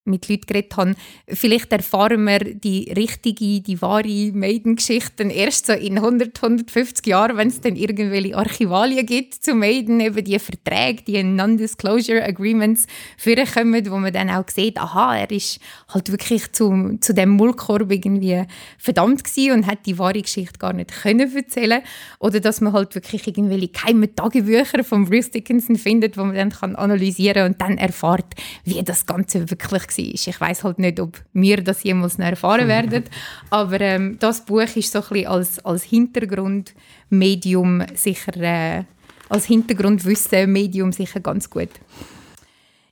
mit 0.06 0.28
Leuten 0.28 0.46
geredet 0.48 0.76
habe, 0.76 0.96
vielleicht 1.28 1.72
erfahren 1.72 2.24
wir 2.26 2.40
die 2.40 2.92
richtige, 2.92 3.62
die 3.62 3.82
wahre 3.82 4.32
Maiden-Geschichte 4.34 5.24
erst 5.24 5.68
so 5.68 5.74
in 5.74 5.98
100, 5.98 6.44
150 6.44 7.08
Jahren, 7.08 7.38
wenn 7.38 7.48
es 7.48 7.62
dann 7.62 7.76
irgendwelche 7.76 8.36
Archivalien 8.36 9.06
gibt 9.06 9.36
zu 9.36 9.56
Maiden, 9.56 10.00
eben 10.02 10.24
die 10.24 10.40
Verträge, 10.40 11.04
die 11.04 11.24
Non-Disclosure 11.24 12.24
Agreements 12.24 12.86
vorkommen, 13.18 13.90
wo 13.90 13.98
man 13.98 14.12
dann 14.12 14.30
auch 14.30 14.50
sieht, 14.50 14.78
aha, 14.78 15.18
er 15.18 15.32
ist 15.32 15.60
halt 15.88 16.12
wirklich 16.12 16.52
zu, 16.52 16.98
zu 17.00 17.14
dem 17.14 17.30
Mullkorb 17.30 17.90
irgendwie 17.92 18.44
verdammt 18.78 19.24
gewesen 19.24 19.54
und 19.54 19.68
hat 19.68 19.86
die 19.86 19.98
wahre 19.98 20.22
Geschichte 20.22 20.60
gar 20.60 20.74
nicht 20.74 20.92
können 20.92 21.34
erzählen. 21.34 21.82
Oder 22.20 22.40
dass 22.40 22.60
man 22.60 22.74
halt 22.74 22.94
wirklich 22.96 23.26
irgendwelche 23.28 23.70
geheime 23.70 24.14
Tagebücher 24.14 24.84
von 24.84 25.06
Bruce 25.06 25.32
Dickinson 25.32 25.78
findet, 25.78 26.18
wo 26.18 26.24
man 26.24 26.36
dann 26.36 26.50
kann 26.50 26.76
analysieren 26.76 27.46
und 27.46 27.62
dann 27.62 27.78
erfahrt, 27.78 28.34
wie 28.66 28.82
das 28.84 29.06
Ganze 29.06 29.50
wirklich 29.50 29.93
war. 29.98 30.06
Ich 30.06 30.40
weiß 30.40 30.64
halt 30.64 30.80
nicht, 30.80 31.00
ob 31.00 31.22
wir 31.34 31.64
das 31.64 31.84
jemals 31.84 32.18
noch 32.18 32.26
erfahren 32.26 32.68
werden, 32.68 33.04
aber 33.50 33.82
ähm, 33.82 34.18
das 34.20 34.46
Buch 34.46 34.76
ist 34.76 34.92
so 34.92 35.00
ein 35.00 35.06
bisschen 35.10 35.28
als, 35.28 35.66
als 35.66 35.84
Hintergrundmedium 35.84 37.84
sicher, 37.94 38.38
äh, 38.38 38.84
als 39.30 39.46
Hintergrundwissen 39.46 40.52
Medium 40.52 40.92
sicher 40.92 41.20
ganz 41.20 41.50
gut. 41.50 41.70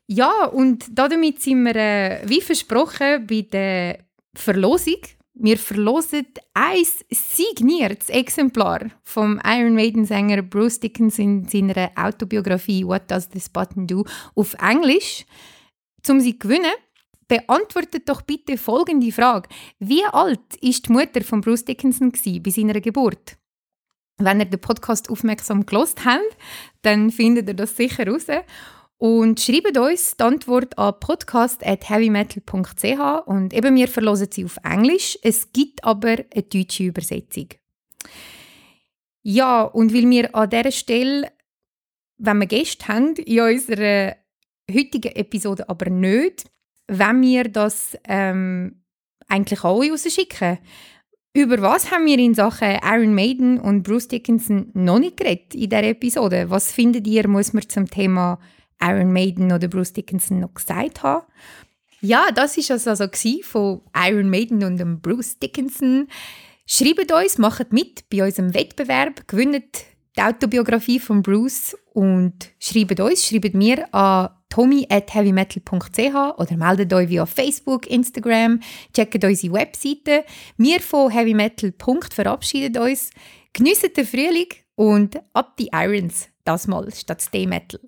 Ja, 0.07 0.45
und 0.47 0.85
damit 0.91 1.41
sind 1.41 1.63
wir, 1.63 1.75
äh, 1.75 2.21
wie 2.25 2.41
versprochen, 2.41 3.25
bei 3.27 3.43
der 3.43 3.99
Verlosung. 4.35 5.01
Wir 5.33 5.57
verlosen 5.57 6.27
ein 6.53 6.83
signiertes 7.09 8.09
Exemplar 8.09 8.91
vom 9.03 9.39
Iron 9.45 9.73
Maiden-Sänger 9.73 10.41
Bruce 10.41 10.81
Dickinson 10.81 11.45
in 11.45 11.47
seiner 11.47 11.91
Autobiografie 11.95 12.85
What 12.85 13.09
Does 13.09 13.29
This 13.29 13.47
Button 13.47 13.87
Do 13.87 14.03
auf 14.35 14.53
Englisch. 14.55 15.25
Um 16.09 16.19
sie 16.19 16.37
zu 16.37 16.39
gewinnen, 16.39 16.73
Beantwortet 17.31 18.09
doch 18.09 18.23
bitte 18.23 18.57
folgende 18.57 19.09
Frage. 19.09 19.47
Wie 19.79 20.03
alt 20.03 20.57
ist 20.59 20.89
die 20.89 20.91
Mutter 20.91 21.21
von 21.21 21.39
Bruce 21.39 21.63
Dickinson 21.63 22.11
bei 22.11 22.49
seiner 22.49 22.81
Geburt? 22.81 23.37
Wenn 24.17 24.41
ihr 24.41 24.47
den 24.47 24.59
Podcast 24.59 25.09
aufmerksam 25.09 25.65
gelost 25.65 26.03
habt, 26.03 26.25
dann 26.81 27.09
findet 27.09 27.47
ihr 27.47 27.53
das 27.53 27.77
sicher 27.77 28.05
raus. 28.05 28.25
Und 28.97 29.39
schreibt 29.39 29.77
uns 29.77 30.17
die 30.17 30.23
Antwort 30.25 30.77
an 30.77 30.99
podcast.heavymetal.ch 30.99 33.27
und 33.27 33.53
eben 33.53 33.77
wir 33.77 33.87
verlosen 33.87 34.27
sie 34.29 34.43
auf 34.43 34.57
Englisch. 34.65 35.17
Es 35.23 35.53
gibt 35.53 35.85
aber 35.85 36.17
eine 36.33 36.43
deutsche 36.43 36.83
Übersetzung. 36.83 37.47
Ja, 39.23 39.63
und 39.63 39.93
weil 39.93 40.09
wir 40.09 40.35
an 40.35 40.49
dieser 40.49 40.73
Stelle, 40.73 41.31
wenn 42.17 42.39
wir 42.39 42.47
Gäste 42.47 42.89
haben, 42.89 43.15
in 43.15 43.39
unserer 43.39 44.17
heutigen 44.69 45.15
Episode 45.15 45.69
aber 45.69 45.89
nicht, 45.89 46.51
wenn 46.91 47.21
wir 47.21 47.45
das 47.45 47.97
ähm, 48.03 48.83
eigentlich 49.29 49.63
alle 49.63 49.91
rausschicken. 49.91 50.59
Über 51.33 51.61
was 51.61 51.89
haben 51.89 52.05
wir 52.05 52.19
in 52.19 52.33
Sachen 52.33 52.77
Iron 52.83 53.15
Maiden 53.15 53.57
und 53.57 53.83
Bruce 53.83 54.09
Dickinson 54.09 54.69
noch 54.73 54.99
nicht 54.99 55.15
geredet 55.15 55.55
in 55.55 55.69
dieser 55.69 55.83
Episode? 55.83 56.49
Was 56.49 56.73
findet 56.73 57.07
ihr, 57.07 57.27
muss 57.29 57.53
man 57.53 57.67
zum 57.69 57.89
Thema 57.89 58.39
Iron 58.81 59.13
Maiden 59.13 59.53
oder 59.53 59.69
Bruce 59.69 59.93
Dickinson 59.93 60.41
noch 60.41 60.53
gesagt 60.53 61.01
haben? 61.03 61.25
Ja, 62.01 62.27
das 62.35 62.57
war 62.57 62.75
es 62.75 62.87
also 62.87 63.07
von 63.43 63.81
Iron 63.95 64.29
Maiden 64.29 64.63
und 64.63 65.01
Bruce 65.01 65.39
Dickinson. 65.39 66.09
Schreibt 66.67 67.11
uns, 67.13 67.37
macht 67.37 67.71
mit 67.71 68.09
bei 68.09 68.25
unserem 68.25 68.53
Wettbewerb, 68.53 69.27
gewinnt 69.29 69.85
die 70.17 70.21
Autobiografie 70.21 70.99
von 70.99 71.21
Bruce 71.21 71.77
und 71.93 72.33
schreibt 72.59 72.99
uns, 72.99 73.25
schreibt 73.25 73.53
mir 73.53 73.93
an 73.93 74.31
tommy 74.51 74.85
at 74.89 75.11
heavymetal.ch 75.13 76.37
oder 76.37 76.57
meldet 76.57 76.93
euch 76.93 77.09
via 77.09 77.25
Facebook, 77.25 77.87
Instagram, 77.87 78.59
checkt 78.93 79.23
unsere 79.23 79.53
Webseite. 79.53 80.25
Wir 80.57 80.79
von 80.79 81.09
Heavy 81.09 81.33
Metal. 81.33 81.73
verabschieden 82.13 82.81
uns. 82.83 83.09
Geniessen 83.53 83.93
den 83.97 84.05
Frühling 84.05 84.49
und 84.75 85.19
ab 85.33 85.57
die 85.57 85.69
Irons, 85.73 86.29
das 86.43 86.67
mal 86.67 86.93
statt 86.93 87.21
Stay 87.21 87.47
Metal. 87.47 87.79